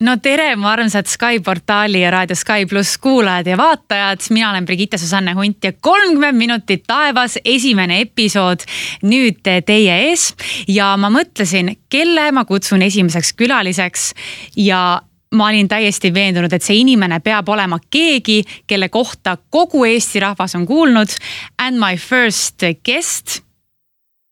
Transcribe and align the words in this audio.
no 0.00 0.14
tere, 0.22 0.52
mu 0.56 0.68
armsad 0.70 1.08
Sky 1.10 1.40
portaali 1.44 2.00
ja 2.04 2.10
raadio 2.14 2.36
Sky 2.38 2.66
pluss 2.70 2.98
kuulajad 3.02 3.46
ja 3.50 3.56
vaatajad, 3.58 4.20
mina 4.30 4.50
olen 4.50 4.66
Brigitte 4.66 4.98
Susanne 4.98 5.32
Hunt 5.34 5.64
ja 5.64 5.72
kolmkümmend 5.72 6.38
minutit 6.38 6.84
taevas, 6.86 7.38
esimene 7.44 8.00
episood 8.04 8.62
nüüd 9.02 9.42
teie 9.42 9.96
ees. 10.08 10.34
ja 10.68 10.92
ma 10.96 11.10
mõtlesin, 11.10 11.74
kelle 11.90 12.30
ma 12.32 12.44
kutsun 12.44 12.82
esimeseks 12.82 13.32
külaliseks 13.32 14.12
ja 14.56 15.00
ma 15.34 15.50
olin 15.50 15.68
täiesti 15.68 16.14
veendunud, 16.14 16.52
et 16.52 16.62
see 16.62 16.78
inimene 16.80 17.18
peab 17.20 17.48
olema 17.48 17.80
keegi, 17.90 18.44
kelle 18.66 18.88
kohta 18.88 19.36
kogu 19.50 19.84
Eesti 19.84 20.20
rahvas 20.20 20.54
on 20.54 20.66
kuulnud. 20.66 21.10
And 21.58 21.76
my 21.82 21.96
first 21.96 22.62
guest 22.84 23.42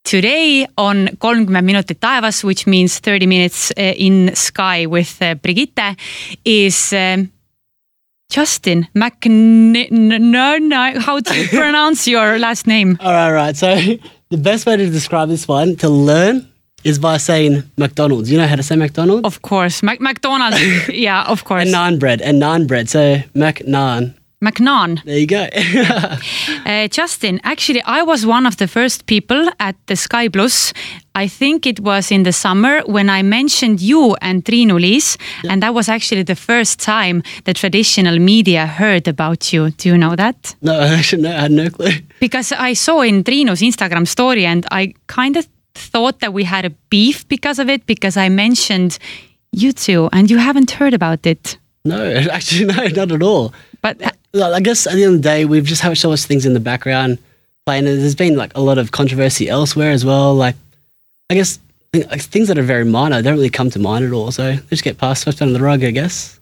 Today 0.06 0.66
on 0.76 1.08
kolmkümmend 1.18 1.66
minutit 1.66 2.00
taevas, 2.00 2.44
which 2.44 2.66
means 2.66 3.00
thirty 3.00 3.26
minutes 3.26 3.72
uh, 3.76 3.94
in 3.96 4.30
sky 4.34 4.86
with 4.86 5.22
uh, 5.22 5.34
Brigitte 5.34 5.96
is 6.44 6.92
uh, 6.92 7.26
Justin 8.30 8.86
McNairn. 8.94 10.70
How 10.98 11.18
do 11.20 11.34
you 11.34 11.48
pronounce 11.60 12.06
your 12.10 12.38
last 12.38 12.66
name? 12.66 12.96
All 13.00 13.12
right, 13.12 13.32
right. 13.32 13.56
So 13.56 13.74
the 14.30 14.36
best 14.38 14.66
way 14.66 14.76
to 14.76 14.90
describe 14.90 15.28
this 15.28 15.48
one 15.48 15.74
to 15.76 15.88
learn 15.88 16.46
is 16.84 17.00
by 17.00 17.16
saying 17.16 17.64
McDonald's. 17.76 18.30
You 18.30 18.38
know 18.38 18.46
how 18.46 18.56
to 18.56 18.62
say 18.62 18.76
McDonald's? 18.76 19.24
Of 19.26 19.42
course, 19.42 19.82
Mac 19.82 20.00
McDonald's. 20.00 20.88
yeah, 20.88 21.24
of 21.26 21.42
course. 21.44 21.62
And 21.64 21.74
naan 21.74 21.98
bread 21.98 22.22
and 22.22 22.40
naan 22.40 22.66
bread. 22.68 22.88
So 22.88 23.22
McNaan. 23.34 24.14
McNaan. 24.44 25.02
There 25.04 25.18
you 25.18 25.26
go. 25.26 25.46
uh, 26.66 26.88
Justin, 26.88 27.40
actually, 27.42 27.82
I 27.82 28.02
was 28.02 28.26
one 28.26 28.44
of 28.44 28.58
the 28.58 28.68
first 28.68 29.06
people 29.06 29.48
at 29.58 29.76
the 29.86 29.96
Sky 29.96 30.28
Plus. 30.28 30.74
I 31.14 31.26
think 31.26 31.66
it 31.66 31.80
was 31.80 32.10
in 32.10 32.24
the 32.24 32.32
summer 32.32 32.82
when 32.82 33.08
I 33.08 33.22
mentioned 33.22 33.80
you 33.80 34.14
and 34.20 34.44
Liis, 34.44 35.16
yep. 35.42 35.52
and 35.52 35.62
that 35.62 35.72
was 35.72 35.88
actually 35.88 36.22
the 36.22 36.36
first 36.36 36.78
time 36.78 37.22
the 37.44 37.54
traditional 37.54 38.18
media 38.18 38.66
heard 38.66 39.08
about 39.08 39.54
you. 39.54 39.70
Do 39.70 39.88
you 39.88 39.96
know 39.96 40.14
that? 40.16 40.54
No, 40.60 40.78
actually, 40.80 41.22
no, 41.22 41.30
I 41.30 41.40
had 41.40 41.52
no 41.52 41.70
clue. 41.70 41.92
Because 42.20 42.52
I 42.52 42.74
saw 42.74 43.00
in 43.00 43.24
Triinu's 43.24 43.62
Instagram 43.62 44.06
story, 44.06 44.44
and 44.44 44.66
I 44.70 44.92
kind 45.06 45.36
of 45.36 45.48
thought 45.74 46.20
that 46.20 46.34
we 46.34 46.44
had 46.44 46.66
a 46.66 46.70
beef 46.90 47.26
because 47.28 47.58
of 47.58 47.70
it, 47.70 47.86
because 47.86 48.18
I 48.18 48.28
mentioned 48.28 48.98
you 49.52 49.72
two, 49.72 50.10
and 50.12 50.30
you 50.30 50.36
haven't 50.36 50.72
heard 50.72 50.92
about 50.92 51.26
it. 51.26 51.58
No, 51.86 52.04
actually, 52.30 52.66
no, 52.66 52.86
not 52.88 53.12
at 53.12 53.22
all. 53.22 53.54
But 53.80 54.15
I 54.42 54.60
guess 54.60 54.86
at 54.86 54.94
the 54.94 55.04
end 55.04 55.16
of 55.16 55.22
the 55.22 55.28
day, 55.28 55.44
we've 55.44 55.64
just 55.64 55.82
had 55.82 55.96
so 55.98 56.10
much 56.10 56.24
things 56.24 56.46
in 56.46 56.54
the 56.54 56.60
background 56.60 57.18
playing. 57.64 57.84
There's 57.84 58.14
been 58.14 58.36
like 58.36 58.52
a 58.54 58.60
lot 58.60 58.78
of 58.78 58.92
controversy 58.92 59.48
elsewhere 59.48 59.90
as 59.90 60.04
well. 60.04 60.34
Like, 60.34 60.56
I 61.30 61.34
guess 61.34 61.58
things 61.92 62.48
that 62.48 62.58
are 62.58 62.62
very 62.62 62.84
minor 62.84 63.22
don't 63.22 63.34
really 63.34 63.50
come 63.50 63.70
to 63.70 63.78
mind 63.78 64.04
at 64.04 64.12
all. 64.12 64.30
So 64.30 64.42
they 64.52 64.56
just 64.68 64.84
get 64.84 64.98
passed, 64.98 65.22
swept 65.22 65.42
under 65.42 65.54
the 65.54 65.64
rug, 65.64 65.82
I 65.84 65.90
guess. 65.90 66.38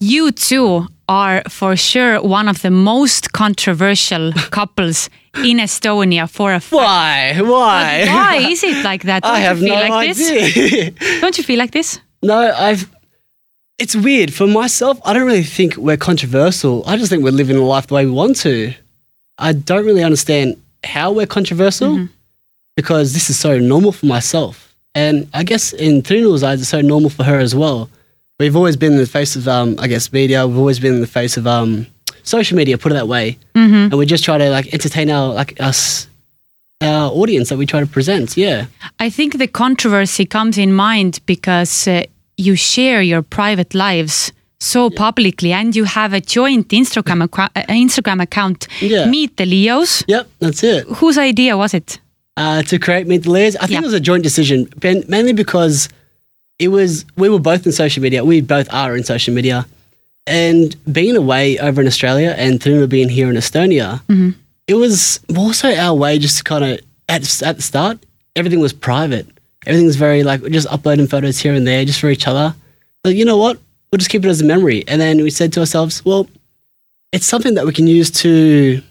You 0.00 0.32
two 0.32 0.86
are 1.08 1.42
for 1.48 1.76
sure 1.76 2.22
one 2.22 2.48
of 2.48 2.62
the 2.62 2.70
most 2.70 3.32
controversial 3.32 4.32
couples 4.50 5.10
in 5.36 5.58
Estonia 5.58 6.28
for 6.30 6.54
a 6.54 6.60
fact. 6.60 6.72
Why? 6.72 7.34
Why? 7.40 8.04
But 8.06 8.14
why 8.14 8.36
is 8.50 8.62
it 8.62 8.84
like 8.84 9.02
that? 9.02 9.22
Don't 9.24 9.32
I 9.32 9.40
have 9.40 9.60
no 9.60 9.74
like 9.74 9.92
idea. 9.92 10.50
This? 10.92 11.20
Don't 11.20 11.36
you 11.38 11.44
feel 11.44 11.58
like 11.58 11.72
this? 11.72 12.00
No, 12.22 12.52
I've 12.52 12.88
it's 13.78 13.96
weird. 13.96 14.32
For 14.32 14.46
myself, 14.46 15.00
I 15.04 15.12
don't 15.12 15.26
really 15.26 15.42
think 15.42 15.76
we're 15.76 15.96
controversial. 15.96 16.84
I 16.86 16.96
just 16.96 17.10
think 17.10 17.24
we're 17.24 17.30
living 17.30 17.58
life 17.58 17.88
the 17.88 17.94
way 17.94 18.06
we 18.06 18.12
want 18.12 18.36
to. 18.40 18.74
I 19.38 19.52
don't 19.52 19.84
really 19.84 20.04
understand 20.04 20.60
how 20.84 21.12
we're 21.12 21.26
controversial 21.26 21.94
mm-hmm. 21.94 22.06
because 22.76 23.14
this 23.14 23.30
is 23.30 23.38
so 23.38 23.58
normal 23.58 23.92
for 23.92 24.06
myself. 24.06 24.74
And 24.94 25.28
I 25.34 25.42
guess 25.42 25.72
in 25.72 26.02
Triinu's 26.02 26.44
eyes, 26.44 26.60
it's 26.60 26.70
so 26.70 26.80
normal 26.80 27.10
for 27.10 27.24
her 27.24 27.38
as 27.38 27.54
well. 27.54 27.90
We've 28.38 28.54
always 28.54 28.76
been 28.76 28.92
in 28.92 28.98
the 28.98 29.06
face 29.06 29.34
of, 29.34 29.48
um, 29.48 29.76
I 29.78 29.88
guess, 29.88 30.12
media. 30.12 30.46
We've 30.46 30.58
always 30.58 30.78
been 30.78 30.94
in 30.94 31.00
the 31.00 31.06
face 31.06 31.36
of 31.36 31.46
um, 31.46 31.86
social 32.22 32.56
media, 32.56 32.78
put 32.78 32.92
it 32.92 32.94
that 32.94 33.08
way. 33.08 33.38
Mm-hmm. 33.54 33.74
And 33.74 33.98
we 33.98 34.06
just 34.06 34.24
try 34.24 34.38
to 34.38 34.50
like 34.50 34.72
entertain 34.72 35.10
our 35.10 35.32
like 35.32 35.60
us 35.60 36.08
our 36.80 37.10
audience 37.10 37.48
that 37.48 37.56
we 37.56 37.66
try 37.66 37.80
to 37.80 37.86
present. 37.86 38.36
Yeah. 38.36 38.66
I 38.98 39.08
think 39.10 39.38
the 39.38 39.46
controversy 39.46 40.26
comes 40.26 40.58
in 40.58 40.72
mind 40.72 41.20
because 41.26 41.88
uh, 41.88 42.04
you 42.36 42.56
share 42.56 43.02
your 43.02 43.22
private 43.22 43.74
lives 43.74 44.32
so 44.60 44.88
yeah. 44.90 44.98
publicly 44.98 45.52
and 45.52 45.76
you 45.76 45.84
have 45.84 46.12
a 46.12 46.20
joint 46.20 46.68
Instagram, 46.68 47.22
uh, 47.22 47.48
Instagram 47.68 48.22
account, 48.22 48.66
yeah. 48.80 49.06
Meet 49.06 49.36
the 49.36 49.46
Leos. 49.46 50.04
Yep, 50.08 50.28
that's 50.38 50.62
it. 50.64 50.86
Whose 50.86 51.18
idea 51.18 51.56
was 51.56 51.74
it? 51.74 52.00
Uh, 52.36 52.62
to 52.62 52.78
create 52.78 53.06
Meet 53.06 53.24
the 53.24 53.30
Leos. 53.30 53.56
I 53.56 53.60
think 53.60 53.72
yeah. 53.72 53.78
it 53.80 53.84
was 53.84 53.92
a 53.92 54.00
joint 54.00 54.22
decision, 54.22 54.68
mainly 55.08 55.32
because 55.32 55.88
it 56.58 56.68
was 56.68 57.04
we 57.16 57.28
were 57.28 57.38
both 57.38 57.66
in 57.66 57.72
social 57.72 58.02
media. 58.02 58.24
We 58.24 58.40
both 58.40 58.72
are 58.72 58.96
in 58.96 59.04
social 59.04 59.34
media. 59.34 59.66
And 60.26 60.74
being 60.90 61.16
away 61.16 61.58
over 61.58 61.82
in 61.82 61.86
Australia 61.86 62.34
and 62.38 62.58
Triinu 62.58 62.88
being 62.88 63.10
here 63.10 63.28
in 63.28 63.36
Estonia, 63.36 64.00
mm-hmm. 64.08 64.30
it 64.66 64.74
was 64.74 65.20
more 65.30 65.52
so 65.52 65.74
our 65.74 65.94
way 65.94 66.18
just 66.18 66.38
to 66.38 66.44
kind 66.44 66.64
of, 66.64 66.80
at, 67.10 67.42
at 67.42 67.56
the 67.56 67.62
start, 67.62 67.98
everything 68.34 68.60
was 68.60 68.72
private 68.72 69.26
everything's 69.66 69.96
very 69.96 70.22
like 70.22 70.40
we're 70.40 70.50
just 70.50 70.68
uploading 70.68 71.06
photos 71.06 71.38
here 71.38 71.54
and 71.54 71.66
there 71.66 71.84
just 71.84 72.00
for 72.00 72.10
each 72.10 72.26
other. 72.26 72.54
But 73.02 73.14
you 73.16 73.24
know 73.24 73.36
what? 73.36 73.58
We'll 73.90 73.98
just 73.98 74.10
keep 74.10 74.24
it 74.24 74.28
as 74.28 74.40
a 74.40 74.44
memory. 74.44 74.84
And 74.88 75.00
then 75.00 75.22
we 75.22 75.30
said 75.30 75.52
to 75.54 75.60
ourselves, 75.60 76.04
well, 76.04 76.28
it's 77.12 77.26
something 77.26 77.54
that 77.54 77.66
we 77.66 77.72
can 77.72 77.86
use 77.86 78.10
to 78.22 78.82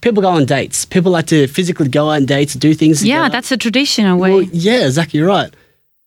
people 0.00 0.22
go 0.22 0.28
on 0.28 0.44
dates. 0.44 0.84
People 0.84 1.12
like 1.12 1.26
to 1.26 1.46
physically 1.46 1.88
go 1.88 2.08
on 2.08 2.26
dates, 2.26 2.54
do 2.54 2.74
things. 2.74 3.04
Yeah, 3.04 3.16
together. 3.16 3.32
that's 3.32 3.52
a 3.52 3.56
traditional 3.56 4.18
way. 4.18 4.30
Well, 4.30 4.42
yeah, 4.42 4.86
exactly 4.86 5.20
right. 5.20 5.52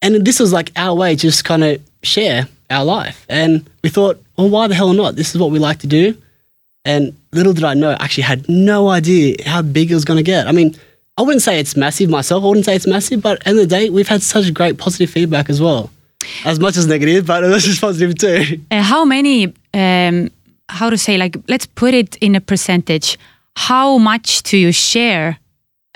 And 0.00 0.24
this 0.24 0.38
was 0.38 0.52
like 0.52 0.70
our 0.76 0.94
way 0.94 1.16
to 1.16 1.20
just 1.20 1.44
kind 1.44 1.64
of 1.64 1.82
share 2.02 2.48
our 2.70 2.84
life. 2.84 3.26
And 3.28 3.68
we 3.82 3.90
thought, 3.90 4.22
well, 4.36 4.48
why 4.48 4.68
the 4.68 4.74
hell 4.74 4.92
not? 4.92 5.16
This 5.16 5.34
is 5.34 5.40
what 5.40 5.50
we 5.50 5.58
like 5.58 5.80
to 5.80 5.86
do. 5.86 6.16
And 6.84 7.16
little 7.32 7.52
did 7.52 7.64
I 7.64 7.74
know, 7.74 7.90
I 7.90 8.04
actually 8.04 8.22
had 8.22 8.48
no 8.48 8.88
idea 8.88 9.36
how 9.44 9.62
big 9.62 9.90
it 9.90 9.94
was 9.94 10.04
going 10.04 10.16
to 10.16 10.22
get. 10.22 10.46
I 10.46 10.52
mean, 10.52 10.76
I 11.18 11.22
wouldn't 11.22 11.42
say 11.42 11.58
it's 11.58 11.76
massive 11.76 12.08
myself. 12.08 12.44
I 12.44 12.46
wouldn't 12.46 12.64
say 12.64 12.76
it's 12.76 12.86
massive, 12.86 13.20
but 13.20 13.38
at 13.38 13.40
the 13.40 13.48
end 13.50 13.58
of 13.58 13.68
the 13.68 13.76
day, 13.76 13.90
we've 13.90 14.06
had 14.06 14.22
such 14.22 14.54
great 14.54 14.78
positive 14.78 15.10
feedback 15.10 15.50
as 15.50 15.60
well. 15.60 15.90
As 16.44 16.60
much 16.60 16.76
as 16.76 16.86
negative, 16.86 17.26
but 17.26 17.40
this 17.40 17.66
is 17.66 17.80
positive 17.80 18.14
too. 18.16 18.60
Uh, 18.70 18.82
how 18.82 19.04
many, 19.04 19.52
um, 19.74 20.30
how 20.68 20.88
to 20.88 20.96
say, 20.96 21.18
like, 21.18 21.36
let's 21.48 21.66
put 21.66 21.92
it 21.92 22.14
in 22.16 22.36
a 22.36 22.40
percentage. 22.40 23.18
How 23.56 23.98
much 23.98 24.44
do 24.44 24.56
you 24.56 24.70
share 24.70 25.38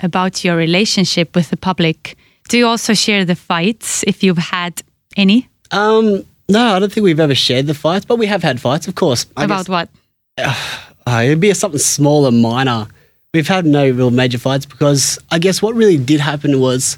about 0.01 0.43
your 0.43 0.57
relationship 0.57 1.33
with 1.35 1.49
the 1.51 1.57
public? 1.57 2.17
Do 2.49 2.57
you 2.57 2.67
also 2.67 2.93
share 2.93 3.23
the 3.23 3.35
fights 3.35 4.03
if 4.05 4.23
you've 4.23 4.37
had 4.37 4.83
any? 5.15 5.47
Um, 5.71 6.25
no, 6.49 6.75
I 6.75 6.79
don't 6.79 6.91
think 6.91 7.05
we've 7.05 7.19
ever 7.19 7.35
shared 7.35 7.67
the 7.67 7.73
fights, 7.73 8.03
but 8.03 8.17
we 8.17 8.25
have 8.25 8.43
had 8.43 8.59
fights, 8.59 8.89
of 8.89 8.95
course. 8.95 9.25
I 9.37 9.45
about 9.45 9.67
guess, 9.67 9.69
what? 9.69 9.89
Uh, 11.05 11.21
it'd 11.25 11.41
be 11.41 11.53
something 11.53 11.79
small 11.79 12.25
and 12.25 12.41
minor 12.41 12.87
we've 13.33 13.47
had 13.47 13.65
no 13.65 13.89
real 13.89 14.11
major 14.11 14.37
fights 14.37 14.65
because 14.65 15.17
I 15.31 15.39
guess 15.39 15.61
what 15.61 15.75
really 15.75 15.97
did 15.97 16.19
happen 16.19 16.59
was 16.59 16.97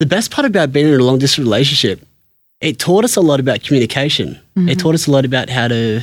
the 0.00 0.06
best 0.06 0.30
part 0.30 0.46
about 0.46 0.72
being 0.72 0.88
in 0.88 0.98
a 0.98 1.04
long 1.04 1.18
distance 1.18 1.44
relationship, 1.44 2.04
it 2.60 2.78
taught 2.78 3.04
us 3.04 3.16
a 3.16 3.20
lot 3.20 3.40
about 3.40 3.62
communication. 3.62 4.40
Mm-hmm. 4.56 4.68
It 4.70 4.78
taught 4.78 4.94
us 4.94 5.06
a 5.06 5.10
lot 5.10 5.24
about 5.24 5.50
how 5.50 5.68
to, 5.68 6.02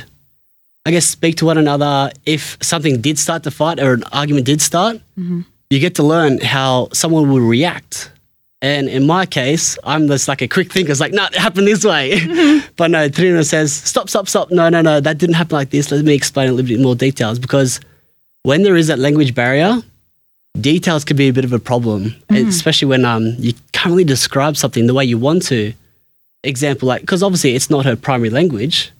I 0.86 0.90
guess, 0.90 1.06
speak 1.06 1.36
to 1.36 1.46
one 1.46 1.58
another. 1.58 2.12
If 2.26 2.56
something 2.62 3.00
did 3.00 3.18
start 3.18 3.42
to 3.44 3.50
fight 3.50 3.80
or 3.80 3.94
an 3.94 4.04
argument 4.12 4.46
did 4.46 4.62
start, 4.62 4.96
mm-hmm. 5.18 5.42
you 5.70 5.80
get 5.80 5.96
to 5.96 6.02
learn 6.02 6.38
how 6.40 6.88
someone 6.92 7.30
will 7.30 7.40
react. 7.40 8.12
And 8.62 8.90
in 8.90 9.06
my 9.06 9.24
case, 9.24 9.78
I'm 9.84 10.06
just 10.06 10.28
like 10.28 10.42
a 10.42 10.48
quick 10.48 10.70
thinker. 10.70 10.92
It's 10.92 11.00
like, 11.00 11.12
no, 11.12 11.24
it 11.24 11.34
happened 11.34 11.66
this 11.66 11.82
way. 11.82 12.12
Mm-hmm. 12.12 12.68
but 12.76 12.90
no, 12.90 13.08
Triinu 13.08 13.44
says, 13.44 13.72
stop, 13.72 14.10
stop, 14.10 14.28
stop. 14.28 14.50
No, 14.50 14.68
no, 14.68 14.82
no, 14.82 15.00
that 15.00 15.16
didn't 15.16 15.36
happen 15.36 15.56
like 15.56 15.70
this. 15.70 15.90
Let 15.90 16.04
me 16.04 16.14
explain 16.14 16.50
a 16.50 16.52
little 16.52 16.68
bit 16.68 16.80
more 16.80 16.94
details 16.94 17.38
because 17.38 17.80
when 18.42 18.62
there 18.62 18.76
is 18.76 18.86
that 18.86 18.98
language 18.98 19.34
barrier, 19.34 19.82
details 20.58 21.04
can 21.04 21.16
be 21.16 21.28
a 21.28 21.32
bit 21.32 21.44
of 21.44 21.52
a 21.52 21.58
problem, 21.58 22.14
mm. 22.28 22.48
especially 22.48 22.88
when 22.88 23.04
um, 23.04 23.34
you 23.38 23.52
can't 23.72 23.92
really 23.92 24.04
describe 24.04 24.56
something 24.56 24.86
the 24.86 24.94
way 24.94 25.04
you 25.04 25.18
want 25.18 25.44
to. 25.46 25.72
Example, 26.42 26.88
like, 26.88 27.02
because 27.02 27.22
obviously 27.22 27.54
it's 27.54 27.68
not 27.68 27.84
her 27.84 27.96
primary 27.96 28.30
language. 28.30 28.92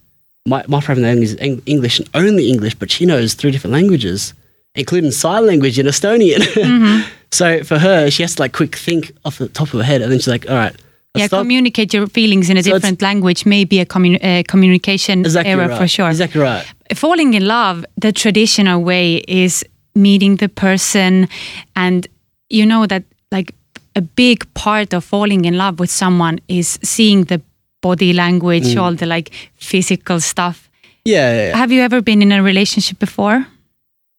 My, 0.47 0.65
my 0.69 0.81
primary 0.81 1.07
language 1.07 1.31
is 1.31 1.61
English 1.67 1.99
and 1.99 2.09
only 2.15 2.51
English, 2.51 2.75
but 2.75 2.91
she 2.91 3.07
knows 3.07 3.35
three 3.35 3.51
different 3.51 3.73
languages, 3.73 4.35
including 4.75 5.11
sign 5.11 5.47
language 5.47 5.79
in 5.79 5.87
Estonian. 5.87 6.41
Mm-hmm. 6.61 7.09
so 7.31 7.65
for 7.65 7.79
her, 7.79 8.11
she 8.11 8.23
has 8.23 8.35
to 8.35 8.43
like 8.43 8.53
quick 8.53 8.77
think 8.77 9.13
off 9.25 9.39
the 9.39 9.49
top 9.49 9.69
of 9.73 9.81
her 9.81 9.83
head, 9.83 10.03
and 10.03 10.13
then 10.13 10.19
she's 10.19 10.29
like, 10.29 10.49
all 10.49 10.57
right, 10.57 10.77
yeah, 11.15 11.27
stop. 11.27 11.41
communicate 11.41 11.93
your 11.93 12.07
feelings 12.07 12.51
in 12.51 12.57
a 12.57 12.63
so 12.63 12.73
different 12.73 13.03
language 13.03 13.45
may 13.45 13.65
be 13.65 13.81
a 13.81 13.87
commun- 13.87 14.23
uh, 14.23 14.43
communication 14.47 15.21
exactly 15.21 15.53
error 15.53 15.69
right. 15.69 15.79
for 15.79 15.89
sure. 15.89 16.09
Exactly 16.09 16.41
right. 16.41 16.67
Falling 16.95 17.35
in 17.35 17.47
love, 17.47 17.85
the 17.97 18.13
traditional 18.13 18.83
way 18.83 19.17
is 19.29 19.65
meeting 19.95 20.37
the 20.37 20.49
person, 20.49 21.29
and 21.77 22.07
you 22.49 22.67
know 22.67 22.87
that 22.87 23.05
like 23.31 23.55
a 23.97 24.01
big 24.01 24.53
part 24.55 24.93
of 24.93 25.05
falling 25.05 25.45
in 25.45 25.57
love 25.57 25.79
with 25.79 25.91
someone 25.91 26.41
is 26.49 26.79
seeing 26.83 27.25
the 27.25 27.41
body 27.81 28.13
language, 28.13 28.65
mm. 28.65 28.83
all 28.83 28.95
the 28.95 29.07
like 29.07 29.31
physical 29.57 30.21
stuff. 30.21 30.69
Yeah, 31.05 31.33
yeah, 31.33 31.49
yeah. 31.49 31.57
Have 31.57 31.73
you 31.73 31.81
ever 31.81 32.03
been 32.03 32.23
in 32.23 32.33
a 32.33 32.43
relationship 32.43 32.99
before? 32.99 33.47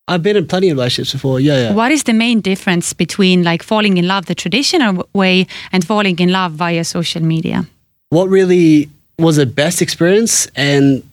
I've 0.08 0.24
been 0.24 0.36
in 0.36 0.48
plenty 0.48 0.70
of 0.70 0.78
relationships 0.78 1.14
before. 1.14 1.40
Yeah, 1.40 1.70
yeah. 1.70 1.74
What 1.74 1.92
is 1.92 2.04
the 2.04 2.14
main 2.14 2.42
difference 2.42 2.92
between 2.94 3.44
like 3.44 3.64
falling 3.64 3.98
in 3.98 4.08
love 4.08 4.26
the 4.26 4.36
traditional 4.36 5.08
way 5.14 5.48
and 5.72 5.86
falling 5.86 6.20
in 6.20 6.32
love 6.32 6.54
via 6.54 6.84
social 6.84 7.22
media? 7.22 7.66
What 8.10 8.28
really 8.28 8.90
was 9.20 9.38
the 9.38 9.46
best 9.46 9.82
experience 9.82 10.48
and 10.56 11.04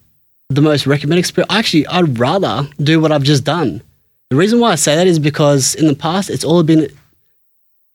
the 0.48 0.62
most 0.62 0.86
recommended 0.86 1.20
experience. 1.20 1.52
Actually, 1.52 1.86
I'd 1.88 2.18
rather 2.18 2.66
do 2.78 3.00
what 3.00 3.12
I've 3.12 3.22
just 3.22 3.44
done. 3.44 3.82
The 4.30 4.36
reason 4.36 4.60
why 4.60 4.72
I 4.72 4.74
say 4.76 4.94
that 4.96 5.06
is 5.06 5.18
because 5.18 5.74
in 5.74 5.86
the 5.86 5.94
past, 5.94 6.30
it's 6.30 6.44
all 6.44 6.62
been, 6.62 6.88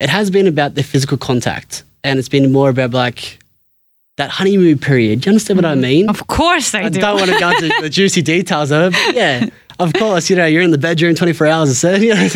it 0.00 0.08
has 0.08 0.30
been 0.30 0.46
about 0.46 0.74
the 0.74 0.82
physical 0.82 1.16
contact, 1.18 1.82
and 2.02 2.18
it's 2.18 2.28
been 2.28 2.52
more 2.52 2.70
about 2.70 2.92
like 2.92 3.38
that 4.16 4.30
honeymoon 4.30 4.78
period. 4.78 5.20
Do 5.20 5.30
you 5.30 5.32
understand 5.32 5.58
what 5.58 5.64
I 5.64 5.72
mm-hmm. 5.72 5.80
mean? 5.80 6.08
Of 6.08 6.26
course 6.28 6.74
I, 6.74 6.84
I 6.84 6.88
do. 6.88 7.00
don't 7.00 7.18
want 7.18 7.30
to 7.30 7.38
go 7.38 7.50
into 7.50 7.72
the 7.80 7.90
juicy 7.98 8.22
details 8.22 8.70
of 8.70 8.94
it, 8.94 8.98
but 9.06 9.14
yeah, 9.16 9.46
of 9.80 9.92
course, 9.92 10.30
you 10.30 10.36
know, 10.36 10.46
you're 10.46 10.62
in 10.62 10.70
the 10.70 10.78
bedroom 10.78 11.16
24 11.16 11.46
hours 11.48 11.84
a 11.84 11.98
day, 11.98 12.06
you 12.06 12.14
know, 12.14 12.28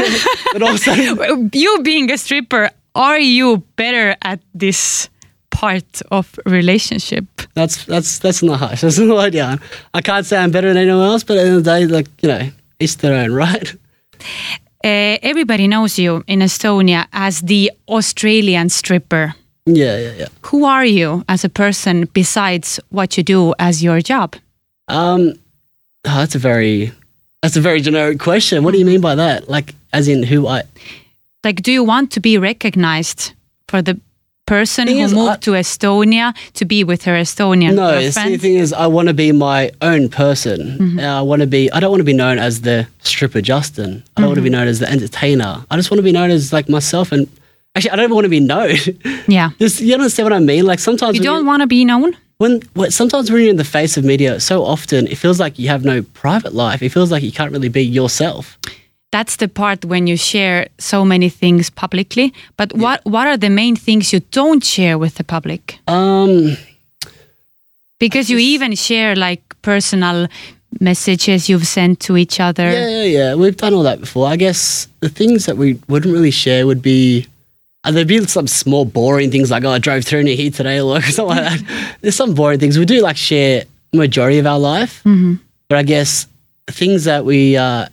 but 0.52 0.62
also, 0.62 0.92
you 1.52 1.82
being 1.82 2.10
a 2.10 2.18
stripper, 2.18 2.70
are 2.94 3.20
you 3.20 3.58
better 3.76 4.16
at 4.22 4.40
this 4.52 5.08
part 5.58 6.02
of 6.10 6.38
relationship? 6.46 7.24
that's 7.58 7.84
that's 7.86 8.18
that's 8.20 8.42
not 8.42 8.58
harsh. 8.60 8.80
That's 8.84 8.98
not 8.98 9.34
yeah. 9.34 9.56
I 9.92 10.00
can't 10.00 10.24
say 10.26 10.36
I'm 10.38 10.50
better 10.50 10.68
than 10.68 10.76
anyone 10.76 11.06
else, 11.12 11.24
but 11.24 11.36
at 11.36 11.42
the 11.42 11.48
end 11.48 11.56
of 11.58 11.64
the 11.64 11.70
day, 11.70 11.86
like 11.86 12.08
you 12.22 12.28
know, 12.28 12.50
each 12.78 12.96
their 12.98 13.14
own, 13.14 13.32
right? 13.44 13.74
Uh, 14.84 15.18
everybody 15.22 15.66
knows 15.66 15.98
you 15.98 16.22
in 16.26 16.40
Estonia 16.40 17.06
as 17.12 17.40
the 17.40 17.72
Australian 17.88 18.68
stripper. 18.68 19.34
Yeah, 19.66 19.98
yeah, 19.98 20.12
yeah. 20.20 20.28
Who 20.42 20.64
are 20.64 20.86
you 20.86 21.24
as 21.28 21.44
a 21.44 21.48
person 21.48 22.08
besides 22.12 22.80
what 22.90 23.16
you 23.16 23.24
do 23.24 23.54
as 23.58 23.82
your 23.82 24.00
job? 24.00 24.36
Um, 24.86 25.34
oh, 26.04 26.18
that's 26.20 26.34
a 26.34 26.38
very 26.38 26.92
that's 27.42 27.56
a 27.56 27.60
very 27.60 27.80
generic 27.80 28.18
question. 28.18 28.64
What 28.64 28.72
do 28.72 28.78
you 28.78 28.86
mean 28.86 29.00
by 29.00 29.14
that? 29.16 29.48
Like, 29.48 29.74
as 29.92 30.08
in 30.08 30.22
who 30.22 30.46
I? 30.46 30.62
Like, 31.44 31.62
do 31.62 31.72
you 31.72 31.84
want 31.84 32.10
to 32.12 32.20
be 32.20 32.38
recognized 32.38 33.34
for 33.68 33.82
the 33.82 34.00
person 34.48 34.86
Thing 34.86 34.98
who 34.98 35.04
is, 35.04 35.14
moved 35.14 35.30
I- 35.30 35.36
to 35.46 35.50
Estonia 35.52 36.34
to 36.54 36.64
be 36.64 36.82
with 36.84 37.02
her 37.04 37.14
Estonian 37.24 37.74
No, 37.74 37.88
see, 37.90 37.96
the 37.96 38.02
girlfriend? 38.12 38.40
thing 38.40 38.54
is, 38.54 38.72
I 38.72 38.86
want 38.86 39.08
to 39.08 39.14
be 39.14 39.30
my 39.32 39.70
own 39.82 40.08
person. 40.08 40.58
Mm-hmm. 40.78 40.98
Uh, 40.98 41.18
I 41.20 41.22
want 41.22 41.40
to 41.40 41.46
be. 41.46 41.70
I 41.72 41.78
don't 41.80 41.90
want 41.90 42.00
to 42.00 42.10
be 42.14 42.18
known 42.22 42.38
as 42.38 42.62
the 42.62 42.86
stripper 43.00 43.40
Justin. 43.40 44.02
I 44.16 44.20
don't 44.20 44.28
want 44.30 44.36
to 44.36 44.40
Mm-hmm. 44.40 44.44
be 44.44 44.50
known 44.56 44.68
as 44.68 44.78
the 44.80 44.88
entertainer. 44.90 45.64
I 45.70 45.76
just 45.76 45.90
want 45.90 45.98
to 45.98 46.08
be 46.10 46.12
known 46.12 46.30
as 46.30 46.52
like 46.52 46.68
myself. 46.68 47.12
And 47.12 47.28
actually, 47.74 47.90
I 47.92 47.96
don't 47.96 48.14
want 48.14 48.24
to 48.24 48.28
be 48.38 48.40
known. 48.40 48.74
Yeah. 49.28 49.50
Just 49.58 49.80
you 49.80 49.94
understand 49.94 50.24
what 50.26 50.32
I 50.32 50.38
mean? 50.40 50.64
Like 50.64 50.78
sometimes 50.80 51.16
You 51.16 51.22
don't 51.22 51.44
want 51.46 51.60
to 51.62 51.66
be 51.66 51.84
known? 51.84 52.16
when, 52.38 52.62
when 52.74 52.90
sometimes 52.90 53.30
when 53.30 53.40
you're 53.42 53.50
in 53.50 53.56
the 53.56 53.64
face 53.78 53.96
of 53.98 54.04
media, 54.04 54.38
so 54.40 54.64
often 54.64 55.06
it 55.08 55.16
feels 55.18 55.38
like 55.40 55.58
you 55.58 55.68
have 55.68 55.84
no 55.84 56.02
private 56.24 56.54
life. 56.54 56.82
It 56.82 56.90
feels 56.90 57.10
like 57.10 57.22
you 57.24 57.32
can't 57.32 57.52
really 57.52 57.68
be 57.68 57.82
yourself. 57.84 58.56
That's 59.10 59.36
the 59.36 59.48
part 59.48 59.84
when 59.84 60.06
you 60.06 60.16
share 60.18 60.68
so 60.78 61.04
many 61.04 61.30
things 61.30 61.70
publicly. 61.70 62.32
But 62.56 62.72
what 62.74 63.00
what 63.04 63.26
are 63.26 63.38
the 63.38 63.48
main 63.50 63.76
things 63.76 64.12
you 64.12 64.20
don't 64.30 64.62
share 64.64 64.98
with 64.98 65.14
the 65.14 65.24
public? 65.24 65.78
Um, 65.86 66.56
Because 67.98 68.30
you 68.30 68.38
even 68.38 68.74
share 68.76 69.16
like 69.16 69.42
personal 69.62 70.28
messages 70.80 71.48
you've 71.48 71.66
sent 71.66 71.98
to 72.00 72.16
each 72.16 72.38
other. 72.40 72.70
yeah, 72.70 72.88
yeah, 72.88 73.04
yeah. 73.04 73.34
We've 73.34 73.56
done 73.56 73.74
all 73.74 73.82
that 73.84 73.98
before. 74.00 74.28
I 74.28 74.36
guess 74.36 74.86
the 75.00 75.08
things 75.08 75.46
that 75.46 75.56
we 75.56 75.78
wouldn't 75.88 76.12
really 76.12 76.30
share 76.30 76.66
would 76.66 76.82
be. 76.82 77.26
Uh, 77.84 77.90
there'd 77.92 78.06
be 78.08 78.24
some 78.26 78.46
small 78.46 78.84
boring 78.84 79.30
things 79.30 79.50
like, 79.50 79.64
oh, 79.64 79.70
I 79.70 79.78
drove 79.78 80.04
through 80.04 80.24
near 80.24 80.36
here 80.36 80.50
today 80.50 80.80
or 80.82 81.00
something 81.02 81.36
like 81.36 81.44
that. 81.60 81.96
There's 82.02 82.16
some 82.16 82.34
boring 82.34 82.58
things. 82.60 82.78
We 82.78 82.84
do 82.84 83.00
like 83.00 83.16
share 83.16 83.64
majority 83.92 84.38
of 84.38 84.46
our 84.46 84.58
life. 84.58 85.02
But 85.68 85.78
I 85.78 85.82
guess 85.82 86.26
things 86.70 87.04
that 87.04 87.24
we 87.24 87.56
uh, 87.56 87.86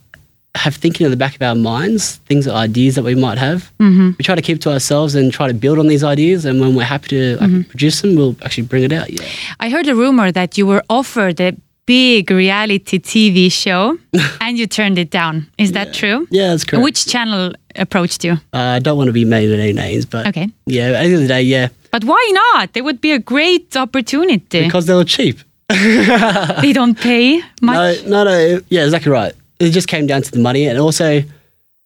have 0.55 0.75
thinking 0.75 1.05
in 1.05 1.11
the 1.11 1.17
back 1.17 1.35
of 1.35 1.41
our 1.41 1.55
minds, 1.55 2.15
things, 2.27 2.47
or 2.47 2.51
ideas 2.55 2.95
that 2.95 3.03
we 3.03 3.15
might 3.15 3.37
have, 3.37 3.71
we 3.79 4.15
try 4.23 4.35
to 4.35 4.41
keep 4.41 4.59
to 4.61 4.71
ourselves 4.71 5.13
and 5.15 5.31
try 5.31 5.47
to 5.47 5.53
build 5.53 5.77
on 5.79 5.87
these 5.87 6.03
ideas. 6.03 6.45
And 6.45 6.59
when 6.61 6.75
we're 6.75 6.83
happy 6.95 7.09
to 7.09 7.37
like, 7.41 7.69
produce 7.69 8.01
them, 8.01 8.15
we'll 8.15 8.35
actually 8.43 8.63
bring 8.67 8.83
it 8.83 8.91
out. 8.91 9.09
Yeah. 9.11 9.25
I 9.59 9.69
heard 9.69 9.87
a 9.87 9.95
rumor 9.95 10.31
that 10.31 10.57
you 10.57 10.65
were 10.65 10.83
offered 10.89 11.39
a 11.41 11.55
big 11.85 12.31
reality 12.31 12.97
TV 12.99 13.51
show 13.51 13.97
and 14.41 14.57
you 14.57 14.65
turned 14.65 14.97
it 14.97 15.11
down. 15.11 15.45
Is 15.57 15.73
that 15.73 15.93
true? 15.93 16.27
Yeah, 16.31 16.49
that's 16.49 16.63
correct. 16.63 16.83
Which 16.83 17.05
channel 17.05 17.53
approached 17.75 18.23
you? 18.23 18.33
Uh, 18.53 18.57
I 18.77 18.79
don't 18.79 18.97
want 18.97 19.07
to 19.09 19.13
be 19.13 19.25
made 19.25 19.51
any 19.51 19.73
names, 19.73 20.05
but 20.05 20.25
Okay. 20.27 20.49
yeah, 20.65 20.87
at 20.87 20.91
the 20.91 20.97
end 20.99 21.13
of 21.15 21.21
the 21.21 21.27
day, 21.27 21.43
yeah, 21.43 21.67
But 21.91 22.03
why 22.05 22.31
not? 22.33 22.69
It 22.75 22.83
would 22.83 23.01
be 23.01 23.11
a 23.11 23.19
great 23.19 23.75
opportunity. 23.77 24.63
because 24.63 24.85
they 24.87 24.95
were 24.95 25.05
cheap. 25.05 25.37
they 25.69 26.71
don't 26.73 26.97
pay 26.99 27.41
much. 27.61 28.03
No, 28.05 28.23
no, 28.23 28.23
no. 28.23 28.61
Yeah, 28.69 28.83
exactly 28.85 29.11
right. 29.11 29.33
It 29.59 29.71
just 29.71 29.87
came 29.87 30.07
down 30.07 30.21
to 30.21 30.31
the 30.31 30.39
money, 30.39 30.67
and 30.67 30.77
also 30.79 31.23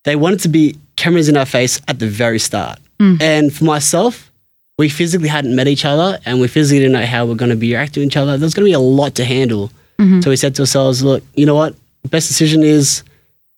they 0.04 0.16
wanted 0.16 0.40
to 0.42 0.50
be 0.50 0.78
cameras 0.96 1.30
in 1.30 1.38
our 1.38 1.46
face 1.46 1.82
at 1.88 2.00
the 2.00 2.08
very 2.08 2.40
start. 2.40 2.80
Mm. 3.00 3.22
And 3.22 3.54
for 3.54 3.64
myself, 3.64 4.32
we 4.78 4.90
physically 4.90 5.30
hadn't 5.30 5.56
met 5.56 5.68
each 5.68 5.86
other, 5.86 6.20
and 6.26 6.40
we 6.40 6.48
physically 6.48 6.80
didn't 6.80 6.94
know 6.94 7.06
how 7.06 7.26
we're 7.26 7.36
going 7.36 7.52
to 7.52 7.58
be 7.58 7.72
reacting 7.72 8.04
to 8.04 8.08
each 8.08 8.18
other. 8.18 8.38
There's 8.38 8.54
going 8.54 8.66
to 8.66 8.70
be 8.70 8.74
a 8.74 8.80
lot 8.80 9.16
to 9.16 9.26
handle. 9.26 9.72
Mm-hmm. 10.00 10.22
So 10.22 10.30
we 10.30 10.36
said 10.36 10.56
to 10.56 10.64
ourselves, 10.64 11.04
"Look, 11.04 11.24
you 11.36 11.46
know 11.46 11.56
what? 11.56 11.76
Best 12.10 12.28
decision 12.28 12.64
is 12.64 13.04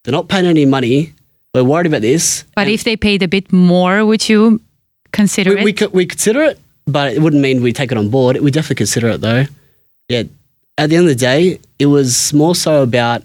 they're 0.04 0.12
not 0.12 0.28
paying 0.28 0.46
any 0.46 0.66
money. 0.66 1.14
We're 1.54 1.64
worried 1.64 1.88
about 1.88 2.02
this. 2.02 2.44
But 2.56 2.68
if 2.68 2.84
they 2.84 2.96
paid 2.96 3.22
a 3.22 3.28
bit 3.28 3.52
more, 3.52 4.06
would 4.06 4.28
you 4.28 4.62
consider 5.12 5.54
we, 5.54 5.62
it? 5.62 5.66
we 5.66 5.74
could 5.74 5.94
we 5.94 6.06
consider 6.06 6.44
it, 6.44 6.60
but 6.88 7.14
it 7.14 7.22
wouldn't 7.22 7.42
mean 7.42 7.62
we 7.62 7.74
take 7.74 7.92
it 7.92 7.98
on 7.98 8.10
board. 8.10 8.38
We 8.38 8.52
definitely 8.52 8.78
consider 8.78 9.10
it 9.10 9.22
though. 9.22 9.46
Yeah. 10.08 10.24
At 10.78 10.90
the 10.90 10.96
end 10.96 11.06
of 11.06 11.10
the 11.10 11.16
day, 11.16 11.60
it 11.78 11.86
was 11.88 12.34
more 12.34 12.56
so 12.56 12.82
about 12.82 13.24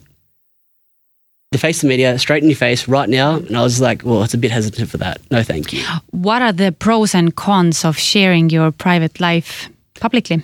the 1.52 1.58
face 1.58 1.82
of 1.82 1.88
media, 1.88 2.19
straight 2.19 2.43
in 2.43 2.48
your 2.48 2.56
face 2.56 2.88
right 2.88 3.08
now. 3.08 3.37
And 3.37 3.56
I 3.56 3.62
was 3.62 3.81
like, 3.81 4.02
well, 4.04 4.22
it's 4.22 4.34
a 4.34 4.38
bit 4.38 4.50
hesitant 4.50 4.90
for 4.90 4.96
that. 4.98 5.20
No, 5.31 5.43
thank 5.43 5.72
you. 5.72 5.82
what 6.10 6.43
are 6.43 6.52
the 6.52 6.72
pros 6.72 7.14
and 7.14 7.34
cons 7.34 7.84
of 7.84 7.96
sharing 7.98 8.50
your 8.50 8.72
private 8.72 9.20
life 9.20 9.69
publicly? 10.00 10.43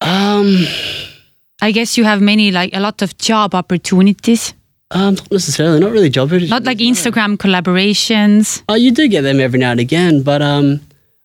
Um, 0.00 0.64
I 1.62 1.72
guess 1.72 1.96
you 1.96 2.04
have 2.04 2.20
many, 2.20 2.50
like 2.50 2.74
a 2.74 2.80
lot 2.80 3.02
of 3.02 3.16
job 3.18 3.54
opportunities, 3.54 4.54
um, 4.92 5.14
not 5.14 5.30
necessarily, 5.30 5.78
not 5.78 5.92
really 5.92 6.10
job. 6.10 6.28
opportunities. 6.28 6.50
not 6.50 6.64
like 6.64 6.78
Instagram 6.78 7.36
collaborations. 7.36 8.62
Oh, 8.68 8.74
you 8.74 8.90
do 8.90 9.06
get 9.08 9.20
them 9.22 9.38
every 9.38 9.58
now 9.58 9.70
and 9.70 9.78
again, 9.78 10.22
but 10.22 10.42
um, 10.42 10.80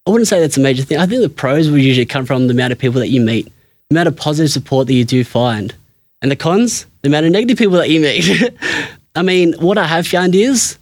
I 0.05 0.11
wouldn't 0.11 0.27
say 0.27 0.39
that's 0.39 0.57
a 0.57 0.59
major 0.61 0.83
thing. 0.83 0.99
I 0.99 1.07
think 1.07 1.21
the 1.21 1.29
pros 1.29 1.71
would 1.71 1.81
usually 1.81 2.05
come 2.05 2.25
from 2.25 2.45
the 2.47 2.53
amount 2.53 2.73
of 2.73 2.77
people 2.79 2.99
that 2.99 3.07
you 3.07 3.21
meet, 3.21 3.45
the 3.89 3.95
amount 3.95 4.07
of 4.07 4.15
positive 4.15 4.51
support 4.51 4.85
that 4.87 4.93
you 4.93 5.03
do 5.03 5.23
find, 5.23 5.73
and 6.21 6.29
the 6.29 6.35
cons, 6.35 6.85
the 7.01 7.07
amount 7.07 7.25
of 7.25 7.31
negative 7.31 7.57
people 7.57 7.77
that 7.77 7.89
you 7.89 8.01
meet. 8.01 8.53
I 9.15 9.21
mean, 9.21 9.53
what 9.59 9.77
I 9.77 9.85
have 9.85 10.07
found 10.07 10.35
is 10.35 10.77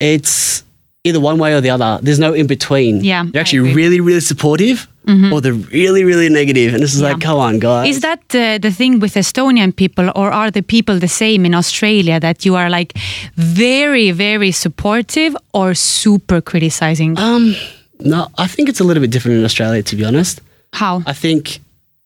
it's 0.00 0.62
either 1.04 1.20
one 1.20 1.38
way 1.38 1.54
or 1.54 1.60
the 1.60 1.70
other. 1.70 1.98
There's 2.02 2.18
no 2.18 2.32
in 2.32 2.46
between. 2.46 3.04
Yeah, 3.04 3.24
they're 3.30 3.40
actually. 3.40 3.68
Mm-hmm. 3.68 3.76
really, 3.76 4.00
really 4.00 4.20
supportive, 4.20 4.88
or 5.32 5.40
they're 5.40 5.52
really, 5.52 6.02
really 6.04 6.28
negative. 6.28 6.72
and 6.74 6.82
this 6.82 6.94
is 6.94 7.02
like, 7.02 7.20
come 7.20 7.38
on, 7.38 7.58
guys. 7.58 7.88
Is 7.96 8.00
that 8.00 8.20
uh, 8.34 8.58
the 8.58 8.70
thing 8.70 9.00
with 9.00 9.14
Estonian 9.14 9.74
people, 9.74 10.10
or 10.14 10.30
are 10.32 10.50
the 10.50 10.62
people 10.62 10.98
the 10.98 11.08
same 11.08 11.44
in 11.44 11.54
Australia 11.54 12.18
that 12.20 12.46
you 12.46 12.56
are 12.56 12.70
like 12.70 12.96
very, 13.36 14.10
very 14.12 14.50
supportive 14.50 15.36
or 15.52 15.74
super 15.74 16.40
criticizing? 16.40 17.18
um, 17.18 17.54
no, 18.00 18.28
I 18.38 18.46
think 18.46 18.68
it's 18.68 18.80
a 18.80 18.84
little 18.84 19.00
bit 19.00 19.10
different 19.10 19.38
in 19.38 19.44
Australia, 19.44 19.82
to 19.82 19.96
be 19.96 20.04
honest. 20.04 20.40
How? 20.72 21.02
I 21.06 21.12
think 21.12 21.60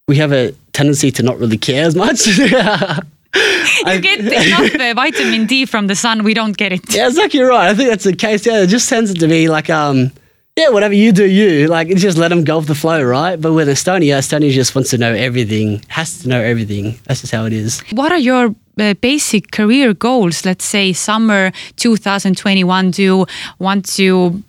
we 0.07 0.17
have 0.17 0.33
a 0.33 0.53
tendency 0.73 1.11
to 1.13 1.23
not 1.23 1.39
really 1.39 1.59
care 1.59 1.85
as 1.85 1.95
much. 1.95 2.29
You 3.35 4.01
get 4.01 4.21
enough 4.21 4.75
uh, 4.75 4.95
vitamin 4.95 5.47
D 5.47 5.67
from 5.67 5.87
the 5.87 5.95
sun, 5.95 6.25
we 6.25 6.35
don't 6.35 6.57
get 6.57 6.73
it. 6.73 6.95
Yeah, 6.95 7.09
exactly 7.09 7.41
right. 7.41 7.71
I 7.71 7.75
think 7.75 7.91
that's 7.91 8.05
the 8.05 8.17
case. 8.17 8.47
Yeah, 8.47 8.63
it 8.63 8.69
just 8.69 8.89
tends 8.89 9.15
to 9.15 9.29
be 9.29 9.49
like, 9.49 9.71
um, 9.71 10.13
yeah, 10.57 10.71
whatever 10.71 10.95
you 10.95 11.13
do, 11.13 11.25
you 11.25 11.69
like 11.69 11.89
just 11.89 12.19
let 12.19 12.29
them 12.29 12.43
go 12.43 12.59
with 12.59 12.67
the 12.67 12.75
flow, 12.75 13.03
right? 13.03 13.41
But 13.41 13.53
with 13.53 13.69
Estonia, 13.69 14.19
Estonia 14.19 14.51
just 14.51 14.75
wants 14.75 14.91
to 14.91 14.99
know 14.99 15.13
everything, 15.15 15.83
has 15.89 16.21
to 16.23 16.29
know 16.29 16.41
everything. 16.41 16.99
That's 17.05 17.21
just 17.21 17.33
how 17.33 17.45
it 17.45 17.53
is. 17.53 17.81
What 17.93 18.11
are 18.11 18.19
your 18.19 18.55
uh, 18.79 18.95
basic 18.95 19.53
career 19.53 19.95
goals? 19.95 20.45
Let's 20.45 20.65
say 20.65 20.93
summer 20.93 21.53
2021. 21.77 22.91
Do 22.91 23.03
you 23.03 23.27
want 23.61 23.87
to 23.97 24.43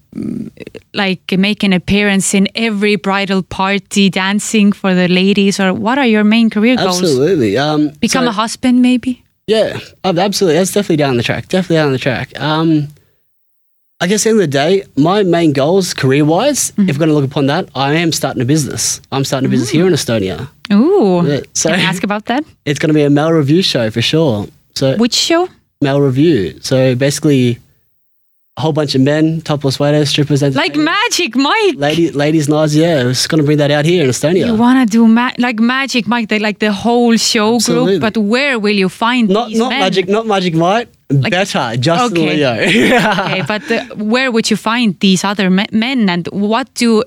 like 0.93 1.31
make 1.37 1.63
an 1.63 1.73
appearance 1.73 2.33
in 2.33 2.47
every 2.55 2.95
bridal 2.95 3.43
party, 3.43 4.09
dancing 4.09 4.71
for 4.71 4.93
the 4.95 5.07
ladies, 5.07 5.59
or 5.59 5.73
what 5.73 5.97
are 5.97 6.05
your 6.07 6.23
main 6.23 6.49
career 6.49 6.75
goals? 6.75 7.01
Absolutely. 7.01 7.57
Um, 7.57 7.89
Become 7.99 8.25
so- 8.25 8.29
a 8.29 8.33
husband, 8.33 8.81
maybe. 8.81 9.23
Yeah, 9.47 9.79
absolutely. 10.03 10.57
That's 10.59 10.71
definitely 10.73 10.97
down 10.97 11.17
the 11.17 11.23
track. 11.23 11.47
Definitely 11.47 11.77
down 11.77 11.91
the 11.91 11.97
track. 11.97 12.39
Um, 12.39 12.87
I 13.99 14.05
guess 14.07 14.21
at 14.21 14.23
the 14.25 14.29
end 14.29 14.39
of 14.41 14.43
the 14.43 14.47
day, 14.47 14.83
my 14.95 15.23
main 15.23 15.53
goals, 15.53 15.93
career 15.95 16.23
wise, 16.23 16.71
Mm-hmm. 16.71 16.87
if 16.89 16.95
we're 16.95 16.99
going 16.99 17.09
to 17.09 17.15
look 17.15 17.25
upon 17.29 17.47
that, 17.47 17.67
I 17.73 17.95
am 17.95 18.11
starting 18.11 18.41
a 18.43 18.45
business. 18.45 19.01
I'm 19.11 19.25
starting 19.25 19.47
a 19.47 19.49
business 19.49 19.71
here 19.71 19.87
in 19.87 19.93
Estonia. 19.93 20.47
Ooh. 20.71 21.25
Yeah, 21.27 21.39
so 21.53 21.69
Can 21.69 21.79
I 21.79 21.83
ask 21.83 22.03
about 22.03 22.25
that? 22.25 22.43
it's 22.65 22.77
going 22.79 22.89
to 22.89 22.93
be 22.93 23.01
a 23.03 23.09
male 23.09 23.31
revue 23.31 23.63
show 23.63 23.89
for 23.89 24.01
sure. 24.03 24.45
So 24.75 24.95
Which 24.97 25.15
show? 25.15 25.49
male 25.81 25.99
revue. 25.99 26.59
So 26.61 26.93
basically, 26.95 27.57
a 28.59 28.61
whole 28.61 28.73
bunch 28.73 28.93
of 28.93 29.01
men, 29.01 29.39
topless 29.41 29.79
waiters, 29.79 30.09
strippers, 30.09 30.41
Like. 30.63 30.75
Magic 30.75 31.35
Mike. 31.35 31.75
Lady, 31.77 32.11
ladies' 32.11 32.49
nights, 32.49 32.75
yeah, 32.75 33.07
it's 33.07 33.25
going 33.25 33.39
to 33.41 33.45
bring 33.45 33.57
that 33.57 33.71
out 33.71 33.85
here 33.85 34.03
in 34.03 34.09
Estonia. 34.09 34.45
You 34.47 34.55
wanna 34.55 34.85
do 34.85 35.07
ma- 35.07 35.31
like 35.37 35.59
Magic 35.59 36.07
Mike, 36.07 36.27
the, 36.27 36.39
like 36.39 36.59
the 36.59 36.73
whole 36.73 37.15
show 37.17 37.55
Absolutely. 37.55 37.99
group, 37.99 38.01
but 38.01 38.17
where 38.33 38.59
will 38.59 38.75
you 38.83 38.89
find 38.89 39.29
not 39.29 39.51
not 39.51 39.69
men? 39.69 39.79
magic, 39.79 40.05
not 40.09 40.25
magic, 40.27 40.53
Mike. 40.53 40.89
Better, 41.07 41.65
Justin 41.77 42.17
Okay. 42.17 42.35
Leo. 42.35 42.53
okay, 43.23 43.41
but 43.47 43.63
uh, 43.71 43.85
where 44.13 44.29
would 44.33 44.51
you 44.51 44.57
find 44.57 44.99
these 44.99 45.23
other 45.23 45.49
me- 45.49 45.71
men, 45.71 46.09
and 46.09 46.27
what 46.33 46.67
do, 46.75 47.03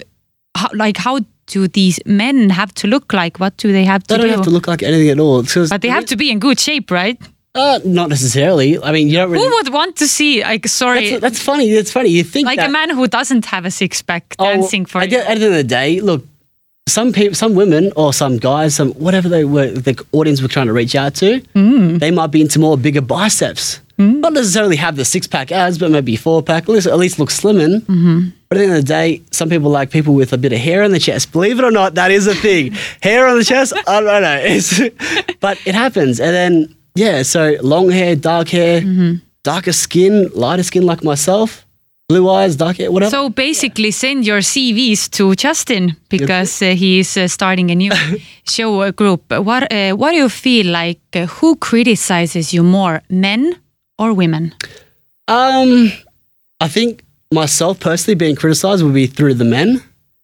how, 0.57 0.69
like, 0.73 0.97
how 0.97 1.21
do 1.47 1.69
these 1.69 2.01
men 2.07 2.49
have 2.51 2.73
to 2.81 2.87
look 2.89 3.13
like? 3.13 3.39
What 3.39 3.57
do 3.59 3.73
they 3.73 3.85
have 3.85 4.03
to 4.05 4.15
They 4.15 4.19
don't 4.19 4.29
do? 4.31 4.37
have 4.37 4.45
to 4.45 4.51
look 4.51 4.67
like 4.67 4.83
anything 4.83 5.11
at 5.11 5.19
all. 5.21 5.43
but 5.69 5.83
they 5.83 5.89
have 5.89 6.07
to 6.07 6.17
be 6.17 6.31
in 6.31 6.39
good 6.39 6.59
shape, 6.59 6.91
right? 6.91 7.19
Uh, 7.55 7.81
not 7.85 8.09
necessarily. 8.09 8.83
I 8.83 8.93
mean, 8.93 9.09
you 9.09 9.17
don't 9.17 9.31
really. 9.31 9.45
Who 9.47 9.51
would 9.57 9.73
want 9.73 9.97
to 9.97 10.09
see? 10.09 10.43
Like, 10.43 10.67
sorry, 10.69 11.11
That's, 11.11 11.21
that's 11.21 11.43
funny. 11.43 11.69
It's 11.71 11.93
funny. 11.93 12.09
You 12.09 12.25
think 12.25 12.47
like 12.47 12.59
that, 12.59 12.71
a 12.71 12.73
man 12.73 12.89
who 12.91 13.07
doesn't 13.07 13.45
have 13.47 13.65
a 13.67 13.71
six 13.71 14.01
pack 14.01 14.35
Oh, 14.39 14.45
dancing 14.45 14.87
for 14.87 15.03
at 15.03 15.11
you. 15.11 15.19
the, 15.19 15.23
at 15.31 15.39
the 15.39 15.45
end 15.45 15.45
of 15.45 15.53
the 15.53 15.65
day, 15.65 16.01
look, 16.01 16.25
some 16.89 17.13
people, 17.13 17.35
some 17.35 17.55
women 17.55 17.93
or 17.95 18.13
some 18.15 18.39
guys, 18.39 18.75
some 18.75 18.93
whatever 18.93 19.29
they 19.29 19.45
were, 19.45 19.67
the 19.71 20.03
audience 20.13 20.41
were 20.41 20.49
trying 20.49 20.67
to 20.69 20.73
reach 20.73 20.95
out 20.95 21.15
to, 21.17 21.41
Mm. 21.55 21.99
they 22.01 22.11
might 22.11 22.29
be 22.29 22.41
into 22.41 22.59
more 22.59 22.79
bigger 22.79 23.03
biceps. 23.03 23.81
Not 23.99 24.33
necessarily 24.33 24.75
have 24.77 24.97
the 24.97 25.05
six 25.05 25.29
pack 25.29 25.53
abs, 25.53 25.79
but 25.79 25.93
maybe 25.93 26.17
four 26.17 26.43
pack. 26.43 26.65
At 26.65 26.71
least, 26.71 26.87
at 26.89 26.99
least 26.99 27.21
look 27.21 27.29
slimming. 27.29 27.83
Mm-hmm. 27.83 28.31
But 28.49 28.59
at 28.59 28.59
the 28.59 28.65
end 28.65 28.73
of 28.77 28.81
the 28.83 28.89
day, 28.89 29.23
some 29.31 29.49
people 29.49 29.71
like 29.71 29.91
people 29.91 30.15
with 30.15 30.33
a 30.33 30.39
bit 30.39 30.53
of 30.53 30.59
hair 30.59 30.83
on 30.83 30.91
the 30.91 30.99
chest. 30.99 31.31
Believe 31.31 31.61
it 31.61 31.65
or 31.65 31.71
not, 31.71 31.95
that 31.95 32.11
is 32.11 32.27
a 32.27 32.35
thing. 32.35 32.73
hair 33.01 33.29
on 33.29 33.39
the 33.39 33.45
chest, 33.45 33.73
I 33.87 34.01
don't 34.01 34.23
know. 34.23 34.41
It's, 34.43 34.81
but 35.41 35.57
it 35.65 35.77
happens. 35.77 36.19
And 36.19 36.35
then, 36.35 36.75
yeah, 36.95 37.23
so 37.23 37.57
long 37.63 37.91
hair, 37.91 38.17
dark 38.17 38.49
hair, 38.49 38.81
Mm-hmm. 38.83 39.15
darker 39.45 39.73
skin, 39.73 40.31
lighter 40.35 40.63
skin 40.63 40.85
like 40.87 41.03
myself, 41.05 41.67
blue 42.09 42.29
eyes, 42.31 42.57
dark 42.57 42.77
hair, 42.77 42.91
whatever. 42.93 43.11
So 43.11 43.29
basically, 43.31 43.91
send 43.91 44.27
your 44.27 44.41
CVs 44.43 45.09
to 45.11 45.35
Justin 45.35 45.97
because 46.09 46.63
uh, 46.63 46.75
he 46.75 46.99
is 47.01 47.17
uh, 47.17 47.27
starting 47.29 47.71
a 47.71 47.75
new 47.75 47.93
show 48.49 48.81
uh, 48.83 48.91
group. 48.93 49.23
What 49.31 49.73
uh, 49.73 49.93
What 49.97 50.11
do 50.13 50.17
you 50.19 50.29
feel 50.29 50.67
like? 50.67 51.01
Uh, 51.17 51.27
who 51.27 51.57
criticizes 51.57 52.53
you 52.55 52.63
more, 52.63 53.01
men 53.09 53.55
or 53.99 54.13
women? 54.13 54.53
Um, 55.29 55.93
I 56.61 56.69
think 56.69 57.03
myself 57.35 57.79
personally 57.81 58.15
being 58.17 58.37
criticized 58.37 58.83
would 58.83 58.95
be 58.95 59.07
through 59.07 59.35
the 59.35 59.45
men. 59.45 59.81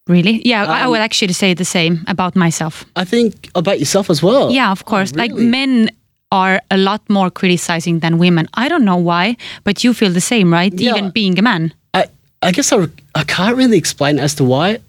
Really? 0.07 0.41
Yeah, 0.45 0.65
I 0.65 0.83
Um, 0.83 0.89
would 0.91 1.01
actually 1.01 1.33
say 1.33 1.53
the 1.55 1.65
same 1.65 2.03
about 2.07 2.35
myself. 2.35 2.85
I 2.95 3.05
think 3.05 3.49
about 3.55 3.79
yourself 3.79 4.09
as 4.09 4.21
well. 4.23 4.51
Yeah, 4.51 4.71
of 4.71 4.83
course. 4.85 5.13
Like 5.15 5.31
really? 5.33 5.47
men 5.47 5.89
are 6.31 6.61
a 6.69 6.77
lot 6.77 7.01
more 7.09 7.29
criticizing 7.29 7.99
than 7.99 8.17
women. 8.17 8.47
I 8.53 8.69
don't 8.69 8.85
know 8.85 8.97
why, 8.97 9.35
but 9.63 9.83
you 9.83 9.93
feel 9.93 10.11
the 10.11 10.21
same, 10.21 10.53
right? 10.53 10.73
Yeah. 10.73 10.95
Even 10.95 11.09
being 11.11 11.37
a 11.39 11.41
man. 11.41 11.73
I, 11.93 12.05
I 12.41 12.51
guess 12.51 12.71
I, 12.71 12.87
I 13.15 13.23
can't 13.23 13.57
really 13.57 13.77
explain 13.77 14.19
as 14.19 14.35
to 14.35 14.43
why, 14.43 14.79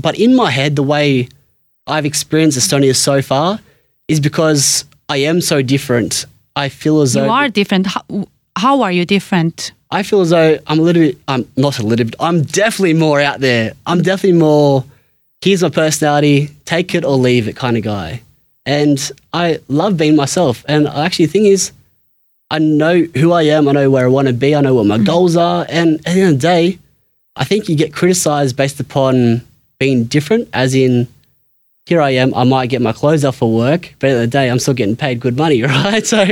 but 0.00 0.18
in 0.18 0.36
my 0.36 0.50
head, 0.50 0.76
the 0.76 0.82
way 0.82 1.28
I've 1.86 2.06
experienced 2.06 2.58
Estonia 2.58 2.94
so 2.94 3.22
far 3.22 3.58
is 4.06 4.20
because 4.20 4.84
I 5.08 5.18
am 5.18 5.40
so 5.40 5.62
different. 5.62 6.26
I 6.54 6.68
feel 6.68 7.00
as 7.00 7.14
though 7.14 7.24
You 7.24 7.30
are 7.30 7.48
different. 7.48 7.86
How, 7.86 8.02
how 8.56 8.82
are 8.82 8.92
you 8.92 9.04
different? 9.04 9.72
I 9.90 10.02
feel 10.02 10.20
as 10.20 10.30
though 10.30 10.58
I'm 10.66 10.78
a 10.78 10.82
little 10.82 11.02
bit, 11.02 11.18
I'm 11.26 11.48
not 11.56 11.78
a 11.78 11.82
little 11.82 12.04
bit, 12.04 12.14
I'm 12.20 12.42
definitely 12.42 12.94
more 12.94 13.20
out 13.20 13.40
there. 13.40 13.72
I'm 13.86 14.02
definitely 14.02 14.38
more, 14.38 14.84
here's 15.40 15.62
my 15.62 15.70
personality, 15.70 16.50
take 16.66 16.94
it 16.94 17.04
or 17.04 17.16
leave 17.16 17.48
it 17.48 17.56
kind 17.56 17.76
of 17.76 17.82
guy. 17.82 18.22
And 18.68 19.10
I 19.32 19.60
love 19.68 19.96
being 19.96 20.14
myself. 20.14 20.62
And 20.68 20.86
actually, 20.86 21.24
the 21.24 21.32
thing 21.32 21.46
is, 21.46 21.72
I 22.50 22.58
know 22.58 23.00
who 23.16 23.32
I 23.32 23.44
am, 23.44 23.66
I 23.66 23.72
know 23.72 23.90
where 23.90 24.04
I 24.04 24.08
want 24.08 24.28
to 24.28 24.34
be, 24.34 24.54
I 24.54 24.60
know 24.60 24.74
what 24.74 24.84
my 24.84 24.98
hmm. 24.98 25.04
goals 25.04 25.36
are. 25.36 25.64
And 25.70 25.94
at 26.00 26.04
the 26.04 26.20
end 26.20 26.34
of 26.34 26.34
the 26.34 26.46
day, 26.46 26.78
I 27.34 27.44
think 27.44 27.70
you 27.70 27.76
get 27.76 27.94
criticized 27.94 28.56
based 28.56 28.78
upon 28.78 29.40
being 29.78 30.04
different, 30.04 30.50
as 30.52 30.74
in, 30.74 31.08
here 31.88 32.02
I 32.02 32.10
am, 32.10 32.34
I 32.34 32.44
might 32.44 32.68
get 32.68 32.82
my 32.82 32.92
clothes 32.92 33.24
off 33.24 33.36
for 33.36 33.50
work, 33.50 33.94
but 33.98 34.10
at 34.10 34.12
the 34.12 34.16
end 34.16 34.24
of 34.24 34.30
the 34.30 34.38
day, 34.38 34.50
I'm 34.50 34.58
still 34.58 34.74
getting 34.74 34.94
paid 34.96 35.20
good 35.20 35.36
money, 35.36 35.62
right? 35.84 36.06
So, 36.06 36.24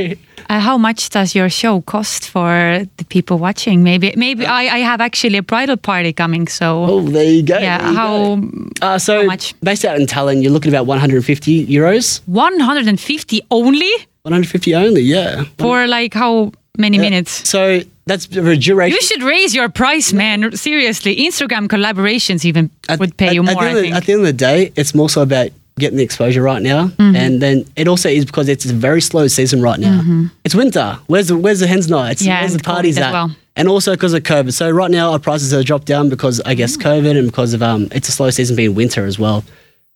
Uh, 0.49 0.61
how 0.61 0.79
much 0.79 1.11
does 1.11 1.35
your 1.35 1.49
show 1.51 1.81
cost 1.81 2.29
for 2.31 2.87
the 2.99 3.05
people 3.07 3.37
watching? 3.39 3.83
Maybe, 3.83 4.15
maybe 4.17 4.47
I, 4.47 4.77
I 4.77 4.79
have 4.79 5.01
actually 5.01 5.39
a 5.39 5.43
bridal 5.43 5.77
party 5.77 6.13
coming. 6.13 6.47
So 6.47 6.85
oh, 6.85 7.01
there 7.03 7.25
you 7.25 7.43
go. 7.43 7.59
yeah, 7.59 7.91
you 7.91 7.97
how 7.97 8.37
go. 8.37 8.69
Uh, 8.81 8.99
so 8.99 9.23
How 9.23 9.27
much? 9.27 9.55
based 9.61 9.85
out 9.85 9.99
in 9.99 10.07
Tallinn, 10.07 10.43
you're 10.43 10.53
looking 10.53 10.73
at 10.73 10.77
about 10.77 10.87
150 10.87 11.67
euros. 11.67 12.21
150 12.27 13.43
only 13.51 13.91
150 14.23 14.75
only, 14.75 15.03
yeah. 15.03 15.43
for 15.59 15.87
like 15.89 16.15
how 16.15 16.53
many 16.79 16.99
minutes? 16.99 17.49
So 17.49 17.81
that's 18.07 18.27
the 18.27 18.57
duration. 18.57 18.95
You 18.95 19.03
should 19.03 19.23
raise 19.23 19.55
your 19.55 19.69
price, 19.69 20.13
man. 20.13 20.53
Seriously, 20.57 21.17
Instagram 21.17 21.67
collaborations 21.69 22.45
even 22.45 22.71
would 22.99 23.17
pay 23.17 23.35
you 23.35 23.43
at 23.43 23.47
more. 23.47 23.55
the 23.55 23.61
I 23.61 23.69
end 23.71 23.77
of- 23.79 23.83
think. 23.85 23.95
At 23.97 24.05
the 24.05 24.13
end 24.13 24.21
of 24.21 24.27
the 24.27 24.33
day, 24.33 24.73
it's 24.77 24.95
more 24.95 25.09
so 25.11 25.23
about 25.23 25.51
getting 25.79 25.99
the 25.99 26.05
exposure 26.05 26.41
right 26.41 26.63
now, 26.63 26.87
Mm-hmm. 26.89 27.17
and 27.17 27.43
then 27.43 27.65
it 27.77 27.87
also 27.87 28.09
is 28.09 28.25
because 28.25 28.49
it's 28.49 28.65
a 28.65 28.73
very 28.73 29.01
slow 29.03 29.27
season 29.27 29.61
right 29.61 29.79
now. 29.79 30.31
It's 30.45 30.55
winter. 30.55 30.99
Where's 31.07 31.29
the 31.29 31.37
Where's 31.37 31.61
the 31.61 31.67
hens 31.67 31.89
nights? 31.91 32.23
Mm-hmm. 32.23 32.29
Yeah, 32.31 32.41
Where's 32.41 32.55
the 32.57 32.63
parties 32.63 32.97
at? 32.99 33.13
well. 33.13 33.31
And 33.59 33.69
also 33.69 33.93
because 33.93 34.13
of 34.15 34.23
COVID. 34.23 34.53
So 34.53 34.71
right 34.71 34.91
now 34.91 35.13
our 35.13 35.19
prices 35.19 35.51
have 35.53 35.65
dropped 35.65 35.87
down 35.87 36.09
because 36.11 36.41
I 36.45 36.55
Mm. 36.55 36.57
guess 36.59 36.77
COVID 36.77 37.19
and 37.19 37.27
because 37.29 37.55
of 37.55 37.63
um 37.63 37.89
it's 37.91 38.09
a 38.09 38.13
slow 38.13 38.31
season 38.31 38.55
being 38.57 38.75
winter 38.75 39.05
as 39.05 39.19
well. 39.19 39.45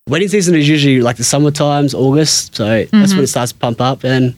Wedding 0.07 0.27
season 0.29 0.55
is 0.55 0.67
usually 0.67 0.99
like 1.01 1.17
the 1.17 1.23
summer 1.23 1.51
times, 1.51 1.93
August. 1.93 2.55
So 2.55 2.65
that's 2.67 2.91
Mm-hmm. 2.91 3.15
when 3.15 3.23
it 3.23 3.27
starts 3.27 3.51
to 3.51 3.57
pump 3.57 3.79
up, 3.81 4.03
and 4.03 4.35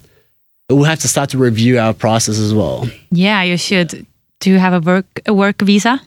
we'll 0.70 0.84
have 0.84 1.00
to 1.00 1.08
start 1.08 1.29
to 1.32 1.38
review 1.38 1.79
our 1.79 1.93
prices 1.93 2.39
as 2.39 2.53
well. 2.53 2.88
yeah, 3.12 3.43
you 3.43 3.58
should. 3.58 4.05
Do 4.39 4.50
you 4.50 4.60
have 4.60 4.74
a 4.74 4.79
work 4.79 5.05
a 5.25 5.34
work 5.34 5.62
visa? 5.62 6.00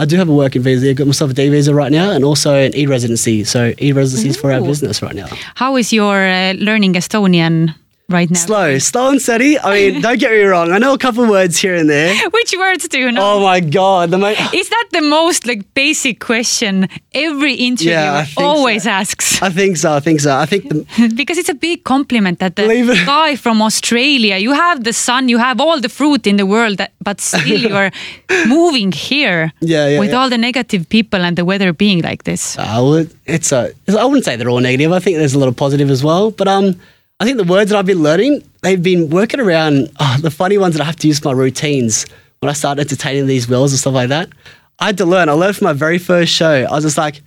I 0.00 0.06
do 0.06 0.16
have 0.16 0.28
a 0.28 0.34
working 0.34 0.62
visa. 0.62 0.90
I've 0.90 0.96
got 0.96 1.06
myself 1.06 1.30
a 1.30 1.34
D 1.34 1.48
visa 1.48 1.72
right 1.72 1.92
now 1.92 2.10
and 2.10 2.24
also 2.24 2.52
an 2.54 2.74
e 2.74 2.86
residency. 2.86 3.44
So 3.44 3.72
e 3.80 3.92
residency 3.92 4.30
is 4.30 4.36
for 4.36 4.50
our 4.50 4.60
business 4.60 5.02
right 5.02 5.14
now. 5.14 5.28
How 5.54 5.76
is 5.76 5.92
your 5.92 6.16
uh, 6.26 6.54
learning 6.54 6.94
Estonian 6.94 7.74
right 8.08 8.30
now? 8.30 8.38
Slow, 8.38 8.78
slow 8.78 9.10
and 9.10 9.20
steady. 9.20 9.58
I 9.58 9.74
mean, 9.74 10.00
don't 10.06 10.18
get 10.20 10.30
me 10.32 10.42
wrong. 10.42 10.70
I 10.72 10.78
know 10.78 10.92
a 10.92 10.98
couple 10.98 11.26
words 11.28 11.58
here 11.58 11.74
and 11.74 11.88
there. 11.88 12.14
Which 12.30 12.54
words 12.56 12.86
do 12.88 12.98
you 12.98 13.10
know? 13.10 13.22
Oh 13.36 13.40
my 13.42 13.60
god, 13.60 14.10
the 14.10 14.18
mo- 14.18 14.34
Is 14.52 14.68
that 14.68 14.86
the 14.92 15.00
most 15.00 15.46
like 15.46 15.62
basic 15.74 16.20
question 16.20 16.88
every 17.12 17.54
interviewer 17.54 17.92
Yeah, 17.94 18.26
always 18.36 18.84
so. 18.84 18.90
asks? 18.90 19.40
I 19.42 19.50
think 19.50 19.76
so. 19.76 19.92
I 19.94 20.00
think 20.00 20.20
so. 20.20 20.36
I 20.36 20.46
think 20.46 20.68
the, 20.68 21.12
because 21.16 21.38
it's 21.38 21.48
a 21.48 21.54
big 21.54 21.84
compliment 21.84 22.38
that 22.40 22.56
the 22.56 22.68
it. 22.70 23.06
guy 23.06 23.36
from 23.36 23.62
Australia, 23.62 24.36
you 24.36 24.52
have 24.52 24.84
the 24.84 24.92
sun, 24.92 25.28
you 25.28 25.38
have 25.38 25.60
all 25.60 25.80
the 25.80 25.88
fruit 25.88 26.26
in 26.26 26.36
the 26.36 26.46
world, 26.46 26.80
but 27.02 27.20
still 27.20 27.46
you 27.46 27.74
are 27.74 27.90
moving 28.46 28.92
here 28.92 29.52
Yeah, 29.60 29.88
yeah, 29.88 29.98
with 29.98 30.10
yeah. 30.10 30.16
all 30.16 30.28
the 30.28 30.38
negative 30.38 30.88
people 30.88 31.20
and 31.22 31.36
the 31.36 31.44
weather 31.44 31.72
being 31.72 32.02
like 32.02 32.24
this. 32.24 32.58
uh, 32.58 33.04
it's 33.26 33.52
a. 33.52 33.72
I 33.88 34.04
wouldn't 34.04 34.24
say 34.24 34.36
they're 34.36 34.50
all 34.50 34.60
negative. 34.60 34.92
I 34.92 34.98
think 34.98 35.16
there's 35.18 35.34
a 35.34 35.38
lot 35.38 35.48
of 35.48 35.56
positive 35.56 35.90
as 35.90 36.02
well. 36.04 36.30
But 36.30 36.48
um, 36.48 36.78
I 37.20 37.24
think 37.24 37.38
the 37.38 37.44
words 37.44 37.70
that 37.70 37.78
I've 37.78 37.86
been 37.86 38.02
learning, 38.02 38.42
they've 38.62 38.82
been 38.82 39.08
working 39.08 39.40
around 39.40 39.90
oh, 40.00 40.16
the 40.20 40.30
funny 40.30 40.58
ones 40.58 40.74
that 40.74 40.82
I 40.82 40.84
have 40.84 40.96
to 40.96 41.06
use 41.06 41.20
for 41.20 41.28
my 41.28 41.32
routines 41.32 42.06
when 42.40 42.50
I 42.50 42.52
start 42.54 42.78
entertaining 42.78 43.26
these 43.26 43.46
girls 43.46 43.72
and 43.72 43.78
stuff 43.78 43.94
like 43.94 44.08
that. 44.08 44.28
I 44.80 44.86
had 44.86 44.98
to 44.98 45.06
learn. 45.06 45.28
I 45.28 45.32
learned 45.32 45.56
from 45.56 45.66
my 45.66 45.72
very 45.72 45.98
first 45.98 46.32
show. 46.32 46.66
I 46.68 46.72
was 46.72 46.84
just 46.84 46.98
like, 46.98 47.22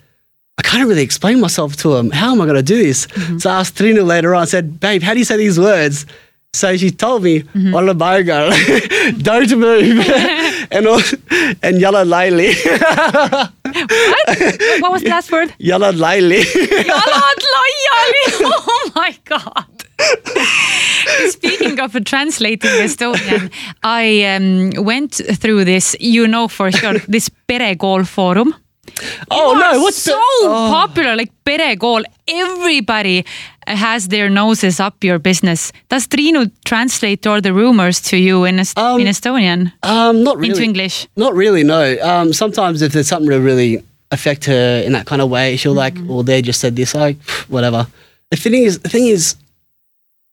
I 0.57 0.61
can't 0.61 0.87
really 0.87 1.03
explain 1.03 1.39
myself 1.39 1.77
to 1.77 1.93
them. 1.93 2.11
How 2.11 2.31
am 2.31 2.41
I 2.41 2.45
going 2.45 2.57
to 2.57 2.63
do 2.63 2.83
this? 2.83 3.07
Mm-hmm. 3.07 3.37
So 3.37 3.49
I 3.49 3.59
asked 3.59 3.75
Triinu 3.75 4.05
later 4.05 4.35
on. 4.35 4.41
I 4.41 4.45
said, 4.45 4.79
Babe, 4.79 5.01
how 5.01 5.13
do 5.13 5.19
you 5.19 5.25
say 5.25 5.37
these 5.37 5.59
words? 5.59 6.05
So 6.59 6.67
she 6.81 6.89
told 7.03 7.21
me, 7.23 7.33
"Walla 7.73 7.93
baiga," 8.03 8.37
don't 9.29 9.51
move, 9.63 9.99
and 10.75 10.87
also, 10.87 11.17
and 11.61 11.79
yalla 11.83 12.03
laili, 12.13 12.49
What? 13.63 14.81
what 14.81 14.91
was 14.91 15.01
the 15.03 15.09
last 15.09 15.31
word? 15.31 15.53
yalla 15.59 15.91
laili. 15.93 16.41
Jalad 16.91 17.41
laiali! 17.55 18.23
Oh 18.43 18.91
my 18.95 19.11
god! 19.25 19.65
Speaking 21.29 21.79
of 21.79 21.91
translating 22.05 22.71
Estonian, 22.87 23.51
I 23.83 24.23
um, 24.35 24.71
went 24.85 25.13
through 25.41 25.65
this, 25.65 25.95
you 25.99 26.27
know 26.27 26.47
for 26.47 26.71
sure, 26.71 26.99
this 27.07 27.29
Perekool 27.47 28.05
forum. 28.07 28.53
oh 29.31 29.55
are 29.55 29.59
no, 29.73 29.81
what's 29.81 29.97
so 30.01 30.11
the? 30.11 30.47
Oh. 30.49 30.69
popular, 30.71 31.15
like 31.15 31.31
Perekool. 31.45 32.03
Everybody 32.27 33.25
has 33.67 34.07
their 34.07 34.29
noses 34.29 34.79
up 34.79 35.03
your 35.03 35.19
business. 35.19 35.71
Does 35.89 36.07
Triinu 36.07 36.49
translate 36.65 37.27
all 37.27 37.41
the 37.41 37.53
rumors 37.53 37.99
to 38.01 38.17
you 38.17 38.45
in, 38.45 38.59
Est- 38.59 38.77
Um, 38.77 38.99
in 39.01 39.07
Estonian 39.07 39.71
Um, 39.83 40.23
not 40.23 40.37
really. 40.37 40.49
into 40.51 40.63
English? 40.63 41.07
Not 41.15 41.33
really. 41.35 41.63
No. 41.63 41.97
Um, 42.01 42.33
sometimes 42.33 42.81
if 42.81 42.93
there's 42.93 43.07
something 43.07 43.29
to 43.29 43.39
really 43.39 43.83
affect 44.11 44.45
her 44.45 44.81
in 44.85 44.93
that 44.93 45.05
kind 45.05 45.21
of 45.21 45.29
way, 45.29 45.57
she'll 45.57 45.73
like, 45.73 45.95
Mm-hmm. 45.95 46.07
well, 46.07 46.23
they 46.23 46.41
just 46.41 46.59
said 46.61 46.75
this, 46.75 46.93
like, 46.95 47.17
whatever. 47.49 47.87
The 48.31 48.37
thing 48.37 48.53
is, 48.63 48.79
the 48.79 48.89
thing 48.89 49.07
is, 49.07 49.35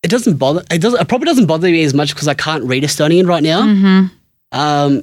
it 0.02 0.10
doesn't 0.10 0.36
bother. 0.36 0.62
It 0.70 0.80
doesn't. 0.80 1.00
It 1.00 1.08
probably 1.08 1.26
doesn't 1.26 1.46
bother 1.46 1.68
me 1.68 1.82
as 1.84 1.94
much 1.94 2.12
because 2.14 2.28
I 2.28 2.34
can't 2.34 2.64
read 2.64 2.82
Estonian 2.84 3.26
right 3.26 3.42
now. 3.42 3.62
Mhm. 3.62 4.10
Um, 4.52 5.02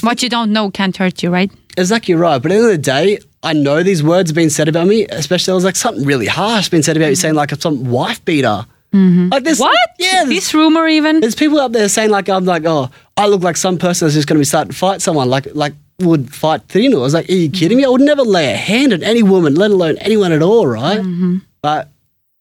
What 0.00 0.22
you 0.22 0.28
don't 0.28 0.52
know 0.52 0.70
can't 0.70 0.96
hurt 0.96 1.22
you, 1.22 1.30
right? 1.30 1.50
exactly 1.76 2.14
right. 2.14 2.40
But 2.40 2.52
at 2.52 2.54
the 2.54 2.60
end 2.62 2.64
of 2.66 2.72
the 2.72 2.78
day, 2.78 3.18
I 3.42 3.52
know 3.52 3.82
these 3.82 4.02
words 4.02 4.30
have 4.30 4.36
been 4.36 4.50
said 4.50 4.68
about 4.68 4.86
me. 4.86 5.06
Especially, 5.06 5.46
there 5.46 5.54
was 5.54 5.64
like 5.64 5.76
something 5.76 6.04
really 6.04 6.26
harsh 6.26 6.68
being 6.68 6.82
said 6.82 6.96
about 6.96 7.08
you, 7.08 7.16
saying 7.16 7.34
like 7.34 7.52
I'm 7.52 7.60
some 7.60 7.90
wife 7.90 8.24
beater. 8.24 8.66
Like 8.94 9.44
this. 9.44 9.58
Mm-hmm. 9.58 9.62
What? 9.62 9.90
Yeah. 9.98 10.24
This 10.24 10.52
rumor 10.52 10.86
even? 10.86 11.20
there's 11.20 11.34
people 11.34 11.58
out 11.60 11.72
there 11.72 11.88
saying 11.88 12.10
like 12.10 12.28
I'm 12.28 12.44
like 12.44 12.64
oh 12.66 12.90
I 13.16 13.26
look 13.26 13.42
like 13.42 13.56
some 13.56 13.78
person 13.78 14.06
that's 14.06 14.14
just 14.14 14.28
going 14.28 14.36
to 14.36 14.40
be 14.40 14.44
starting 14.44 14.72
to 14.72 14.76
fight 14.76 15.00
someone 15.00 15.30
like 15.30 15.48
like 15.54 15.72
would 16.00 16.34
fight 16.34 16.66
Triinu. 16.68 16.96
I 16.96 16.98
was 16.98 17.14
like, 17.14 17.28
are 17.28 17.32
you 17.32 17.50
kidding 17.50 17.78
me? 17.78 17.84
I 17.84 17.88
would 17.88 18.00
never 18.00 18.22
lay 18.22 18.52
a 18.52 18.56
hand 18.56 18.92
on 18.92 19.02
any 19.02 19.22
woman, 19.22 19.54
let 19.54 19.70
alone 19.70 19.96
anyone 19.98 20.32
at 20.32 20.42
all, 20.42 20.66
right? 20.66 21.00
Mm-hmm. 21.00 21.38
But 21.62 21.88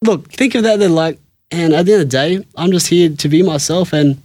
look, 0.01 0.31
think 0.31 0.55
of 0.55 0.63
that. 0.63 0.79
Then 0.79 0.93
like, 0.93 1.19
and 1.51 1.73
at 1.73 1.85
the 1.85 1.93
end 1.93 2.01
of 2.01 2.09
the 2.09 2.11
day, 2.11 2.45
I'm 2.57 2.71
just 2.71 2.87
here 2.87 3.09
to 3.09 3.29
be 3.29 3.43
myself, 3.43 3.93
and 3.93 4.17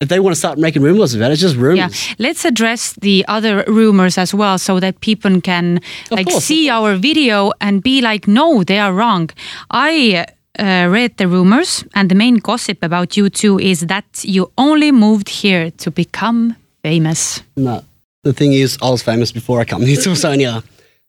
if 0.00 0.08
they 0.08 0.20
want 0.20 0.34
to 0.34 0.38
start 0.38 0.58
making 0.58 0.82
rumors 0.82 1.14
about 1.14 1.30
it, 1.30 1.34
it's 1.34 1.42
just 1.42 1.56
rumors. 1.56 1.78
Yeah, 2.08 2.14
let's 2.18 2.44
address 2.44 2.92
the 3.00 3.24
other 3.28 3.64
rumors 3.66 4.18
as 4.18 4.34
well, 4.34 4.58
so 4.58 4.78
that 4.80 5.00
people 5.00 5.40
can 5.40 5.78
Of 6.10 6.18
like 6.18 6.28
course, 6.28 6.44
see 6.44 6.68
our 6.68 6.96
video 6.96 7.52
and 7.60 7.82
be 7.82 8.00
like, 8.00 8.28
no, 8.28 8.62
they 8.62 8.78
are 8.78 8.92
wrong. 8.92 9.30
I 9.70 10.26
uh, 10.58 10.88
read 10.90 11.16
the 11.16 11.28
rumors, 11.28 11.84
and 11.94 12.10
the 12.10 12.14
main 12.14 12.36
gossip 12.36 12.82
about 12.82 13.16
you 13.16 13.30
two 13.30 13.58
is 13.58 13.80
that 13.86 14.04
you 14.24 14.50
only 14.58 14.92
moved 14.92 15.28
here 15.28 15.70
to 15.70 15.90
become 15.90 16.56
famous. 16.82 17.42
No. 17.56 17.82
The 18.22 18.32
thing 18.32 18.52
is, 18.52 18.76
I 18.82 18.90
was 18.90 19.02
famous 19.02 19.30
before 19.32 19.60
I 19.60 19.64
come 19.64 19.82
here 19.82 20.00
to 20.02 20.16
Sonia. 20.16 20.62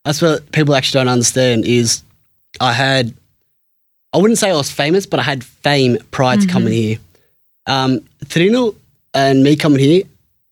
That's 0.04 0.22
what 0.22 0.50
people 0.52 0.74
actually 0.74 1.00
don't 1.00 1.08
understand 1.08 1.64
is 1.64 2.02
I 2.60 2.72
had, 2.72 3.12
I 4.12 4.18
wouldn't 4.18 4.38
say 4.38 4.50
I 4.50 4.54
was 4.54 4.70
famous, 4.70 5.04
but 5.04 5.18
I 5.18 5.24
had 5.24 5.42
fame 5.42 5.98
prior 6.12 6.36
to 6.36 6.46
coming 6.46 6.72
here. 6.72 6.98
Um, 7.68 8.00
Triinu 8.24 8.74
and 9.14 9.42
me 9.44 9.54
coming 9.54 9.78
here, 9.78 10.02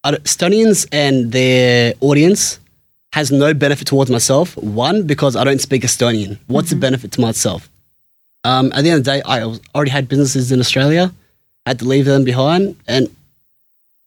I 0.04 0.12
Estonians 0.12 0.87
and 0.92 1.32
their 1.32 1.94
audience 2.00 2.61
has 3.12 3.32
no 3.32 3.52
benefit 3.54 3.87
towards 3.88 4.11
myself. 4.11 4.56
One, 4.58 5.04
because 5.04 5.35
I 5.35 5.42
don't 5.44 5.61
speak 5.61 5.82
Estonian. 5.82 6.38
What's 6.46 6.70
the 6.70 6.76
benefit 6.76 7.11
to 7.12 7.20
myself? 7.20 7.68
Um, 8.44 8.66
at 8.75 8.82
the 8.85 8.90
end 8.90 8.99
of 9.00 9.04
the 9.04 9.11
day, 9.14 9.23
I 9.25 9.42
already 9.75 9.90
had 9.90 10.06
businesses 10.08 10.52
in 10.52 10.61
Australia, 10.61 11.12
had 11.64 11.78
to 11.80 11.85
leave 11.85 12.04
them 12.04 12.23
behind, 12.23 12.76
and 12.87 13.08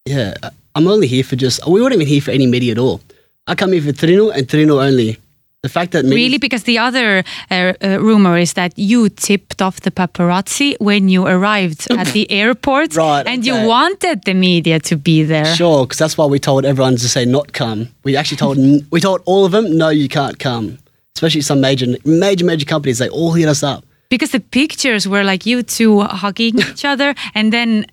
yeah, 0.05 0.33
I- 0.43 0.51
I'm 0.75 0.87
only 0.87 1.07
here 1.07 1.23
for 1.23 1.35
just. 1.35 1.67
We 1.67 1.81
weren't 1.81 1.93
even 1.93 2.07
here 2.07 2.21
for 2.21 2.31
any 2.31 2.47
media 2.47 2.71
at 2.71 2.77
all. 2.77 3.01
I 3.47 3.55
come 3.55 3.71
here 3.73 3.81
for 3.81 3.91
Triinu 3.91 4.31
and 4.33 4.47
Triinu 4.47 4.81
only. 4.81 5.17
The 5.61 5.69
fact 5.69 5.91
that 5.91 6.05
Really, 6.05 6.37
because 6.37 6.63
the 6.63 6.77
other 6.77 7.23
uh, 7.51 7.73
uh, 7.83 7.99
rumor 7.99 8.37
is 8.37 8.53
that 8.53 8.71
you 8.77 9.09
tipped 9.09 9.61
off 9.61 9.81
the 9.81 9.91
paparazzi 9.91 10.75
when 10.79 11.09
you 11.09 11.27
arrived 11.27 11.91
at 11.91 12.07
the 12.13 12.31
airport, 12.41 12.95
Right, 12.95 13.27
and 13.27 13.41
okay. 13.41 13.47
you 13.61 13.67
wanted 13.67 14.23
the 14.23 14.33
media 14.33 14.79
to 14.79 14.95
be 14.95 15.23
there. 15.23 15.53
sure, 15.55 15.85
because 15.85 15.97
that's 15.97 16.17
why 16.17 16.25
we 16.27 16.39
told 16.39 16.63
everyone 16.63 16.95
to 16.95 17.09
say 17.09 17.25
not 17.25 17.51
come. 17.51 17.89
We 18.05 18.15
actually 18.15 18.37
told 18.37 18.57
we 18.89 19.01
told 19.01 19.21
all 19.25 19.43
of 19.45 19.51
them, 19.51 19.77
no, 19.77 19.89
you 19.89 20.07
can't 20.07 20.39
come. 20.39 20.77
Especially 21.15 21.41
some 21.41 21.59
major, 21.59 21.87
major, 22.05 22.45
major 22.45 22.65
companies. 22.65 22.99
They 22.99 23.09
all 23.09 23.33
hit 23.33 23.49
us 23.49 23.61
up. 23.61 23.83
Because 24.09 24.31
the 24.31 24.39
pictures 24.39 25.07
were 25.09 25.25
like 25.25 25.45
you 25.45 25.61
two 25.61 26.01
hugging 26.01 26.57
each 26.59 26.85
other, 26.85 27.13
and 27.35 27.51
then 27.51 27.85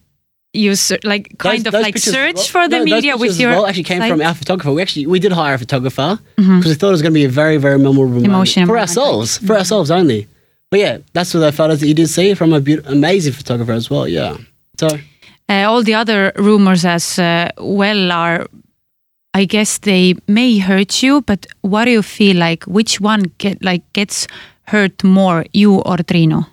you 0.63 0.73
like 1.13 1.25
kind 1.39 1.59
Those- 1.61 1.67
of 1.69 1.73
those 1.75 1.83
like 1.87 1.95
pictures 1.95 2.13
search 2.19 2.37
well- 2.37 2.45
for 2.55 2.65
the 2.69 2.79
no, 2.79 2.85
media 2.85 3.13
with 3.17 3.39
your. 3.41 3.51
well 3.53 3.67
actually 3.67 3.85
came 3.93 4.03
from 4.13 4.21
our 4.29 4.35
photographer. 4.35 4.73
We 4.73 4.83
actually 4.83 5.07
we 5.15 5.19
did 5.25 5.33
hire 5.33 5.55
a 5.55 5.59
photographer 5.59 6.19
because 6.37 6.71
we 6.73 6.75
thought 6.79 6.89
it 6.93 6.99
was 6.99 7.03
going 7.07 7.15
to 7.17 7.21
be 7.25 7.29
a 7.33 7.35
very 7.43 7.59
very 7.67 7.79
memorable 7.79 8.15
moment 8.21 8.27
Emotional 8.35 8.67
for 8.71 8.79
ourselves, 8.79 9.39
for 9.47 9.55
ourselves 9.57 9.91
only. 9.91 10.21
But 10.71 10.81
yeah, 10.81 10.99
that's 11.15 11.33
what 11.35 11.41
the 11.41 11.53
photos 11.53 11.79
that 11.81 11.87
you 11.87 11.95
did 11.95 12.09
see 12.09 12.35
from 12.35 12.53
a 12.53 12.61
beautiful, 12.61 12.93
amazing 12.93 13.35
photographer 13.35 13.73
as 13.73 13.89
well. 13.91 14.07
Yeah. 14.09 14.37
So 14.81 14.89
Uh, 15.49 15.65
all 15.71 15.83
the 15.85 15.95
other 15.95 16.33
rumors 16.49 16.85
as 16.85 17.19
uh, 17.19 17.49
well 17.59 18.11
are, 18.11 18.47
I 19.41 19.45
guess 19.47 19.79
they 19.79 20.15
may 20.27 20.59
hurt 20.59 21.03
you, 21.05 21.23
but 21.23 21.47
what 21.61 21.85
do 21.85 21.91
you 21.93 22.03
feel 22.03 22.37
like? 22.37 22.65
Which 22.67 23.01
one 23.01 23.23
get 23.39 23.63
like 23.63 23.83
gets 23.93 24.27
hurt 24.73 25.05
more, 25.05 25.45
you 25.53 25.75
or 25.89 25.99
Triinu? 26.03 26.47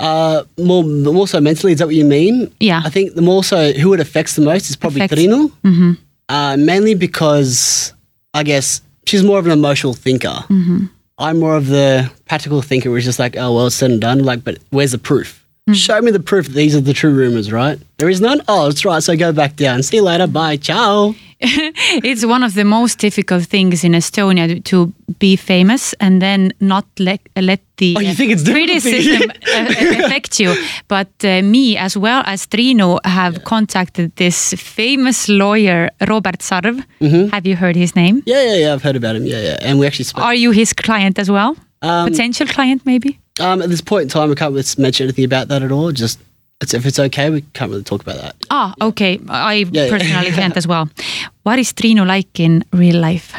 Uh, 0.00 0.44
more 0.58 0.82
more 0.82 1.28
so 1.28 1.40
mentally, 1.40 1.72
is 1.74 1.78
that 1.78 1.86
what 1.86 1.94
you 1.94 2.04
mean? 2.06 2.52
Yeah. 2.58 2.80
I 2.84 2.90
think 2.90 3.14
the 3.14 3.22
more 3.22 3.44
so 3.44 3.72
who 3.72 3.92
it 3.92 4.00
affects 4.00 4.34
the 4.34 4.42
most 4.42 4.70
is 4.70 4.76
probably 4.76 5.02
Affects- 5.02 5.22
Triinu. 5.22 5.50
hmm 5.62 5.92
Uh, 6.28 6.56
mainly 6.56 6.94
because 6.94 7.92
I 8.34 8.42
guess 8.44 8.80
she's 9.06 9.22
more 9.22 9.38
of 9.38 9.46
an 9.46 9.52
emotional 9.52 9.94
thinker. 9.94 10.44
hmm 10.48 10.86
I'm 11.18 11.38
more 11.38 11.54
of 11.54 11.66
the 11.66 12.10
practical 12.24 12.62
thinker, 12.62 12.96
it's 12.96 13.04
just 13.04 13.18
like, 13.18 13.36
oh 13.36 13.54
well, 13.54 13.66
it's 13.66 13.76
said 13.76 13.90
and 13.90 14.00
done. 14.00 14.24
Like, 14.24 14.42
but 14.42 14.56
where's 14.70 14.92
the 14.92 14.98
proof? 14.98 15.39
Show 15.74 16.00
me 16.00 16.10
the 16.10 16.20
proof 16.20 16.46
these 16.48 16.74
are 16.76 16.80
the 16.80 16.92
true 16.92 17.12
rumors, 17.12 17.52
right? 17.52 17.78
There 17.98 18.08
is 18.08 18.20
none. 18.20 18.40
Oh, 18.48 18.64
that's 18.68 18.84
right. 18.84 19.02
So 19.02 19.16
go 19.16 19.32
back 19.32 19.56
down. 19.56 19.82
See 19.82 19.96
you 19.96 20.02
later. 20.02 20.26
Bye. 20.26 20.56
Ciao. 20.56 21.14
it's 21.42 22.24
one 22.24 22.42
of 22.42 22.52
the 22.54 22.64
most 22.64 22.98
difficult 22.98 23.44
things 23.46 23.82
in 23.82 23.92
Estonia 23.92 24.62
to- 24.64 24.92
be 25.18 25.36
famous 25.36 25.94
and 26.00 26.20
then 26.20 26.52
not 26.60 26.86
let 26.98 27.20
let 27.36 27.60
the 27.76 27.94
Oh, 27.96 28.00
you 28.00 28.14
think 28.14 28.30
it's 28.32 28.44
criticism 28.44 29.30
uh, 29.30 29.66
affect 30.04 30.38
you. 30.40 30.54
But 30.88 31.08
uh, 31.24 31.42
me 31.42 31.76
as 31.76 31.96
well 31.96 32.22
as 32.26 32.46
Triinu 32.46 32.98
have 33.04 33.44
contacted 33.44 34.14
this 34.16 34.54
famous 34.54 35.28
lawyer 35.28 35.90
Robert 36.08 36.40
Sarv. 36.40 36.84
Mm-hmm. 37.00 37.28
Have 37.28 37.46
you 37.46 37.56
heard 37.56 37.76
his 37.76 37.94
name? 37.96 38.22
Yeah, 38.26 38.42
yeah, 38.42 38.54
yeah. 38.56 38.72
I've 38.74 38.82
heard 38.82 38.96
about 38.96 39.16
him. 39.16 39.26
Yeah, 39.26 39.40
yeah. 39.40 39.58
And 39.62 39.78
we 39.78 39.86
actually 39.86 40.06
spoke. 40.06 40.24
Are 40.24 40.34
you 40.34 40.50
his 40.52 40.72
client 40.72 41.18
as 41.18 41.30
well? 41.30 41.56
Um, 41.82 42.10
Potential 42.10 42.46
client, 42.46 42.84
maybe? 42.84 43.18
um, 43.40 43.62
at 43.62 43.70
this 43.70 43.80
point 43.80 44.02
in 44.02 44.08
time, 44.08 44.28
we 44.28 44.34
can't 44.34 44.52
really 44.52 44.66
mention 44.78 45.04
anything 45.04 45.24
about 45.24 45.48
that 45.48 45.62
at 45.62 45.72
all. 45.72 45.92
Just 45.92 46.18
it's, 46.60 46.74
if 46.74 46.84
it's 46.84 46.98
okay, 46.98 47.30
we 47.30 47.40
can't 47.54 47.70
really 47.70 47.82
talk 47.84 48.02
about 48.02 48.16
that. 48.16 48.36
Ah, 48.50 48.74
okay. 48.82 49.18
I 49.28 49.54
Yeah, 49.70 49.84
yeah. 49.84 49.90
personally 49.90 50.30
can't 50.32 50.56
as 50.56 50.66
well. 50.66 50.88
What 51.42 51.58
is 51.58 51.72
Triinu 51.72 52.06
like 52.06 52.38
in 52.38 52.64
real 52.72 53.00
life? 53.00 53.34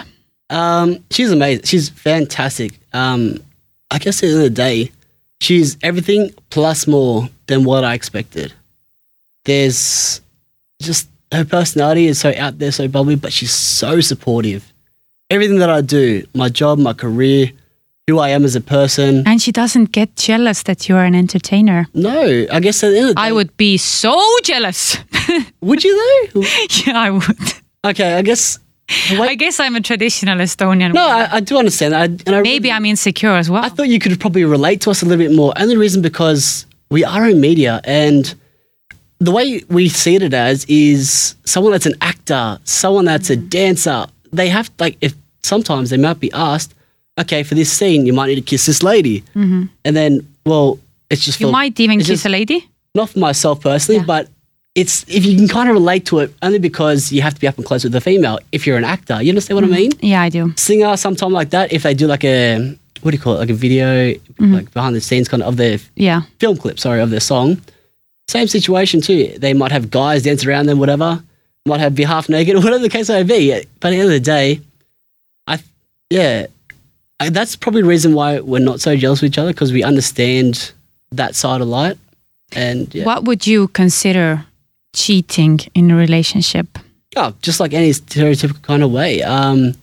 Um, 0.50 1.04
she's 1.12 1.32
amazing. 1.32 1.66
She's 1.66 1.90
fantastic. 1.90 2.80
Um, 2.94 3.38
I 3.92 4.00
guess 4.00 4.18
at 4.18 4.22
the 4.22 4.28
end 4.34 4.38
of 4.38 4.44
the 4.44 4.50
day, 4.50 4.92
she's 5.40 5.78
everything 5.84 6.34
plus 6.50 6.88
more 6.88 7.30
than 7.48 7.64
what 7.64 7.84
I 7.84 7.94
expected. 7.94 8.54
There's 9.46 10.22
just 10.82 11.08
her 11.32 11.46
personality 11.46 12.08
is 12.08 12.20
so 12.20 12.34
out 12.36 12.60
there, 12.60 12.72
so 12.72 12.88
bubbly, 12.88 13.16
but 13.16 13.32
she's 13.34 13.54
so 13.54 14.02
supportive. 14.02 14.72
Everything 15.30 15.60
that 15.60 15.70
I 15.70 15.82
do, 15.82 16.26
my 16.36 16.50
job, 16.50 16.78
my 16.80 16.94
career, 16.94 17.52
who 18.08 18.20
I 18.20 18.30
am 18.30 18.44
as 18.44 18.56
a 18.56 18.62
person. 18.62 19.24
And 19.28 19.42
she 19.42 19.52
doesn't 19.52 19.92
get 19.92 20.16
jealous 20.16 20.64
that 20.64 20.90
you're 20.90 21.04
an 21.04 21.16
entertainer. 21.16 21.88
No, 21.94 22.46
I 22.52 22.60
guess 22.60 22.84
at 22.84 22.92
the 22.92 22.98
end 22.98 23.10
of 23.10 23.16
the 23.16 23.22
day, 23.22 23.28
I 23.28 23.32
would 23.32 23.56
be 23.58 23.78
so 23.78 24.20
jealous. 24.44 24.98
Would 25.62 25.84
you 25.84 25.96
though? 26.34 26.42
yeah, 26.86 27.00
I 27.00 27.12
would. 27.12 27.54
Okay, 27.86 28.16
I 28.16 28.22
guess. 28.22 28.60
I 29.12 29.36
guess 29.36 29.60
I'm 29.60 29.76
a 29.76 29.82
traditional 29.82 30.38
Estonian. 30.40 30.94
No. 30.94 31.08
I, 31.08 31.36
I 31.36 31.40
do 31.40 31.58
understand 31.58 31.94
that. 31.94 32.02
I, 32.02 32.06
and 32.06 32.36
I 32.36 32.42
Maybe 32.42 32.64
really- 32.68 32.72
I'm 32.72 32.86
insecure 32.86 33.32
as 33.36 33.50
well. 33.50 33.64
I 33.64 33.70
thought 33.70 33.88
you 33.88 34.00
could 34.00 34.20
probably 34.20 34.44
relate 34.44 34.82
to 34.82 34.92
us 34.92 35.02
a 35.02 35.06
little 35.06 35.24
bit 35.26 35.34
more. 35.34 35.54
Only 35.56 35.78
reason 35.78 36.02
because 36.02 36.66
we 36.90 37.06
are 37.06 37.30
in 37.30 37.40
media 37.40 37.80
and 37.86 38.34
the 39.20 39.32
way 39.32 39.62
we 39.70 39.88
see 39.88 40.16
it 40.16 40.34
as 40.34 40.66
is 40.66 41.36
someone 41.46 41.72
that's 41.72 41.86
an 41.86 41.96
actor, 42.02 42.60
someone 42.66 43.06
that's 43.06 43.30
a 43.30 43.38
dancer. 43.38 44.08
They 44.34 44.50
have 44.50 44.70
like 44.80 44.98
if 45.00 45.14
sometimes 45.44 45.92
they 45.92 45.98
might 45.98 46.20
be 46.20 46.32
asked, 46.34 46.74
okay, 47.22 47.44
for 47.44 47.56
this 47.56 47.72
scene 47.72 48.06
you 48.06 48.14
might 48.14 48.28
need 48.28 48.36
to 48.36 48.42
kiss 48.42 48.66
this 48.66 48.82
lady, 48.84 49.22
mm-hmm. 49.36 49.64
and 49.86 49.96
then 49.96 50.28
well, 50.46 50.80
it's 51.10 51.24
just 51.26 51.40
you 51.40 51.48
for, 51.48 51.52
might 51.52 51.80
even 51.80 52.00
kiss 52.00 52.26
a 52.26 52.30
lady. 52.30 52.68
not 52.96 53.10
for 53.10 53.20
myself 53.20 53.62
personally, 53.62 54.00
Yeah. 54.00 54.06
but 54.14 54.28
it's 54.76 55.04
if 55.08 55.26
you 55.26 55.36
can 55.36 55.48
kind 55.48 55.68
of 55.70 55.74
relate 55.76 56.06
to 56.08 56.20
it 56.20 56.34
only 56.42 56.60
because 56.60 57.12
you 57.12 57.22
have 57.22 57.34
to 57.34 57.42
be 57.42 57.48
up 57.48 57.58
and 57.58 57.66
close 57.66 57.84
with 57.84 57.94
the 57.94 58.02
female. 58.02 58.40
If 58.52 58.66
you're 58.66 58.78
an 58.78 58.86
actor, 58.86 59.22
you 59.22 59.30
understand 59.30 59.56
what 59.58 59.66
I 59.66 59.68
mm-hmm. 59.68 59.76
mean? 59.76 59.92
Yeah, 60.00 60.22
I 60.22 60.30
do. 60.30 60.54
singer 60.56 60.96
sometime 60.98 61.34
like 61.34 61.50
that 61.52 61.74
if 61.74 61.84
they 61.84 61.94
do 61.94 62.08
like 62.08 62.24
a 62.24 62.78
what 63.02 63.12
do 63.12 63.18
you 63.18 63.24
call 63.24 63.36
it 63.36 63.40
like 63.40 63.50
a 63.50 63.54
video 63.54 64.14
mm-hmm. 64.14 64.54
like 64.54 64.72
behind 64.74 64.96
the 64.96 65.02
scenes 65.02 65.28
kind 65.28 65.44
of 65.44 65.50
of 65.50 65.58
their 65.58 65.78
Yeah. 65.96 66.22
film 66.40 66.56
clip 66.58 66.80
sorry 66.80 67.02
of 67.02 67.10
their 67.10 67.20
song 67.20 67.60
same 68.28 68.48
situation 68.48 69.02
too 69.02 69.34
they 69.38 69.54
might 69.54 69.72
have 69.72 69.90
guys 69.90 70.24
dance 70.24 70.46
around 70.46 70.68
them 70.68 70.78
whatever 70.80 71.22
might 71.66 71.80
have 71.80 71.96
be 71.96 72.04
half 72.04 72.30
naked 72.30 72.56
or 72.56 72.62
whatever 72.66 72.80
the 72.80 72.90
case 72.90 73.10
may 73.10 73.24
be 73.24 73.50
but 73.80 73.88
at 73.88 73.92
the 73.92 73.98
end 73.98 74.04
of 74.04 74.10
the 74.12 74.20
day 74.20 74.62
i 75.48 75.60
yeah 76.10 76.46
I, 77.22 77.30
that's 77.30 77.56
probably 77.56 77.82
the 77.84 77.88
reason 77.88 78.14
why 78.14 78.40
we're 78.40 78.60
not 78.72 78.82
so 78.82 78.96
jealous 78.96 79.22
of 79.22 79.28
each 79.30 79.38
other 79.38 79.52
because 79.54 79.72
we 79.72 79.84
understand 79.84 80.72
that 81.12 81.36
side 81.36 81.62
of 81.62 81.68
light 81.68 81.98
and 82.54 82.94
yeah 82.96 83.06
What 83.06 83.26
would 83.26 83.46
you 83.46 83.68
consider 83.70 84.46
cheating 84.94 85.60
in 85.74 85.92
a 85.92 85.96
relationship? 85.96 86.68
Oh, 87.16 87.34
just 87.42 87.60
like 87.60 87.74
any 87.74 87.92
stereotypical 87.92 88.62
kind 88.62 88.84
of 88.84 88.92
way. 88.92 89.22
Um, 89.22 89.74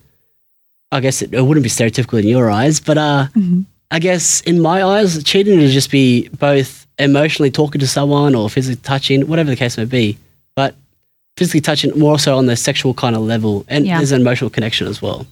I 0.90 1.00
guess 1.00 1.22
it, 1.22 1.32
it 1.34 1.42
wouldn't 1.42 1.62
be 1.64 1.70
stereotypical 1.70 2.18
in 2.20 2.26
your 2.26 2.50
eyes, 2.50 2.80
but 2.80 2.96
uh, 2.98 3.26
I 3.90 3.98
guess 3.98 4.40
in 4.42 4.60
my 4.60 4.82
eyes, 4.82 5.22
cheating 5.24 5.58
would 5.60 5.70
just 5.70 5.90
be 5.90 6.28
both 6.30 6.86
emotionally 6.98 7.50
talking 7.50 7.78
to 7.80 7.86
someone 7.86 8.34
or 8.34 8.48
physically 8.50 8.80
touching, 8.82 9.28
whatever 9.28 9.50
the 9.50 9.56
case 9.56 9.76
may 9.78 9.84
be. 9.84 10.18
But 10.56 10.74
physically 11.36 11.60
touching 11.60 11.96
more 11.98 12.18
so 12.18 12.36
on 12.38 12.46
the 12.46 12.56
sexual 12.56 12.94
kind 12.94 13.14
of 13.14 13.22
level, 13.22 13.64
and 13.68 13.86
Yeah. 13.86 13.98
there's 13.98 14.12
an 14.12 14.20
emotional 14.20 14.50
connection 14.50 14.86
as 14.88 15.00
well. 15.02 15.26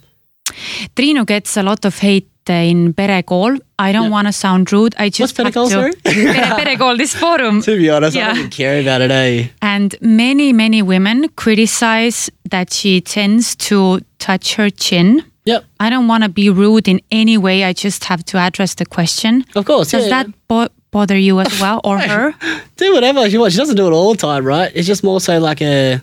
Triinu 0.94 1.24
gets 1.26 1.56
a 1.56 1.62
lot 1.62 1.84
of 1.84 1.98
hate 1.98 2.28
in 2.48 2.94
Perekool. 2.94 3.58
I 3.78 3.90
don't 3.92 4.04
Yeah. 4.04 4.10
want 4.10 4.26
to 4.28 4.32
sound 4.32 4.72
rude. 4.72 4.94
I 4.98 5.08
just 5.08 5.36
What's 5.36 5.50
Perekool, 5.50 5.64
to- 5.66 5.70
sorry? 5.72 5.92
Pere- 6.04 6.56
Perekool, 6.64 6.96
this 6.96 7.12
forum. 7.14 7.60
To 7.62 7.76
be 7.76 7.90
honest, 7.90 8.14
Yeah. 8.16 8.26
I 8.26 8.28
don't 8.28 8.38
even 8.38 8.50
care 8.50 8.80
about 8.80 9.00
it, 9.02 9.10
eh? 9.10 9.48
And 9.60 9.96
many, 10.00 10.52
many 10.52 10.80
women 10.82 11.28
criticize 11.36 12.30
that 12.50 12.72
she 12.72 13.00
tends 13.00 13.56
to 13.56 14.00
touch 14.18 14.54
her 14.54 14.70
chin. 14.70 15.24
Yep, 15.44 15.64
I 15.80 15.90
don't 15.90 16.08
want 16.08 16.22
to 16.24 16.28
be 16.28 16.50
rude 16.50 16.88
in 16.88 17.00
any 17.10 17.36
way. 17.38 17.62
I 17.64 17.72
just 17.72 18.04
have 18.04 18.24
to 18.26 18.38
address 18.38 18.74
the 18.74 18.86
question. 18.86 19.44
of 19.56 19.64
course. 19.64 19.90
Does 19.90 20.04
yeah, 20.04 20.10
that 20.24 20.26
bo- 20.48 20.68
bother 20.90 21.16
you 21.18 21.38
as 21.40 21.60
well 21.60 21.80
or 21.84 21.98
her? 22.12 22.34
do 22.76 22.92
whatever 22.94 23.28
she 23.30 23.38
wants. 23.38 23.54
She 23.54 23.58
doesn't 23.58 23.76
do 23.76 23.86
it 23.86 23.92
all 23.92 24.12
the 24.12 24.18
time, 24.20 24.44
right? 24.44 24.70
It's 24.74 24.86
just 24.88 25.02
more 25.04 25.20
so 25.20 25.38
like 25.38 25.60
a 25.62 26.00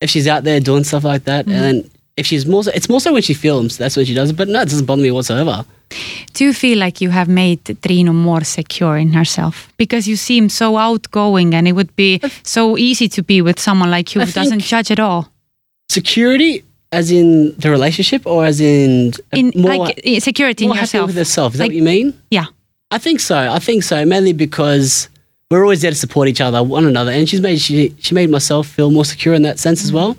if 0.00 0.10
she's 0.10 0.26
out 0.28 0.44
there 0.44 0.60
doing 0.60 0.84
stuff 0.84 1.04
like 1.04 1.24
that, 1.24 1.46
and 1.46 1.54
then 1.54 1.90
if 2.16 2.26
she's 2.26 2.46
more 2.46 2.64
so, 2.64 2.70
it's 2.74 2.88
more 2.88 3.00
so 3.00 3.12
when 3.12 3.22
she 3.22 3.34
films. 3.34 3.76
That's 3.76 3.96
when 3.96 4.06
she 4.06 4.14
does 4.14 4.30
it. 4.30 4.36
But 4.36 4.48
no, 4.48 4.62
it 4.62 4.68
doesn't 4.68 4.86
bother 4.86 5.02
me 5.02 5.10
whatsoever. 5.10 5.64
Do 6.32 6.44
you 6.44 6.52
feel 6.52 6.78
like 6.78 7.00
you 7.00 7.10
have 7.10 7.28
made 7.28 7.64
Triinu 7.64 8.14
more 8.14 8.42
secure 8.42 8.96
in 8.96 9.12
herself? 9.12 9.72
Because 9.76 10.08
you 10.08 10.16
seem 10.16 10.48
so 10.48 10.76
outgoing 10.78 11.54
and 11.54 11.68
it 11.68 11.72
would 11.72 11.94
be 11.94 12.20
so 12.42 12.76
easy 12.76 13.08
to 13.10 13.22
be 13.22 13.42
with 13.42 13.60
someone 13.60 13.90
like 13.90 14.14
you 14.14 14.20
who 14.22 14.32
doesn't 14.32 14.60
judge 14.60 14.90
at 14.90 14.98
all. 14.98 15.30
Security, 15.88 16.64
as 16.90 17.10
in 17.10 17.54
the 17.58 17.70
relationship, 17.70 18.26
or 18.26 18.44
as 18.44 18.60
in 18.60 19.12
In 19.32 19.52
more, 19.54 19.76
like 19.76 20.00
security 20.18 20.64
in 20.64 20.70
more 20.70 20.76
happy 20.76 20.84
yourself. 20.84 21.06
with 21.06 21.16
herself. 21.16 21.52
Is 21.54 21.58
that 21.58 21.66
what 21.66 21.74
you 21.74 21.82
mean? 21.82 22.20
Yeah. 22.30 22.46
I 22.90 22.98
think 22.98 23.20
so. 23.20 23.36
I 23.36 23.58
think 23.58 23.82
so. 23.82 24.04
Mainly 24.04 24.32
because 24.32 25.08
we're 25.50 25.62
always 25.62 25.82
there 25.82 25.90
to 25.90 25.96
support 25.96 26.28
each 26.28 26.40
other, 26.40 26.62
one 26.62 26.86
another, 26.86 27.10
and 27.12 27.28
she's 27.28 27.40
made 27.40 27.60
she 27.60 27.94
she 27.98 28.14
made 28.14 28.30
myself 28.30 28.66
feel 28.66 28.90
more 28.90 29.04
secure 29.04 29.34
in 29.34 29.42
that 29.42 29.58
sense 29.58 29.84
as 29.84 29.90
mm. 29.90 29.94
well. 29.94 30.16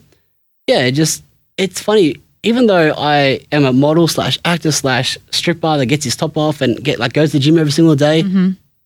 Yeah, 0.67 0.89
just 0.89 1.23
it's 1.57 1.81
funny. 1.81 2.15
Even 2.43 2.67
though 2.67 2.93
I 2.95 3.41
am 3.51 3.65
a 3.65 3.73
model 3.73 4.07
slash 4.07 4.39
actor 4.45 4.71
slash 4.71 5.17
stripper 5.31 5.77
that 5.77 5.87
gets 5.87 6.05
his 6.05 6.15
top 6.15 6.37
off 6.37 6.61
and 6.61 6.81
get 6.83 6.99
like 6.99 7.13
goes 7.13 7.31
to 7.31 7.37
the 7.37 7.43
gym 7.43 7.57
every 7.57 7.71
single 7.71 7.95
day, 7.95 8.19
at 8.19 8.25
the 8.25 8.29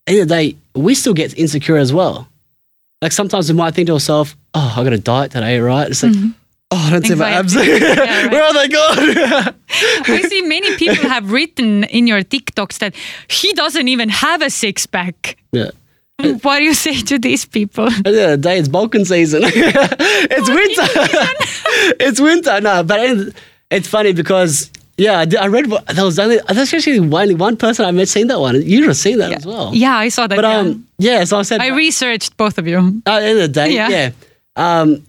end 0.08 0.20
of 0.22 0.28
the 0.30 0.36
day, 0.36 0.56
we 0.74 0.96
still 0.96 1.14
get 1.14 1.38
insecure 1.38 1.78
as 1.78 1.94
well. 1.94 2.28
Like 3.02 3.12
sometimes 3.12 3.52
we 3.52 3.58
might 3.58 3.76
think 3.76 3.88
to 3.88 3.94
ourselves, 3.94 4.36
"Oh, 4.54 4.74
I 4.78 4.84
got 4.84 4.92
to 4.92 4.98
diet 4.98 5.32
today, 5.32 5.60
right?" 5.60 5.90
It's 5.90 6.02
like, 6.02 6.14
mm-hmm. 6.14 6.30
"Oh, 6.72 6.78
I 6.78 6.90
don't 6.92 7.06
see 7.06 7.16
my 7.16 7.32
abs. 7.32 7.54
Yeah. 7.56 8.32
Where 8.32 8.44
are 8.44 8.54
they 8.54 8.68
gone?" 8.68 9.56
I 9.70 10.22
see 10.28 10.42
many 10.44 10.76
people 10.78 11.10
have 11.16 11.32
written 11.32 11.84
in 11.86 12.08
your 12.08 12.24
TikToks 12.24 12.80
that 12.80 12.96
he 13.28 13.52
doesn't 13.54 13.88
even 13.88 14.10
have 14.10 14.42
a 14.42 14.50
six 14.50 14.86
pack. 14.88 15.36
yeah. 15.52 15.72
What 16.44 16.58
do 16.60 16.64
you 16.64 16.74
say 16.74 17.02
to 17.02 17.20
these 17.20 17.46
people? 17.46 17.88
At 17.88 18.04
the 18.04 18.10
end 18.10 18.32
of 18.34 18.42
the 18.42 18.50
day, 18.50 18.58
it's 18.60 18.68
bulking 18.70 19.06
season. 19.06 19.42
it's 19.46 20.50
winter. 20.50 20.88
it's 22.00 22.20
winter. 22.20 22.62
No, 22.62 22.84
but 22.84 23.00
it- 23.00 23.36
it's 23.70 23.88
funny 23.88 24.12
because 24.14 24.70
yeah, 24.98 25.24
I, 25.40 25.48
read 25.48 25.68
what- 25.68 25.88
there 25.88 26.04
was 26.06 26.20
only 26.20 26.40
there's 26.50 26.74
actually 26.74 27.00
only 27.00 27.36
one 27.36 27.56
person 27.58 27.86
I 27.86 27.92
met 27.92 28.10
seen 28.10 28.28
that 28.28 28.40
one. 28.40 28.62
You 28.62 28.86
have 28.88 28.98
seen 28.98 29.18
that 29.20 29.32
as 29.32 29.46
well. 29.46 29.74
Yeah, 29.74 29.96
I 29.98 30.10
saw 30.10 30.28
that. 30.28 30.36
But 30.36 30.44
yeah. 30.46 30.58
um, 30.58 30.88
yeah. 30.98 31.24
So 31.24 31.40
I 31.40 31.44
said 31.44 31.62
I 31.62 31.68
researched 31.70 32.36
both 32.38 32.58
of 32.58 32.68
you. 32.68 33.02
At 33.06 33.20
the 33.22 33.26
end 33.26 33.40
of 33.40 33.44
the 33.44 33.48
day, 33.62 33.72
Yeah. 33.74 33.88
yeah. 33.90 34.12
Um, 34.58 35.04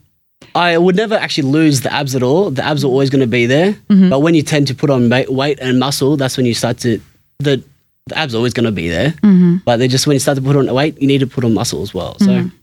I 0.54 0.76
would 0.78 0.96
never 0.96 1.14
actually 1.14 1.48
lose 1.50 1.80
the 1.80 1.92
abs 1.92 2.14
at 2.14 2.22
all. 2.22 2.50
The 2.50 2.62
abs 2.64 2.84
are 2.84 2.88
always 2.88 3.10
going 3.10 3.20
to 3.22 3.26
be 3.26 3.46
there. 3.46 3.72
Mm-hmm. 3.88 4.10
But 4.10 4.20
when 4.20 4.34
you 4.34 4.42
tend 4.42 4.66
to 4.68 4.74
put 4.74 4.90
on 4.90 5.08
weight 5.28 5.58
and 5.60 5.78
muscle, 5.78 6.16
that's 6.16 6.36
when 6.36 6.46
you 6.46 6.54
start 6.54 6.78
to 6.78 7.00
the 7.38 7.62
the 8.06 8.18
abs 8.18 8.34
are 8.34 8.38
always 8.38 8.52
going 8.52 8.66
to 8.66 8.72
be 8.72 8.88
there. 8.88 9.10
Mm-hmm. 9.10 9.56
But 9.64 9.76
they 9.76 9.88
just 9.88 10.06
when 10.06 10.14
you 10.14 10.20
start 10.20 10.36
to 10.36 10.42
put 10.42 10.56
on 10.56 10.72
weight, 10.72 11.00
you 11.00 11.06
need 11.06 11.20
to 11.20 11.26
put 11.26 11.44
on 11.44 11.54
muscle 11.54 11.82
as 11.82 11.94
well. 11.94 12.16
So. 12.18 12.26
Mm-hmm. 12.26 12.56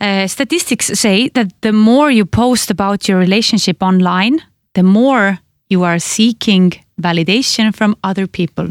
Uh, 0.00 0.26
statistics 0.26 0.86
say 0.86 1.28
that 1.28 1.52
the 1.60 1.72
more 1.72 2.10
you 2.10 2.24
post 2.24 2.70
about 2.70 3.08
your 3.08 3.18
relationship 3.18 3.82
online, 3.82 4.40
the 4.74 4.82
more 4.82 5.38
you 5.68 5.84
are 5.84 5.98
seeking 5.98 6.72
validation 7.00 7.74
from 7.74 7.96
other 8.02 8.26
people. 8.26 8.68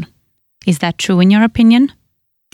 Is 0.66 0.78
that 0.78 0.98
true 0.98 1.20
in 1.20 1.30
your 1.30 1.42
opinion? 1.42 1.92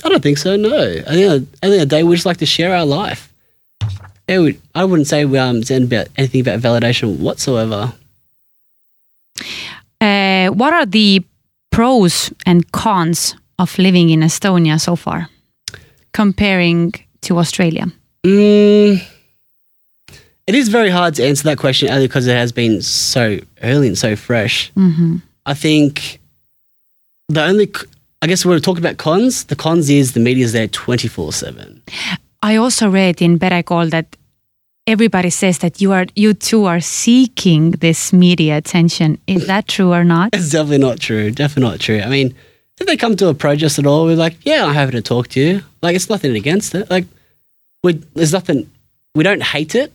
I 0.04 0.08
don't 0.08 0.22
think 0.22 0.38
so. 0.38 0.56
No, 0.56 0.76
I 0.78 1.02
think 1.02 1.08
at 1.08 1.60
the 1.60 1.66
end 1.66 1.74
of 1.74 1.80
the 1.80 1.86
day, 1.86 2.02
we 2.02 2.14
just 2.14 2.26
like 2.26 2.36
to 2.38 2.46
share 2.46 2.74
our 2.74 2.86
life. 2.86 3.32
We, 4.28 4.60
I 4.74 4.84
wouldn't 4.84 5.08
say 5.08 5.24
we 5.24 5.38
um 5.38 5.62
said 5.62 5.82
about 5.84 6.08
anything 6.16 6.42
about 6.42 6.60
validation 6.60 7.18
whatsoever. 7.18 7.94
Uh, 10.00 10.48
what 10.48 10.74
are 10.74 10.86
the 10.86 11.24
pros 11.70 12.32
and 12.46 12.70
cons 12.72 13.34
of 13.58 13.78
living 13.78 14.10
in 14.10 14.20
Estonia 14.20 14.80
so 14.80 14.96
far, 14.96 15.28
comparing 16.12 16.92
to 17.22 17.38
Australia? 17.38 17.86
Mm, 18.24 19.00
it 20.46 20.54
is 20.54 20.68
very 20.68 20.90
hard 20.90 21.14
to 21.14 21.24
answer 21.26 21.44
that 21.44 21.58
question 21.58 21.90
only 21.90 22.06
because 22.06 22.26
it 22.26 22.36
has 22.36 22.52
been 22.52 22.82
so 22.82 23.38
early 23.62 23.88
and 23.88 23.98
so 23.98 24.16
fresh. 24.16 24.70
hmm 24.74 25.16
I 25.46 25.54
think 25.54 26.20
the 27.30 27.42
only, 27.42 27.72
I 28.20 28.26
guess 28.26 28.44
we're 28.44 28.60
talking 28.60 28.84
about 28.84 28.98
cons. 28.98 29.44
The 29.44 29.56
cons 29.56 29.88
is 29.88 30.12
the 30.12 30.20
media's 30.20 30.52
there 30.52 30.68
twenty 30.68 31.08
four 31.08 31.32
seven. 31.32 31.80
I 32.42 32.56
also 32.56 32.90
read 32.90 33.22
in 33.22 33.38
Perekool 33.38 33.90
that 33.90 34.14
everybody 34.88 35.28
says 35.28 35.58
that 35.58 35.80
you 35.82 35.92
are 35.92 36.06
you 36.16 36.32
two 36.32 36.64
are 36.64 36.80
seeking 36.80 37.72
this 37.72 38.12
media 38.12 38.56
attention. 38.56 39.18
Is 39.26 39.46
that 39.46 39.68
true 39.68 39.92
or 39.92 40.02
not? 40.02 40.30
It's 40.38 40.50
definitely 40.50 40.78
not 40.78 40.98
true. 40.98 41.30
Definitely 41.30 41.70
not 41.70 41.80
true. 41.80 42.00
I 42.00 42.08
mean, 42.08 42.34
if 42.80 42.86
they 42.86 42.96
come 42.96 43.14
to 43.16 43.28
approach 43.28 43.62
us 43.62 43.78
at 43.78 43.86
all, 43.86 44.06
we're 44.06 44.16
like, 44.16 44.36
yeah, 44.42 44.64
I'm 44.64 44.74
happy 44.74 44.92
to 44.92 45.02
talk 45.02 45.28
to 45.28 45.40
you. 45.40 45.62
Like, 45.82 45.94
it's 45.94 46.08
nothing 46.08 46.34
against 46.34 46.74
it. 46.74 46.88
Like, 46.90 47.04
we 47.82 47.92
there's 48.14 48.32
nothing. 48.32 48.70
We 49.14 49.24
don't 49.24 49.42
hate 49.42 49.74
it, 49.74 49.92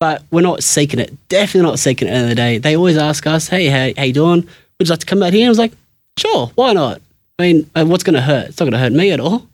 but 0.00 0.22
we're 0.30 0.40
not 0.40 0.62
seeking 0.62 1.00
it. 1.00 1.12
Definitely 1.28 1.68
not 1.68 1.78
seeking 1.78 2.08
it. 2.08 2.12
At 2.12 2.14
the 2.14 2.18
end 2.18 2.24
of 2.24 2.30
the 2.30 2.34
day, 2.36 2.58
they 2.58 2.76
always 2.76 2.96
ask 2.96 3.26
us, 3.26 3.48
hey, 3.48 3.66
hey, 3.68 3.92
hey, 3.96 4.12
Dawn. 4.12 4.48
Would 4.78 4.88
you 4.88 4.92
like 4.92 5.00
to 5.00 5.06
come 5.06 5.22
out 5.22 5.34
here? 5.34 5.42
And 5.42 5.48
I 5.48 5.50
was 5.50 5.58
like, 5.58 5.72
sure, 6.18 6.46
why 6.54 6.72
not? 6.72 7.02
I 7.38 7.42
mean, 7.42 7.70
uh, 7.74 7.84
what's 7.84 8.04
going 8.04 8.14
to 8.14 8.22
hurt? 8.22 8.48
It's 8.48 8.60
not 8.60 8.64
going 8.64 8.72
to 8.72 8.78
hurt 8.78 8.92
me 8.92 9.10
at 9.10 9.20
all. 9.20 9.46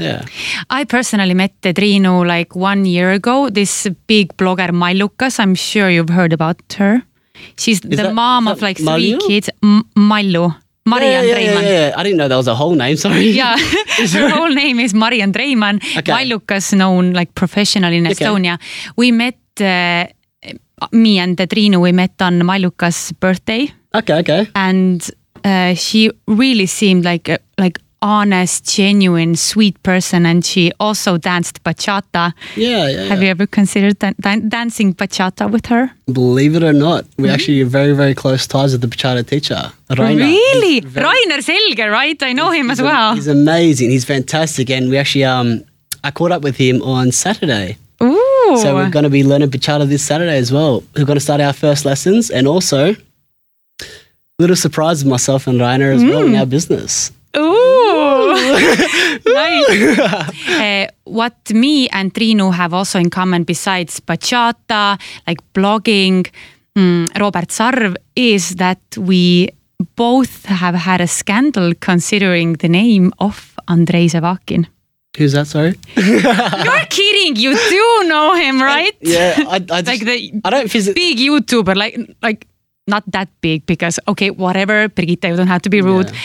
Yeah. 0.00 0.24
I 0.70 0.84
personally 0.84 1.34
met 1.34 1.52
Triinu 1.62 2.26
like 2.26 2.54
one 2.56 2.84
year 2.86 3.12
ago. 3.12 3.50
This 3.50 3.86
big 4.06 4.36
blogger 4.36 4.70
Mailukas. 4.70 5.38
I'm 5.38 5.54
sure 5.54 5.90
you've 5.90 6.08
heard 6.08 6.32
about 6.32 6.60
her. 6.78 7.02
She's 7.56 7.80
the 7.80 7.96
that- 7.96 8.14
mom 8.14 8.48
of 8.48 8.60
like 8.62 8.78
three 8.78 9.16
kids. 9.26 9.48
M- 9.62 9.84
Mailu. 9.96 10.54
Marianne 10.86 11.28
yeah, 11.28 11.38
yeah, 11.38 11.60
yeah, 11.60 11.88
yeah. 11.88 11.94
I 11.96 12.02
didn't 12.02 12.16
know 12.18 12.26
that 12.28 12.36
was 12.36 12.48
a 12.48 12.54
whole 12.54 12.74
name. 12.74 12.96
Sorry. 13.04 13.28
Yeah, 13.30 13.56
her 14.12 14.28
whole 14.30 14.48
name 14.48 14.80
is 14.80 14.94
Marianne 14.94 15.32
Reimann. 15.32 15.76
Okay. 15.98 16.10
Mailukas, 16.12 16.72
known 16.74 17.12
like 17.12 17.34
professional 17.34 17.92
in 17.92 18.06
Okay. 18.06 18.14
Estonia. 18.24 18.58
We 18.96 19.12
met, 19.12 19.38
uh, 19.60 20.06
me 20.92 21.18
and 21.18 21.36
Triinu, 21.36 21.80
we 21.80 21.92
met 21.92 22.20
on 22.22 22.40
Mailukas' 22.40 23.12
birthday, 23.20 23.70
Okay. 23.94 24.14
Okay. 24.20 24.48
and 24.54 25.08
uh, 25.44 25.74
she 25.74 26.10
really 26.26 26.66
seemed 26.66 27.04
like 27.04 27.28
a 27.28 27.38
like 27.58 27.78
honest, 28.02 28.64
genuine, 28.64 29.36
sweet 29.36 29.80
person, 29.82 30.24
and 30.26 30.44
she 30.44 30.72
also 30.80 31.18
danced 31.18 31.62
bachata. 31.64 32.32
Yeah. 32.56 32.88
Yeah. 32.88 33.02
Have 33.04 33.18
yeah. 33.18 33.24
you 33.24 33.30
ever 33.30 33.46
considered 33.46 33.98
dan- 33.98 34.14
dan- 34.20 34.48
dancing 34.48 34.94
bachata 34.94 35.50
with 35.50 35.66
her? 35.66 35.90
Believe 36.12 36.56
it 36.56 36.62
or 36.62 36.72
not, 36.72 37.04
we 37.18 37.28
actually 37.28 37.58
have 37.60 37.68
very, 37.70 37.92
very 37.92 38.14
close 38.14 38.46
ties 38.46 38.72
with 38.72 38.80
the 38.80 38.86
bachata 38.88 39.26
teacher, 39.26 39.72
Rainer. 39.90 40.24
Really? 40.24 40.80
Very- 40.80 41.06
Rainer 41.06 41.42
Selge, 41.42 41.90
right? 41.90 42.20
I 42.22 42.32
know 42.32 42.50
him 42.50 42.70
as 42.70 42.78
he's 42.78 42.84
a- 42.84 42.88
well. 42.88 43.14
He's 43.14 43.28
amazing. 43.28 43.90
He's 43.90 44.04
fantastic, 44.04 44.70
and 44.70 44.90
we 44.90 44.96
actually 44.96 45.24
um 45.24 45.62
I 46.02 46.10
caught 46.10 46.32
up 46.32 46.42
with 46.42 46.56
him 46.56 46.80
on 46.82 47.12
Saturday, 47.12 47.76
Ooh. 48.02 48.56
so 48.62 48.74
we're 48.74 48.88
going 48.88 49.02
to 49.02 49.10
be 49.10 49.22
learning 49.22 49.50
bachata 49.50 49.86
this 49.86 50.02
Saturday 50.02 50.38
as 50.38 50.50
well. 50.50 50.82
We're 50.96 51.04
going 51.04 51.18
to 51.18 51.20
start 51.28 51.42
our 51.42 51.52
first 51.52 51.84
lessons, 51.84 52.30
and 52.30 52.46
also 52.48 52.96
little 54.38 54.56
surprise 54.56 55.04
myself 55.04 55.46
and 55.46 55.60
Rainer 55.60 55.92
as 55.92 56.02
well 56.02 56.22
in 56.22 56.34
our 56.34 56.46
business. 56.46 57.12
Ooh, 59.28 59.34
nice. 59.34 60.30
Uh, 60.60 60.86
what 61.04 61.36
me 61.54 61.88
and 61.88 62.12
Triinu 62.12 62.52
have 62.52 62.74
also 62.74 62.98
in 62.98 63.08
common, 63.10 63.44
besides 63.44 64.00
bachata, 64.00 65.00
like 65.26 65.38
blogging, 65.54 66.26
mm, 66.76 67.08
Robert 67.18 67.48
Sarv, 67.48 67.96
is 68.14 68.56
that 68.56 68.80
we 68.98 69.48
both 69.96 70.44
have 70.46 70.74
had 70.74 71.00
a 71.00 71.06
scandal 71.06 71.72
considering 71.80 72.54
the 72.54 72.68
name 72.68 73.12
of 73.18 73.54
Andrei 73.68 74.06
Zevakin. 74.06 74.66
Who's 75.16 75.32
that? 75.32 75.46
Sorry. 75.46 75.74
You're 75.96 76.86
kidding! 76.90 77.36
You 77.36 77.54
do 77.56 78.08
know 78.08 78.34
him, 78.34 78.60
right? 78.62 78.94
Yeah, 79.00 79.34
I, 79.48 79.56
I 79.56 79.82
just, 79.82 79.86
Like 79.86 80.00
the 80.04 80.40
I 80.44 80.50
don't 80.50 80.70
physically. 80.70 81.14
big 81.14 81.18
YouTuber, 81.18 81.74
like 81.74 81.98
like 82.22 82.46
not 82.86 83.04
that 83.12 83.28
big 83.40 83.64
because 83.66 83.98
okay, 84.06 84.30
whatever, 84.30 84.88
Brigitte, 84.88 85.24
you 85.30 85.36
don't 85.36 85.48
have 85.48 85.62
to 85.62 85.70
be 85.70 85.80
rude, 85.80 86.10
Yeah. 86.10 86.18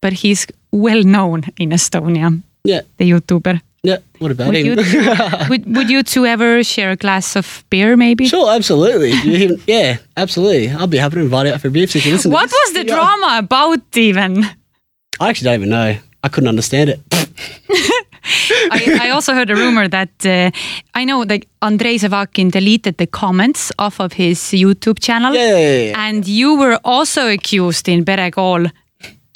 but 0.00 0.12
he's 0.12 0.46
well 0.72 1.02
known 1.02 1.42
in 1.58 1.70
Estonia, 1.70 2.42
Yeah, 2.64 2.80
the 2.98 3.10
YouTuber. 3.10 3.60
yeah. 3.82 3.98
What 4.18 4.30
about 4.32 4.48
Would 4.48 4.56
him? 4.56 4.66
you, 4.66 4.76
would, 5.48 5.76
would 5.76 5.90
you 5.90 6.02
two 6.02 6.26
ever 6.26 6.62
share 6.62 6.90
a 6.90 6.96
glass 6.96 7.36
of 7.36 7.64
beer, 7.70 7.96
maybe? 7.96 8.26
Sure, 8.28 8.50
absolutely. 8.54 9.10
Even- 9.24 9.60
yeah, 9.66 9.96
absolutely. 10.16 10.68
I'll 10.70 10.86
be 10.86 10.98
happy 10.98 11.14
to 11.16 11.20
invite 11.22 11.46
you 11.46 11.52
out 11.54 11.60
for 11.60 11.68
a 11.68 11.70
beer 11.70 11.84
if 11.84 11.94
you 11.94 12.12
listen. 12.12 12.30
to 12.30 12.34
What 12.34 12.50
was 12.50 12.72
the 12.74 12.84
Yeah. 12.86 12.94
drama 12.94 13.38
about, 13.38 13.80
even? 13.96 14.44
I 15.18 15.28
actually 15.30 15.46
don't 15.46 15.54
even 15.60 15.68
know. 15.70 15.96
I 16.22 16.28
couldn't 16.28 16.48
understand 16.48 16.90
it. 16.90 17.00
I, 18.70 18.98
I 19.02 19.10
also 19.10 19.32
heard 19.32 19.50
a 19.50 19.56
rumor 19.56 19.88
that 19.88 20.10
uh, 20.26 20.50
I 20.94 21.04
know 21.04 21.24
that 21.24 21.44
Andrei 21.62 21.96
Zevakin 21.96 22.50
deleted 22.50 22.98
the 22.98 23.06
comments 23.06 23.72
off 23.78 23.98
of 24.00 24.12
his 24.12 24.38
YouTube 24.38 25.00
channel, 25.00 25.34
Yeah, 25.34 25.56
yeah, 25.58 25.78
yeah. 25.90 26.08
and 26.08 26.26
you 26.28 26.56
were 26.58 26.78
also 26.84 27.28
accused 27.28 27.88
in 27.88 28.04
Perekool 28.04 28.70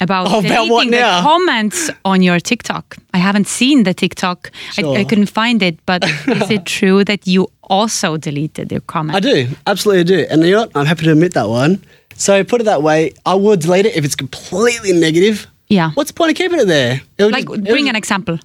about 0.05 0.25
Oh, 0.31 0.39
about 0.39 0.69
what 0.69 0.85
the 0.85 0.91
now? 0.99 1.21
comments 1.29 1.79
on 2.11 2.17
your 2.27 2.39
TikTok. 2.49 2.85
I 3.13 3.19
haven't 3.27 3.47
seen 3.47 3.83
the 3.83 3.93
TikTok. 3.93 4.39
I, 4.77 4.81
I 5.01 5.03
couldn't 5.09 5.31
find 5.41 5.61
it, 5.69 5.75
but 5.85 6.01
is 6.41 6.49
it 6.57 6.63
true 6.65 7.03
that 7.05 7.21
you 7.27 7.41
also 7.79 8.17
deleted 8.17 8.71
your 8.71 8.81
comments? 8.93 9.17
I 9.17 9.19
do, 9.31 9.37
absolutely 9.67 10.01
I 10.01 10.07
do. 10.15 10.19
And 10.31 10.37
you 10.43 10.51
know 10.51 10.61
what? 10.63 10.71
I'm 10.77 10.85
happy 10.85 11.03
to 11.05 11.11
admit 11.11 11.33
that 11.33 11.49
one. 11.49 11.73
So 12.15 12.43
put 12.51 12.61
it 12.61 12.65
that 12.65 12.81
way, 12.81 12.99
I 13.25 13.35
would 13.35 13.59
delete 13.59 13.85
it 13.85 13.95
if 13.97 14.05
it's 14.05 14.15
completely 14.15 14.93
negative. 14.93 15.47
Yeah. 15.67 15.91
What's 15.95 16.11
the 16.11 16.15
point 16.15 16.31
of 16.31 16.37
keeping 16.37 16.59
it 16.59 16.67
there? 16.67 17.01
It 17.17 17.23
would 17.25 17.33
Like, 17.33 17.47
just- 17.49 17.63
bring 17.63 17.89
an 17.89 17.95
example. 17.95 18.37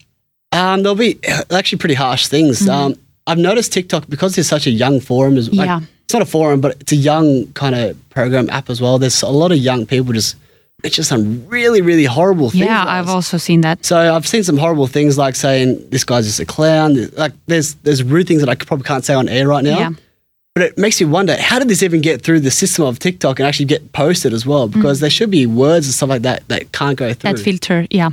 Um, 0.53 0.83
there'll 0.83 0.97
be 1.09 1.19
actually 1.51 1.79
pretty 1.79 1.95
harsh 1.95 2.27
things. 2.27 2.69
Um, 2.69 2.97
I've 3.27 3.39
noticed 3.39 3.73
TikTok 3.73 4.09
because 4.09 4.37
it's 4.39 4.49
such 4.49 4.67
a 4.67 4.71
young 4.71 4.99
forum. 4.99 5.37
Is 5.37 5.49
like, 5.55 5.67
Yeah. 5.67 5.81
it's 6.05 6.13
not 6.15 6.23
a 6.23 6.27
forum, 6.27 6.61
but 6.61 6.71
it's 6.81 6.91
a 6.93 6.97
young 6.97 7.47
kind 7.53 7.75
of 7.77 7.97
program 8.11 8.51
app 8.51 8.69
as 8.71 8.81
well. 8.81 8.99
There's 8.99 9.23
a 9.23 9.29
lot 9.29 9.53
of 9.53 9.59
young 9.59 9.87
people 9.87 10.13
just 10.13 10.35
it's 10.85 10.97
just 10.97 11.09
some 11.09 11.47
really, 11.49 11.83
really 11.83 12.05
horrible 12.05 12.51
things. 12.51 12.65
Yeah. 12.65 12.85
I've 12.87 13.09
also 13.09 13.37
seen 13.37 13.61
that. 13.63 13.85
So 13.85 14.15
I've 14.15 14.27
seen 14.27 14.45
some 14.45 14.57
horrible 14.57 14.87
things 14.87 15.19
like 15.19 15.37
saying 15.37 15.89
this 15.91 16.05
guy's 16.05 16.27
just 16.27 16.41
a 16.41 16.47
clown. 16.47 17.11
Like 17.17 17.33
there's 17.47 17.75
there's 17.77 18.03
rude 18.03 18.27
things 18.29 18.41
that 18.41 18.49
I 18.49 18.55
probably 18.55 18.85
can't 18.85 19.05
say 19.05 19.15
on 19.15 19.29
air 19.29 19.47
right 19.49 19.65
now. 19.65 19.79
Yeah. 19.79 19.91
But 20.55 20.65
it 20.65 20.79
makes 20.79 21.01
me 21.01 21.07
wonder 21.07 21.37
how 21.41 21.59
did 21.61 21.69
this 21.69 21.83
even 21.83 22.01
get 22.01 22.23
through 22.23 22.41
the 22.41 22.51
system 22.51 22.85
of 22.85 22.99
TikTok 22.99 23.39
and 23.39 23.47
actually 23.47 23.67
get 23.67 23.93
posted 23.93 24.33
as 24.33 24.45
well? 24.45 24.67
Because 24.69 24.99
there 25.01 25.09
should 25.11 25.31
be 25.31 25.47
words 25.47 25.87
and 25.87 25.95
stuff 25.95 26.09
like 26.09 26.23
that 26.23 26.47
that 26.49 26.73
can't 26.73 26.99
go 26.99 27.15
through. 27.15 27.31
Mm. 27.31 27.37
That 27.37 27.43
filter, 27.43 27.87
yeah. 27.91 28.11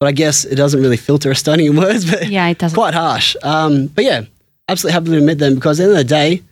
but 0.00 0.06
I 0.06 0.12
guess 0.12 0.44
it 0.44 0.56
doesn't 0.56 0.80
really 0.80 0.96
filter 0.96 1.30
Estonian 1.30 1.78
words. 1.82 2.10
But 2.10 2.28
Yeah, 2.28 2.48
it 2.48 2.58
doesn't. 2.58 2.74
quite 2.74 2.92
harsh. 2.94 3.36
Um, 3.42 3.86
but 3.86 4.04
yeah, 4.04 4.22
absolutely 4.68 4.94
happy 4.94 5.06
to 5.06 5.18
admit 5.18 5.38
them 5.38 5.54
because 5.54 5.78
at 5.78 5.84
the 5.84 5.90
end 5.90 6.00
of 6.00 6.06
the 6.08 6.12
day, 6.12 6.42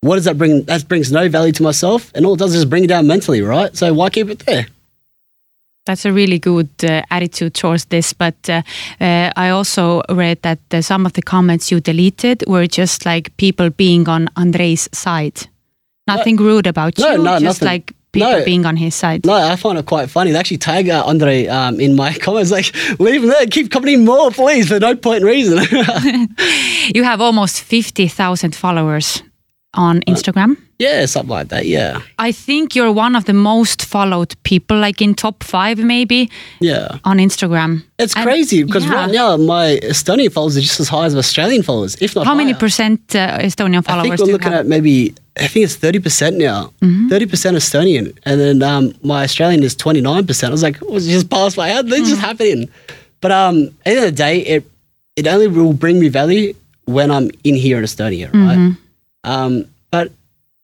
what 0.00 0.16
does 0.16 0.24
that 0.24 0.36
bring? 0.36 0.62
That 0.64 0.88
brings 0.88 1.12
no 1.12 1.28
value 1.28 1.52
to 1.52 1.62
myself, 1.62 2.10
and 2.14 2.26
all 2.26 2.34
it 2.34 2.38
does 2.38 2.54
is 2.54 2.64
bring 2.64 2.84
it 2.84 2.88
down 2.88 3.06
mentally, 3.06 3.42
right? 3.42 3.76
So 3.76 3.92
why 3.94 4.10
keep 4.10 4.28
it 4.28 4.40
there? 4.40 4.66
That's 5.90 6.04
a 6.04 6.12
really 6.12 6.38
good 6.38 6.68
uh, 6.84 7.02
attitude 7.10 7.54
towards 7.54 7.86
this. 7.86 8.12
But 8.12 8.36
uh, 8.48 8.62
uh, 9.00 9.30
I 9.36 9.48
also 9.50 10.02
read 10.08 10.38
that 10.42 10.58
uh, 10.72 10.82
some 10.82 11.04
of 11.06 11.12
the 11.14 11.22
comments 11.22 11.72
you 11.72 11.80
deleted 11.80 12.44
were 12.46 12.68
just 12.68 13.04
like 13.04 13.36
people 13.36 13.70
being 13.70 14.08
on 14.08 14.28
Andrei's 14.36 14.88
side. 14.92 15.48
Nothing 16.06 16.36
rude 16.36 16.68
about 16.68 16.96
No, 16.98 17.10
you, 17.12 17.22
no, 17.22 17.38
just 17.40 17.42
nothing. 17.62 17.66
like 17.66 17.92
people 18.12 18.30
No. 18.38 18.44
being 18.44 18.66
on 18.66 18.76
his 18.76 18.94
side. 18.94 19.26
No, 19.26 19.32
I 19.34 19.56
find 19.56 19.78
it 19.78 19.86
quite 19.86 20.10
funny. 20.10 20.30
They 20.30 20.38
actually 20.38 20.58
tag 20.58 20.88
uh, 20.88 21.02
Andre 21.06 21.46
um, 21.48 21.80
in 21.80 21.96
my 21.96 22.12
comments, 22.24 22.52
like, 22.52 22.72
leave 23.00 23.22
him 23.24 23.30
there, 23.30 23.46
keep 23.46 23.70
commenting 23.72 24.04
more, 24.04 24.30
please, 24.30 24.68
for 24.68 24.78
no 24.78 24.94
point 24.96 25.22
in 25.22 25.26
reason. 25.26 25.58
You 26.94 27.04
have 27.04 27.20
almost 27.20 27.62
50,000 27.62 28.54
followers 28.54 29.22
on 29.74 30.00
Instagram. 30.06 30.56
Yeah, 30.84 31.06
something 31.06 31.30
like 31.38 31.48
that. 31.54 31.64
Yeah, 31.66 32.00
I 32.28 32.30
think 32.46 32.64
you're 32.76 32.90
one 33.04 33.14
of 33.18 33.24
the 33.30 33.32
most 33.52 33.78
followed 33.92 34.32
people, 34.50 34.76
like 34.86 34.98
in 35.06 35.14
top 35.14 35.36
five 35.44 35.76
maybe 35.94 36.18
yeah. 36.60 36.98
on 37.04 37.18
Instagram. 37.18 37.70
It's 37.98 38.14
And- 38.16 38.24
crazy 38.26 38.60
because 38.64 38.84
yeah. 38.86 38.94
right 39.00 39.12
now 39.20 39.36
my 39.36 39.66
Estonian 39.92 40.32
followers 40.32 40.56
are 40.56 40.62
just 40.70 40.80
as 40.80 40.88
high 40.88 41.06
as 41.10 41.14
Australian 41.14 41.62
followers, 41.62 41.92
if 42.00 42.10
not 42.16 42.26
How 42.26 42.34
many 42.34 42.54
percent 42.54 43.00
uh, 43.14 43.38
Estonian 43.48 43.82
I 43.86 43.90
followers 43.90 44.08
think 44.08 44.20
we're 44.20 44.32
looking 44.36 44.54
at 44.60 44.66
maybe 44.66 44.96
I 45.44 45.46
think 45.46 45.62
it's 45.66 45.76
thirty 45.84 46.00
percent 46.06 46.34
now. 46.38 46.72
Mm-hmm. 46.82 47.08
30 47.08 47.26
percent 47.32 47.56
Estonian, 47.56 48.06
and 48.28 48.36
then 48.40 48.56
um, 48.62 48.84
my 49.02 49.20
Australian 49.24 49.62
is 49.62 49.74
twenty 49.84 50.00
nine 50.00 50.24
percent. 50.26 50.48
I 50.50 50.54
was 50.58 50.62
like, 50.68 50.78
what's 50.78 51.06
just 51.06 51.28
passed 51.30 51.56
by? 51.56 51.70
How 51.72 51.82
did 51.82 51.90
this 51.92 52.00
Mm. 52.06 52.10
just 52.12 52.20
happening? 52.28 52.60
But 53.22 53.30
um, 53.32 53.56
at 53.84 53.84
the 53.84 53.90
end 53.90 53.98
of 53.98 54.04
the 54.12 54.18
day, 54.26 54.36
it 54.54 54.62
it 55.18 55.26
only 55.26 55.48
will 55.48 55.72
bring 55.84 55.96
me 56.00 56.08
value 56.08 56.54
when 56.96 57.10
I'm 57.10 57.26
in 57.44 57.54
here 57.54 57.76
in 57.78 57.84
Estonia, 57.84 58.26
right? 58.32 58.58
Mm-hmm. 58.58 59.30
Um, 59.30 59.52
but 59.90 60.06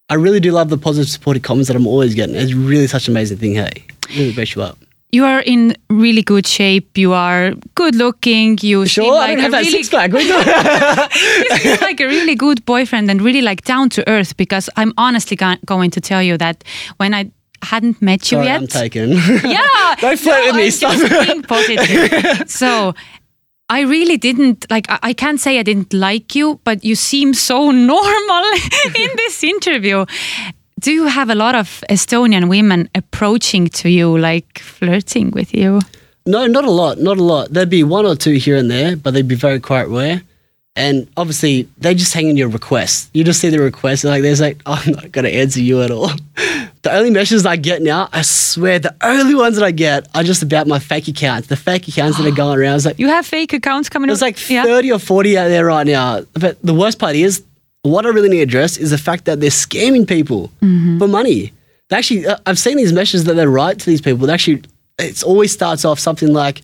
I 0.09 0.15
really 0.15 0.39
do 0.41 0.53
love 0.53 0.69
the 0.69 0.79
positive, 0.79 1.09
supportive 1.09 1.43
comments 1.43 1.69
that 1.69 1.77
I'm 1.77 1.87
always 1.87 2.15
getting. 2.15 2.37
It's 2.37 2.53
really 2.53 2.87
such 2.87 3.09
an 3.09 3.13
amazing 3.13 3.39
thing. 3.39 3.55
Hey, 3.57 3.85
really 4.11 4.33
best 4.33 4.55
you 4.55 4.63
up. 4.63 4.79
You 5.11 5.25
are 5.25 5.41
in 5.41 5.75
really 5.89 6.23
good 6.23 6.47
shape. 6.47 6.97
You 6.97 7.13
are 7.13 7.53
good 7.75 7.95
looking. 7.97 8.59
You 8.61 8.87
seem 8.87 9.05
Sure, 9.05 9.15
I 9.15 9.17
like 9.19 9.29
don't 9.31 9.39
have 9.41 9.49
a 9.49 9.51
that 9.53 9.65
really 9.65 9.83
six 9.83 9.89
pack. 9.89 10.11
You 11.51 11.59
seem 11.59 11.81
like 11.81 12.01
a 12.01 12.07
really 12.07 12.35
good 12.37 12.65
boyfriend 12.67 13.11
and 13.11 13.21
really 13.21 13.43
like 13.43 13.63
down 13.65 13.89
to 13.91 14.09
earth. 14.09 14.37
Because 14.37 14.69
I'm 14.77 14.93
honestly 14.97 15.37
go- 15.37 15.57
going 15.65 15.91
to 15.93 16.01
tell 16.01 16.23
you 16.23 16.37
that 16.39 16.63
when 16.99 17.13
I 17.15 17.31
hadn't 17.63 18.01
met 18.03 18.31
you 18.31 18.37
Sorry, 18.39 18.47
yet, 18.47 18.61
I'm 18.61 18.67
taken. 18.69 19.11
yeah, 19.45 19.95
Don't 20.01 20.19
flirt 20.21 20.47
with 20.47 20.57
me, 20.57 20.71
just 20.71 21.27
being 21.27 21.43
positive. 21.43 22.49
so. 22.51 22.95
I 23.69 23.81
really 23.81 24.17
didn't 24.17 24.67
like. 24.71 24.87
I 24.89 24.99
I 25.11 25.13
can't 25.13 25.41
say 25.41 25.59
I 25.59 25.63
didn't 25.63 25.93
like 25.93 26.35
you, 26.35 26.61
but 26.65 26.85
you 26.85 26.95
seem 26.95 27.35
so 27.35 27.71
normal 27.95 28.45
in 28.95 29.11
this 29.17 29.43
interview. 29.43 30.07
Do 30.79 30.93
you 30.93 31.07
have 31.07 31.31
a 31.31 31.35
lot 31.35 31.55
of 31.55 31.83
Estonian 31.89 32.49
women 32.49 32.89
approaching 32.95 33.69
to 33.69 33.89
you, 33.89 34.17
like 34.19 34.59
flirting 34.59 35.31
with 35.31 35.55
you? 35.55 35.81
No, 36.27 36.47
not 36.47 36.65
a 36.65 36.71
lot, 36.71 36.99
not 36.99 37.19
a 37.19 37.23
lot. 37.23 37.53
There'd 37.53 37.71
be 37.71 37.83
one 37.83 38.05
or 38.05 38.15
two 38.15 38.33
here 38.33 38.57
and 38.57 38.71
there, 38.71 38.97
but 38.97 39.15
they'd 39.15 39.29
be 39.29 39.37
very 39.37 39.61
quite 39.61 39.89
rare. 39.89 40.23
And 40.77 41.09
obviously, 41.17 41.69
they 41.79 41.95
just 41.95 42.13
hang 42.13 42.29
in 42.29 42.37
your 42.37 42.49
requests. 42.51 43.11
You 43.15 43.25
just 43.25 43.41
see 43.41 43.49
the 43.49 43.59
request, 43.61 44.05
and 44.05 44.11
like 44.13 44.23
there's 44.23 44.41
like, 44.43 44.61
I'm 44.67 44.93
not 44.93 45.11
gonna 45.11 45.31
answer 45.31 45.61
you 45.61 45.83
at 45.83 45.91
all. 45.91 46.11
The 46.83 46.93
only 46.93 47.11
messages 47.11 47.45
I 47.45 47.57
get 47.57 47.83
now, 47.83 48.09
I 48.13 48.23
swear, 48.23 48.79
the 48.79 48.95
only 49.03 49.35
ones 49.35 49.57
that 49.57 49.65
I 49.65 49.73
get 49.73 50.07
are 50.15 50.23
just 50.23 50.45
about 50.45 50.69
my 50.69 50.79
fake 50.79 51.09
accounts. 51.09 51.49
The 51.49 51.57
fake 51.57 51.89
accounts 51.89 52.17
that 52.17 52.25
are 52.29 52.31
going 52.45 52.61
around. 52.61 52.77
It's 52.77 52.85
like 52.85 53.01
You 53.01 53.09
have 53.09 53.27
fake 53.27 53.53
accounts 53.53 53.89
coming 53.89 54.07
there's 54.07 54.23
up. 54.23 54.27
like 54.27 54.37
30 54.37 54.93
or 54.93 55.01
40 55.01 55.37
out 55.37 55.49
there 55.49 55.67
right 55.67 55.85
now. 55.85 56.21
But 56.35 56.63
the 56.63 56.75
worst 56.75 57.01
part 57.01 57.17
is, 57.17 57.43
what 57.83 58.07
I 58.07 58.11
really 58.11 58.29
need 58.29 58.37
to 58.37 58.43
address 58.45 58.77
is 58.77 58.91
the 58.93 58.99
fact 58.99 59.25
that 59.25 59.41
they're 59.41 59.51
scamming 59.51 60.07
people 60.07 60.53
for 60.61 61.09
money. 61.09 61.53
They 61.89 61.97
actually, 61.97 62.25
uh, 62.29 62.37
I've 62.47 62.59
seen 62.59 62.77
these 62.77 62.93
messages 62.93 63.25
that 63.25 63.35
they 63.35 63.47
write 63.47 63.81
to 63.81 63.87
these 63.87 64.01
people. 64.01 64.29
They 64.29 64.35
actually, 64.35 64.63
it 65.01 65.25
always 65.25 65.51
starts 65.51 65.85
off 65.85 65.99
something 65.99 66.33
like, 66.33 66.63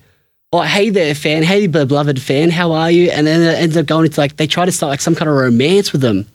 oh, 0.53 0.63
hey 0.63 0.91
there, 0.91 1.15
fan. 1.15 1.43
Hey, 1.43 1.67
beloved 1.67 2.21
fan. 2.21 2.51
How 2.51 2.73
are 2.73 2.91
you? 2.91 3.11
And 3.11 3.27
then 3.27 3.41
it 3.43 3.59
ends 3.59 3.77
up 3.77 3.87
going 3.87 4.07
into 4.07 4.21
like, 4.21 4.37
they 4.37 4.47
try 4.47 4.65
to 4.65 4.73
start 4.73 4.91
like 4.91 5.01
some 5.01 5.15
kind 5.15 5.29
of 5.29 5.37
romance 5.37 5.93
with 5.93 6.03
them. 6.03 6.27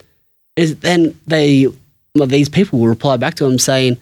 Is 0.56 0.75
then 0.77 1.17
they, 1.27 1.67
well, 2.15 2.27
these 2.27 2.49
people 2.49 2.80
will 2.80 2.88
reply 2.88 3.17
back 3.17 3.36
to 3.36 3.43
them 3.43 3.60
saying, 3.60 3.97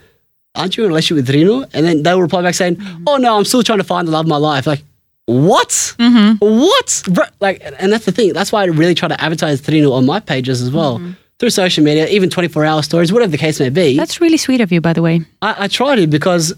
aren't 0.56 0.78
you 0.78 0.84
in 0.84 0.88
a 0.88 0.90
relationship 0.90 1.26
with 1.26 1.36
Rino? 1.36 1.64
And 1.74 1.86
then 1.86 2.04
they 2.04 2.14
will 2.14 2.22
reply 2.22 2.42
back 2.42 2.56
saying, 2.56 2.78
mm-hmm. 2.78 3.04
oh 3.08 3.18
no, 3.18 3.38
I'm 3.38 3.46
still 3.46 3.64
trying 3.64 3.80
to 3.80 3.84
find 3.84 4.08
the 4.08 4.12
love 4.12 4.26
of 4.26 4.30
my 4.30 4.38
life. 4.38 4.66
Like, 4.66 4.84
what? 5.26 5.70
Mm-hmm. 5.70 6.38
What? 6.40 7.04
Bro, 7.12 7.26
like, 7.42 7.62
and 7.80 7.92
that's 7.92 8.06
the 8.06 8.12
thing. 8.12 8.32
That's 8.34 8.52
why 8.52 8.62
I 8.62 8.66
really 8.66 8.96
try 8.96 9.10
to 9.10 9.22
advertise 9.22 9.62
Triinu 9.62 9.92
on 9.92 10.06
my 10.06 10.20
pages 10.20 10.62
as 10.62 10.72
well. 10.72 11.00
Mm-hmm. 11.00 11.12
Through 11.38 11.50
social 11.50 11.84
media, 11.84 12.08
even 12.08 12.30
24 12.30 12.64
hour 12.64 12.82
stories, 12.82 13.12
whatever 13.12 13.30
the 13.30 13.38
case 13.38 13.60
may 13.60 13.68
be. 13.68 13.98
That's 13.98 14.22
really 14.22 14.38
sweet 14.38 14.62
of 14.62 14.72
you, 14.72 14.80
by 14.80 14.94
the 14.94 15.02
way. 15.02 15.20
I, 15.42 15.66
I 15.66 15.68
try 15.68 15.98
to 15.98 16.08
because, 16.08 16.54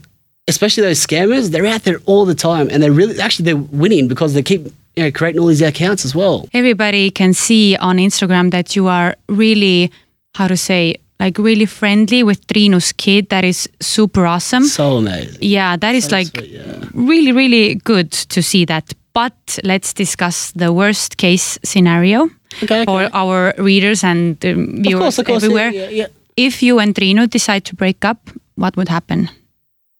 especially 0.47 0.83
those 0.83 1.05
scammers, 1.05 1.49
they're 1.51 1.65
out 1.65 1.83
there 1.83 1.99
all 2.05 2.25
the 2.25 2.35
time 2.35 2.69
and 2.71 2.81
they're 2.81 2.91
really, 2.91 3.19
actually, 3.19 3.45
they're 3.45 3.57
winning 3.83 4.07
because 4.07 4.33
they 4.33 4.41
keep 4.43 4.65
you 4.95 5.03
know, 5.03 5.11
creating 5.11 5.39
all 5.41 5.47
these 5.47 5.61
accounts 5.61 6.05
as 6.05 6.15
well. 6.15 6.47
Everybody 6.53 7.11
can 7.11 7.33
see 7.33 7.75
on 7.77 7.97
Instagram 7.97 8.51
that 8.51 8.75
you 8.75 8.87
are 8.87 9.15
really, 9.29 9.91
how 10.35 10.47
to 10.47 10.57
say, 10.57 10.95
like 11.19 11.37
really 11.37 11.65
friendly 11.65 12.23
with 12.23 12.45
Triinu's 12.47 12.91
kid. 12.93 13.29
That 13.29 13.43
is 13.43 13.67
super 13.81 14.25
awesome. 14.25 14.63
So 14.65 14.97
amazing. 14.97 15.37
Yeah, 15.41 15.75
that 15.77 15.95
is 15.95 16.05
So 16.05 16.15
like 16.15 16.27
sweet, 16.27 16.49
yeah. 16.51 16.83
really, 16.93 17.31
really 17.31 17.75
good 17.75 18.11
to 18.11 18.41
see 18.41 18.65
that. 18.65 18.93
But 19.13 19.59
let's 19.63 19.93
discuss 19.93 20.51
the 20.51 20.71
worst 20.71 21.17
case 21.17 21.57
scenario 21.63 22.29
Okay, 22.63 22.85
for 22.85 23.09
our 23.13 23.53
readers 23.57 24.03
and 24.03 24.43
um, 24.45 24.77
Of 24.77 24.83
viewers 24.83 25.01
course, 25.01 25.19
of 25.19 25.25
course. 25.25 25.43
everywhere. 25.43 25.71
Yeah, 25.71 25.89
yeah. 25.89 26.07
If 26.37 26.61
you 26.61 26.79
and 26.79 26.93
Triinu 26.93 27.27
decide 27.27 27.65
to 27.65 27.75
break 27.75 28.05
up, 28.05 28.29
what 28.55 28.77
would 28.77 28.89
happen? 28.89 29.29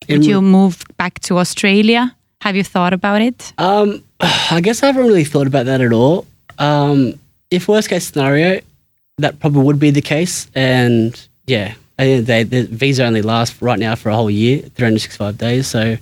Would 0.09 0.25
you 0.25 0.41
move 0.41 0.83
back 0.97 1.19
to 1.21 1.37
Australia? 1.37 2.15
Have 2.41 2.55
you 2.55 2.63
thought 2.63 2.93
about 2.93 3.21
it? 3.21 3.53
Um, 3.57 4.03
I 4.19 4.61
guess 4.61 4.83
I 4.83 4.87
haven't 4.87 5.07
really 5.07 5.23
thought 5.23 5.47
about 5.47 5.65
that 5.65 5.81
at 5.81 5.93
all. 5.93 6.25
Um, 6.57 7.19
if 7.51 7.67
worst 7.67 7.89
case 7.89 8.07
scenario, 8.07 8.61
that 9.17 9.39
probably 9.39 9.63
would 9.63 9.79
be 9.79 9.91
the 9.91 10.01
case. 10.01 10.49
And 10.55 11.27
yeah, 11.45 11.73
at 11.97 12.05
the 12.05 12.11
end 12.11 12.19
of 12.19 12.25
the 12.25 12.33
day, 12.33 12.43
the 12.43 12.63
visa 12.67 13.05
only 13.05 13.21
lasts 13.21 13.61
right 13.61 13.79
now 13.79 13.95
for 13.95 14.09
a 14.09 14.15
whole 14.15 14.29
year, 14.29 14.59
365 14.59 15.37
days. 15.37 15.67
So 15.67 15.97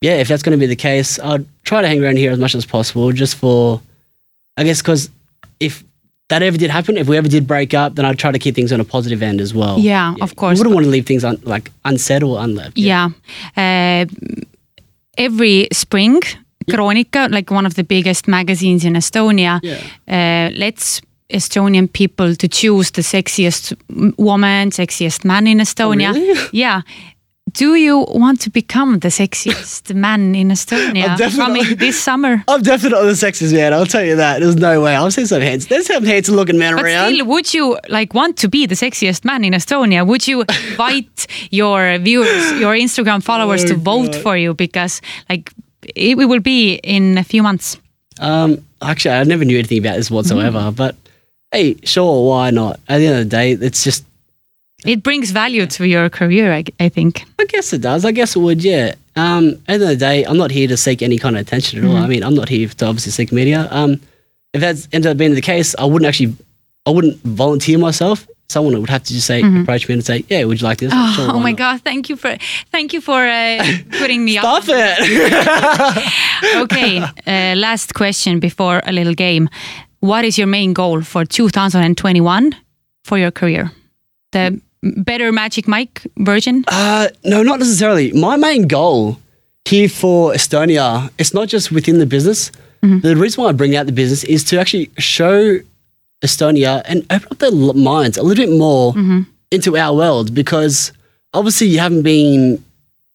yeah, 0.00 0.16
if 0.16 0.28
that's 0.28 0.42
going 0.42 0.58
to 0.58 0.60
be 0.60 0.66
the 0.66 0.76
case, 0.76 1.18
I'd 1.18 1.46
try 1.64 1.80
to 1.80 1.88
hang 1.88 2.02
around 2.04 2.18
here 2.18 2.30
as 2.30 2.38
much 2.38 2.54
as 2.54 2.66
possible 2.66 3.10
just 3.12 3.36
for, 3.36 3.80
I 4.56 4.64
guess, 4.64 4.82
because 4.82 5.08
if 5.60 5.82
that 6.28 6.42
ever 6.42 6.56
did 6.56 6.70
happen, 6.70 6.96
if 6.96 7.06
we 7.08 7.16
ever 7.16 7.28
did 7.28 7.46
break 7.46 7.74
up, 7.74 7.94
then 7.96 8.04
I'd 8.04 8.18
try 8.18 8.32
to 8.32 8.38
keep 8.38 8.54
things 8.54 8.72
on 8.72 8.80
a 8.80 8.84
positive 8.84 9.22
end 9.22 9.40
as 9.40 9.52
well. 9.54 9.78
Yeah, 9.78 10.14
of 10.20 10.36
course. 10.36 10.56
You 10.56 10.60
wouldn't 10.60 10.74
want 10.74 10.84
to 10.86 10.90
leave 10.90 11.06
things 11.06 11.24
un- 11.24 11.40
like 11.44 11.70
unsaid 11.84 12.22
or 12.22 12.38
unleft. 12.38 12.72
Yeah. 12.76 13.10
Uh, 13.56 14.06
every 15.18 15.68
spring, 15.72 16.20
Kroonika, 16.70 17.30
like 17.30 17.50
one 17.50 17.66
of 17.66 17.74
the 17.74 17.84
biggest 17.84 18.26
magazines 18.26 18.84
in 18.84 18.94
Estonia, 18.94 19.60
Yeah. 19.62 19.78
uh, 20.08 20.56
lets 20.58 21.00
Estonian 21.30 21.92
people 21.92 22.34
to 22.36 22.48
choose 22.48 22.90
the 22.92 23.02
sexiest 23.02 23.74
woman, 24.18 24.70
sexiest 24.70 25.24
man 25.24 25.46
in 25.46 25.58
Estonia. 25.58 26.10
Oh, 26.10 26.14
really? 26.14 26.40
Yeah. 26.52 26.82
Do 27.52 27.74
you 27.74 27.98
want 28.08 28.40
to 28.40 28.50
become 28.50 28.98
the 29.00 29.08
sexiest 29.08 29.94
man 30.04 30.34
in 30.34 30.48
Estonia 30.48 31.16
coming 31.36 31.76
this 31.76 32.02
summer? 32.02 32.42
I'm 32.48 32.62
definitely 32.62 33.06
the 33.08 33.12
sexiest 33.12 33.52
man. 33.52 33.72
I'll 33.74 33.84
tell 33.86 34.02
you 34.02 34.16
that. 34.16 34.40
There's 34.40 34.56
no 34.56 34.80
way. 34.80 34.96
I've 34.96 35.12
seen 35.12 35.26
some 35.26 35.42
heads. 35.42 35.66
There's 35.66 35.86
some 35.86 36.04
handsome 36.04 36.36
looking 36.36 36.58
men 36.58 36.74
But 36.74 36.84
around. 36.86 37.12
still, 37.14 37.26
would 37.26 37.52
you 37.54 37.78
like 37.90 38.14
want 38.14 38.38
to 38.38 38.48
be 38.48 38.64
the 38.66 38.74
sexiest 38.74 39.24
man 39.26 39.44
in 39.44 39.52
Estonia? 39.52 40.06
Would 40.06 40.26
you 40.26 40.40
invite 40.70 41.26
your 41.50 41.98
viewers, 41.98 42.52
your 42.58 42.74
Instagram 42.74 43.22
followers 43.22 43.62
Oh, 43.64 43.68
to 43.68 43.74
vote 43.76 44.12
God. 44.12 44.22
for 44.22 44.36
you? 44.36 44.54
Because 44.54 45.02
like 45.28 45.52
it 45.94 46.16
will 46.16 46.40
be 46.40 46.76
in 46.76 47.18
a 47.18 47.24
few 47.24 47.42
months. 47.42 47.76
Um, 48.20 48.64
actually, 48.80 49.14
I 49.16 49.24
never 49.24 49.44
knew 49.44 49.58
anything 49.58 49.78
about 49.78 49.96
this 49.96 50.10
whatsoever. 50.10 50.58
Mm. 50.58 50.76
But 50.76 50.96
hey, 51.52 51.76
sure, 51.84 52.26
why 52.26 52.50
not? 52.50 52.80
At 52.88 52.98
the 52.98 53.06
end 53.06 53.18
of 53.18 53.24
the 53.30 53.36
day, 53.36 53.52
it's 53.52 53.84
just. 53.84 54.04
It 54.84 55.02
brings 55.02 55.30
value 55.30 55.66
to 55.66 55.88
your 55.88 56.08
career, 56.10 56.52
I, 56.52 56.64
I 56.78 56.88
think. 56.88 57.24
I 57.38 57.44
guess 57.46 57.72
it 57.72 57.80
does. 57.80 58.04
I 58.04 58.12
guess 58.12 58.36
it 58.36 58.40
would. 58.40 58.62
Yeah. 58.62 58.94
Um, 59.16 59.48
at 59.48 59.66
the 59.66 59.72
end 59.72 59.82
of 59.82 59.88
the 59.88 59.96
day, 59.96 60.24
I'm 60.24 60.36
not 60.36 60.50
here 60.50 60.68
to 60.68 60.76
seek 60.76 61.02
any 61.02 61.18
kind 61.18 61.36
of 61.36 61.42
attention 61.42 61.78
at 61.78 61.84
all. 61.84 61.94
Mm-hmm. 61.94 62.04
I 62.04 62.08
mean, 62.08 62.24
I'm 62.24 62.34
not 62.34 62.48
here 62.48 62.68
to 62.68 62.86
obviously 62.86 63.12
seek 63.12 63.32
media. 63.32 63.68
Um, 63.70 64.00
if 64.52 64.60
that 64.60 64.86
ended 64.92 65.10
up 65.10 65.16
being 65.16 65.34
the 65.34 65.40
case, 65.40 65.74
I 65.78 65.84
wouldn't 65.84 66.08
actually, 66.08 66.36
I 66.86 66.90
wouldn't 66.90 67.20
volunteer 67.22 67.78
myself 67.78 68.26
someone 68.48 68.78
would 68.80 68.90
have 68.90 69.02
to 69.02 69.12
just 69.12 69.26
say, 69.26 69.42
approach 69.42 69.88
me 69.88 69.94
and 69.94 70.04
say, 70.04 70.24
yeah, 70.28 70.44
would 70.44 70.60
you 70.60 70.66
like 70.66 70.78
this? 70.78 70.92
Oh, 70.94 71.12
Sure, 71.16 71.30
oh 71.30 71.40
my 71.40 71.50
not? 71.50 71.58
God! 71.58 71.80
Thank 71.82 72.08
you 72.08 72.16
for 72.16 72.36
thank 72.70 72.92
you 72.92 73.00
for 73.00 73.20
uh, 73.26 73.64
putting 74.00 74.24
me 74.24 74.38
up. 74.38 74.44
Stop 74.44 74.64
it. 74.68 76.04
Okay, 76.64 76.98
uh, 77.26 77.54
last 77.56 77.94
question 77.94 78.40
before 78.40 78.80
a 78.84 78.92
little 78.92 79.14
game. 79.14 79.48
What 80.00 80.24
is 80.24 80.36
your 80.36 80.46
main 80.46 80.72
goal 80.74 81.02
for 81.02 81.24
2021 81.24 82.54
for 83.04 83.18
your 83.18 83.30
career? 83.30 83.72
The 84.32 84.60
better 84.84 85.32
Magic 85.32 85.66
Mike 85.66 86.02
version? 86.18 86.64
Uh, 86.68 87.08
no, 87.24 87.42
not 87.42 87.58
necessarily. 87.58 88.12
My 88.12 88.36
main 88.36 88.66
goal 88.68 89.18
here 89.64 89.88
for 89.88 90.32
Estonia, 90.32 91.10
it's 91.18 91.32
not 91.34 91.48
just 91.48 91.72
within 91.72 91.98
the 91.98 92.06
business. 92.06 92.50
The 93.00 93.16
reason 93.16 93.42
why 93.42 93.48
I 93.48 93.52
bring 93.52 93.74
out 93.76 93.86
the 93.86 93.92
business 93.92 94.24
is 94.24 94.44
to 94.44 94.60
actually 94.60 94.90
show 94.98 95.58
Estonia 96.22 96.82
and 96.84 97.06
open 97.10 97.28
up 97.30 97.38
their 97.38 97.50
minds 97.50 98.18
a 98.18 98.22
little 98.22 98.44
bit 98.44 98.54
more 98.58 98.92
into 99.50 99.76
our 99.78 99.96
world 99.96 100.34
because 100.34 100.92
obviously 101.32 101.68
you 101.68 101.78
haven't 101.78 102.02
been 102.02 102.62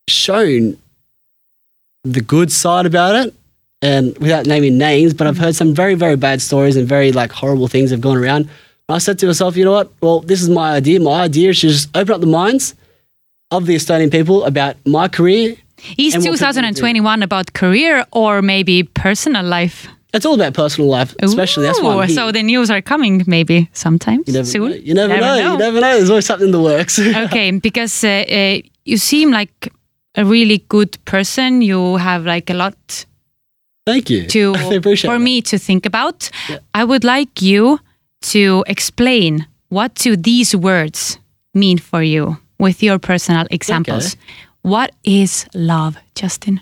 shown 0.07 0.75
the 2.03 2.21
good 2.21 2.51
side 2.51 2.87
about 2.87 3.15
it 3.15 3.33
and 3.83 4.17
without 4.17 4.47
naming 4.47 4.77
names, 4.79 5.13
but 5.13 5.27
I've 5.27 5.37
heard 5.37 5.55
some 5.55 5.73
very, 5.75 5.93
very 5.93 6.15
bad 6.15 6.41
stories 6.41 6.75
and 6.75 6.87
very 6.87 7.11
like 7.11 7.31
horrible 7.31 7.67
things 7.67 7.91
have 7.91 8.01
gone 8.01 8.17
around. 8.17 8.49
I 8.89 8.97
said 8.97 9.19
to 9.19 9.27
myself, 9.27 9.55
you 9.55 9.65
know 9.65 9.73
what? 9.73 9.91
Well, 10.01 10.21
this 10.21 10.41
is 10.41 10.49
my 10.49 10.71
idea. 10.73 10.99
My 10.99 11.21
idea 11.23 11.51
is 11.51 11.59
to 11.61 11.67
just 11.67 11.95
open 11.95 12.15
up 12.15 12.21
the 12.21 12.27
minds 12.27 12.75
of 13.51 13.67
the 13.67 13.75
Estonian 13.75 14.11
people 14.11 14.43
about 14.45 14.75
my 14.85 15.07
career. 15.07 15.55
Is 15.97 16.15
And 16.15 16.23
what 16.23 16.31
people 16.39 16.47
do. 16.51 16.61
2021 16.61 17.23
about 17.23 17.53
career 17.53 18.05
or 18.11 18.41
maybe 18.41 18.83
personal 18.83 19.45
life? 19.45 19.87
It's 20.11 20.25
all 20.25 20.33
about 20.33 20.55
personal 20.55 20.89
life, 20.89 21.15
especially. 21.21 21.67
That's 21.67 21.81
why. 21.81 22.07
So 22.07 22.31
the 22.31 22.41
news 22.41 22.71
are 22.71 22.81
coming 22.81 23.23
maybe 23.27 23.69
sometimes 23.73 24.27
you 24.27 24.33
never, 24.33 24.45
soon. 24.45 24.81
You 24.83 24.95
never, 24.95 25.15
know. 25.15 25.35
You 25.35 25.57
never 25.57 25.79
know. 25.79 25.97
There's 25.97 26.09
always 26.09 26.25
something 26.25 26.47
in 26.47 26.51
the 26.51 26.61
works. 26.61 26.97
okay, 27.25 27.51
because 27.51 28.03
uh, 28.03 28.25
uh, 28.27 28.57
you 28.85 28.97
seem 28.97 29.29
like 29.29 29.71
a 30.15 30.25
really 30.25 30.65
good 30.67 30.97
person. 31.05 31.61
You 31.61 31.97
have 31.97 32.25
like 32.25 32.49
a 32.49 32.55
lot 32.55 33.05
Thank 33.85 34.09
you. 34.09 34.25
to 34.27 34.55
I 34.57 34.73
appreciate 34.73 35.09
for 35.09 35.19
that. 35.19 35.23
me 35.23 35.43
to 35.43 35.59
think 35.59 35.85
about. 35.85 36.31
I 36.73 36.83
would 36.83 37.03
like 37.03 37.43
you 37.43 37.79
to 38.21 38.63
explain 38.67 39.47
what 39.69 39.93
do 39.95 40.15
these 40.15 40.55
words 40.55 41.17
mean 41.53 41.77
for 41.77 42.01
you 42.03 42.37
with 42.57 42.83
your 42.83 42.99
personal 42.99 43.45
examples. 43.51 44.15
What 44.61 44.91
is 45.03 45.45
love, 45.53 45.97
Justin? 46.15 46.61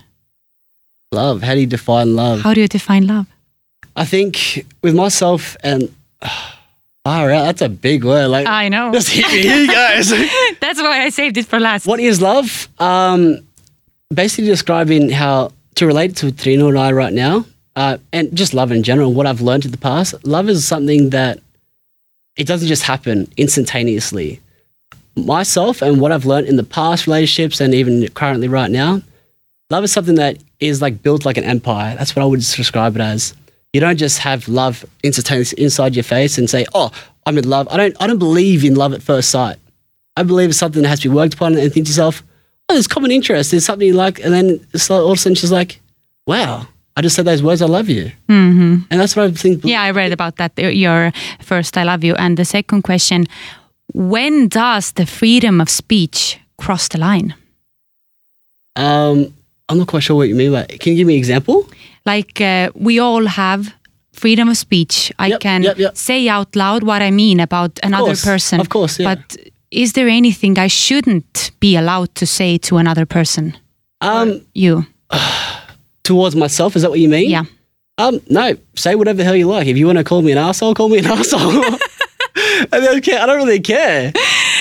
Love. 1.12 1.42
How 1.42 1.54
do 1.56 1.62
you 1.62 1.68
define 1.68 2.16
love? 2.16 2.42
How 2.42 2.54
do 2.54 2.62
you 2.62 2.68
define 2.68 3.08
love? 3.08 3.28
I 3.96 4.06
think 4.06 4.66
with 4.84 4.94
myself 4.96 5.58
and 5.64 5.94
far 7.04 7.32
out, 7.32 7.46
that's 7.46 7.62
a 7.62 7.70
big 7.70 8.04
word. 8.04 8.28
Like, 8.28 8.46
I 8.48 8.70
know. 8.70 8.92
just 8.92 9.10
hit 9.10 9.26
me. 9.28 9.42
Here 9.42 9.58
you 9.62 9.68
guys. 9.68 10.10
That's 10.60 10.82
why 10.82 11.02
I 11.04 11.10
saved 11.10 11.38
it 11.38 11.46
for 11.46 11.60
last. 11.60 11.88
what 11.88 12.00
is 12.00 12.22
love? 12.22 12.68
Um, 12.80 13.40
basically 14.14 14.48
describing 14.50 15.10
how 15.10 15.52
to 15.76 15.88
relate 15.88 16.16
to 16.18 16.28
Triinu 16.28 16.68
and 16.70 16.78
I 16.78 16.92
right 16.92 17.14
now, 17.14 17.46
uh, 17.76 17.98
and 18.12 18.36
just 18.36 18.54
love 18.54 18.72
in 18.72 18.84
general. 18.84 19.14
What 19.14 19.26
I've 19.26 19.42
learned 19.42 19.66
in 19.66 19.72
the 19.72 19.78
past, 19.78 20.14
love 20.26 20.50
is 20.50 20.68
something 20.68 21.12
that 21.12 21.40
it 22.38 22.48
doesn't 22.48 22.68
just 22.68 22.84
happen 22.84 23.28
instantaneously. 23.38 24.40
Myself 25.16 25.82
and 25.82 26.00
what 26.00 26.12
I've 26.12 26.26
learned 26.26 26.48
in 26.48 26.56
the 26.56 26.64
past 26.64 27.08
relationships 27.08 27.60
and 27.60 27.74
even 27.74 28.08
currently 28.10 28.48
right 28.48 28.70
now, 28.70 29.02
love 29.70 29.84
is 29.84 29.92
something 29.92 30.16
that 30.16 30.38
is 30.60 30.82
like 30.82 31.02
built 31.02 31.26
like 31.26 31.38
an 31.38 31.44
empire. 31.44 31.96
That's 31.96 32.16
what 32.16 32.22
I 32.22 32.26
would 32.26 32.40
describe 32.40 32.96
it 32.96 33.02
as. 33.02 33.34
You 33.74 33.82
don't 33.82 33.98
just 33.98 34.20
have 34.20 34.48
love 34.48 34.86
instantaneously 35.04 35.62
inside 35.62 35.96
your 35.96 36.04
face 36.04 36.38
and 36.38 36.50
say, 36.50 36.66
"Oh, 36.74 36.92
I'm 37.26 37.38
in 37.38 37.50
love." 37.50 37.68
I 37.70 37.78
don't. 37.78 37.96
I 38.00 38.08
don't 38.08 38.18
believe 38.18 38.64
in 38.64 38.76
love 38.76 38.94
at 38.94 39.04
first 39.04 39.30
sight. 39.30 39.58
I 40.16 40.24
believe 40.24 40.50
it's 40.50 40.58
something 40.58 40.82
that 40.82 40.90
has 40.90 41.02
to 41.02 41.10
be 41.10 41.16
worked 41.16 41.34
upon 41.34 41.56
and 41.56 41.72
think 41.74 41.86
to 41.86 41.92
yourself, 41.92 42.24
"Oh, 42.70 42.74
there's 42.74 42.88
common 42.88 43.12
interest. 43.12 43.52
There's 43.52 43.66
something 43.66 43.88
you 43.88 43.94
like," 43.94 44.24
and 44.24 44.34
then 44.34 44.66
all 44.90 45.12
of 45.12 45.18
a 45.18 45.22
sudden 45.22 45.36
she's 45.36 45.52
like, 45.52 45.80
"Wow, 46.26 46.68
I 46.98 47.02
just 47.02 47.16
said 47.16 47.26
those 47.26 47.44
words. 47.44 47.62
I 47.62 47.68
love 47.68 47.90
you," 47.90 48.12
mm-hmm. 48.28 48.76
and 48.90 49.00
that's 49.00 49.16
what 49.16 49.26
I 49.30 49.32
think. 49.32 49.64
Yeah, 49.64 49.82
I 49.88 49.92
read 49.92 50.12
about 50.12 50.36
that. 50.38 50.52
uh, 50.58 50.68
Your 50.70 51.12
first, 51.40 51.78
I 51.78 51.84
love 51.84 52.04
you. 52.04 52.16
And 52.16 52.38
the 52.38 52.46
second 52.46 52.82
question 52.84 53.26
when 53.94 54.48
does 54.48 54.92
the 54.94 55.06
freedom 55.06 55.62
of 55.62 55.70
speech 55.70 56.40
cross 56.58 56.88
the 56.90 56.98
line? 56.98 57.34
Um, 58.76 59.34
I'm 59.70 59.78
not 59.78 59.88
quite 59.88 60.04
sure 60.04 60.16
what 60.16 60.28
you 60.28 60.36
mean 60.36 60.52
by. 60.52 60.66
Can 60.66 60.92
you 60.92 60.98
give 60.98 61.08
me 61.08 61.14
an 61.14 61.20
example? 61.20 61.68
Like 62.06 62.42
uh, 62.42 62.70
we 62.76 63.00
all 63.00 63.26
have 63.26 63.74
freedom 64.14 64.50
of 64.50 64.58
speech. 64.58 65.12
I 65.20 65.28
Yep, 65.28 65.40
can 65.40 65.64
yep, 65.64 65.78
yep. 65.78 65.98
say 65.98 66.28
out 66.30 66.56
loud 66.56 66.84
what 66.84 67.02
I 67.02 67.12
mean 67.12 67.40
about 67.40 67.80
another 67.84 68.06
course, 68.16 68.26
person. 68.26 68.60
of 68.60 68.70
course, 68.70 69.00
yeah. 69.00 69.16
But 69.16 69.38
is 69.72 69.94
there 69.94 70.08
anything 70.08 70.58
I 70.60 70.68
shouldn't 70.70 71.52
be 71.60 71.76
allowed 71.78 72.14
to 72.16 72.26
say 72.26 72.58
to 72.60 72.78
another 72.78 73.06
person? 73.06 73.56
Um, 74.02 74.42
You. 74.54 74.86
towards 76.08 76.36
myself, 76.36 76.76
is 76.76 76.82
that 76.82 76.90
what 76.90 77.00
you 77.00 77.10
mean? 77.10 77.30
Yeah. 77.30 77.44
Um, 78.00 78.20
no, 78.30 78.56
say 78.76 78.96
whatever 78.96 79.18
the 79.18 79.24
hell 79.24 79.36
you 79.36 79.48
like. 79.48 79.68
If 79.68 79.78
you 79.78 79.86
want 79.88 79.98
to 79.98 80.04
call 80.04 80.22
me 80.22 80.32
an 80.32 80.38
asshole, 80.38 80.74
call 80.76 80.90
me 80.90 81.00
an 81.00 81.06
asshole. 81.18 81.42
I 82.72 82.80
don't 82.80 83.04
care. 83.04 83.20
I 83.22 83.26
don't 83.26 83.38
really 83.38 83.60
care. 83.60 84.12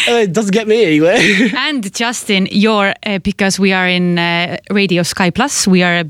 Uh, 0.09 0.23
It 0.23 0.33
doesn't 0.33 0.53
get 0.53 0.67
me 0.67 0.85
anywhere. 0.85 1.19
And 1.69 1.83
Justin, 1.95 2.47
you're 2.51 2.95
uh, 3.07 3.19
because 3.19 3.59
we 3.61 3.73
are 3.75 3.89
in 3.89 4.19
uh, 4.19 4.57
Radio 4.71 5.03
Sky 5.03 5.31
Plus. 5.31 5.67
We 5.67 5.83
are 5.83 6.01
a 6.01 6.05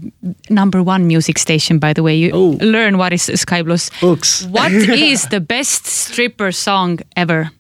number 0.51 0.83
one 0.83 1.07
music 1.07 1.39
station, 1.39 1.79
by 1.79 1.93
the 1.93 2.03
way. 2.03 2.15
You 2.17 2.31
Oh. 2.35 2.57
learn 2.61 2.97
what 2.99 3.13
is 3.13 3.25
Sky 3.41 3.63
Plus. 3.63 3.91
Books. 4.01 4.45
What 4.51 4.73
is 4.73 5.27
the 5.29 5.41
best 5.41 5.87
stripper 5.87 6.53
song 6.53 7.01
ever? 7.17 7.51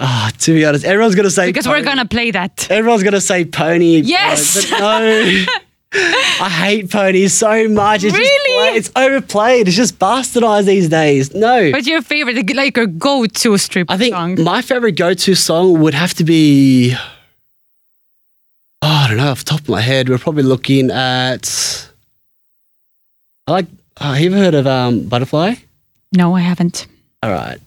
Ah, 0.00 0.30
to 0.38 0.52
be 0.54 0.64
honest, 0.66 0.84
everyone's 0.84 1.14
gonna 1.14 1.30
say 1.30 1.46
Because 1.46 1.68
we're 1.68 1.84
gonna 1.84 2.06
play 2.08 2.30
that. 2.32 2.66
Everyone's 2.70 3.02
gonna 3.04 3.20
say 3.20 3.44
pony. 3.44 4.00
Yes! 4.04 4.68
but 4.70 4.80
no. 4.80 5.44
I 5.94 6.48
hate 6.48 6.90
ponies 6.90 7.34
so 7.34 7.68
much. 7.68 8.02
It's 8.04 8.16
Really? 8.16 8.78
Just, 8.78 8.88
it's 8.88 8.96
overplayed. 8.96 9.68
It's 9.68 9.76
just 9.76 9.98
bastardized 9.98 10.64
these 10.66 10.88
days. 10.88 11.34
No. 11.34 11.70
What's 11.70 11.86
your 11.86 12.00
favorite, 12.02 12.54
like 12.54 12.76
your 12.76 12.86
go-to 12.86 13.58
stripper 13.58 13.92
I 13.92 13.98
think 13.98 14.14
song? 14.14 14.42
my 14.42 14.62
favorite 14.62 14.92
go-to 14.92 15.34
song 15.34 15.80
would 15.80 15.94
have 15.94 16.14
to 16.14 16.24
be. 16.24 16.94
Oh, 18.84 18.88
I 19.04 19.08
don't 19.08 19.16
know. 19.18 19.30
Off 19.30 19.40
the 19.40 19.50
top 19.50 19.60
of 19.60 19.68
my 19.68 19.80
head, 19.80 20.08
we're 20.08 20.18
probably 20.18 20.42
looking 20.42 20.90
at. 20.90 21.88
I 23.46 23.52
like. 23.52 23.66
Uh, 23.98 24.14
have 24.14 24.20
you 24.22 24.32
ever 24.32 24.38
heard 24.38 24.54
of 24.54 24.66
um, 24.66 25.04
Butterfly? 25.04 25.54
No, 26.16 26.34
I 26.34 26.40
haven't. 26.40 26.86
All 27.22 27.30
right. 27.30 27.58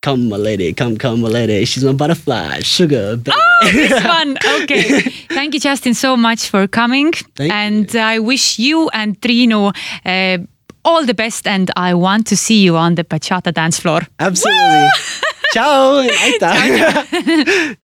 Come, 0.00 0.28
my 0.28 0.36
lady. 0.36 0.72
Come, 0.72 0.96
come, 0.96 1.20
my 1.22 1.28
lady. 1.28 1.64
She's 1.64 1.82
my 1.82 1.92
butterfly. 1.92 2.60
Sugar. 2.60 3.16
Baby. 3.16 3.36
Oh, 3.36 3.70
this 3.72 4.04
one. 4.16 4.38
Okay. 4.62 5.00
Thank 5.28 5.54
you, 5.54 5.60
Justin, 5.60 5.94
so 5.94 6.16
much 6.16 6.48
for 6.48 6.68
coming. 6.68 7.12
Thank 7.34 7.52
and 7.52 7.96
I 7.96 8.20
wish 8.20 8.58
you 8.60 8.88
and 8.90 9.20
Triinu 9.20 9.74
uh, 10.06 10.38
all 10.84 11.04
the 11.04 11.14
best. 11.14 11.46
And 11.48 11.70
I 11.76 11.94
want 11.94 12.28
to 12.28 12.36
see 12.36 12.62
you 12.62 12.76
on 12.76 12.94
the 12.94 13.02
bachata 13.04 13.52
dance 13.52 13.80
floor. 13.80 14.02
Absolutely. 14.20 14.88
Ciao. 15.52 16.02
Aita. 16.06 17.76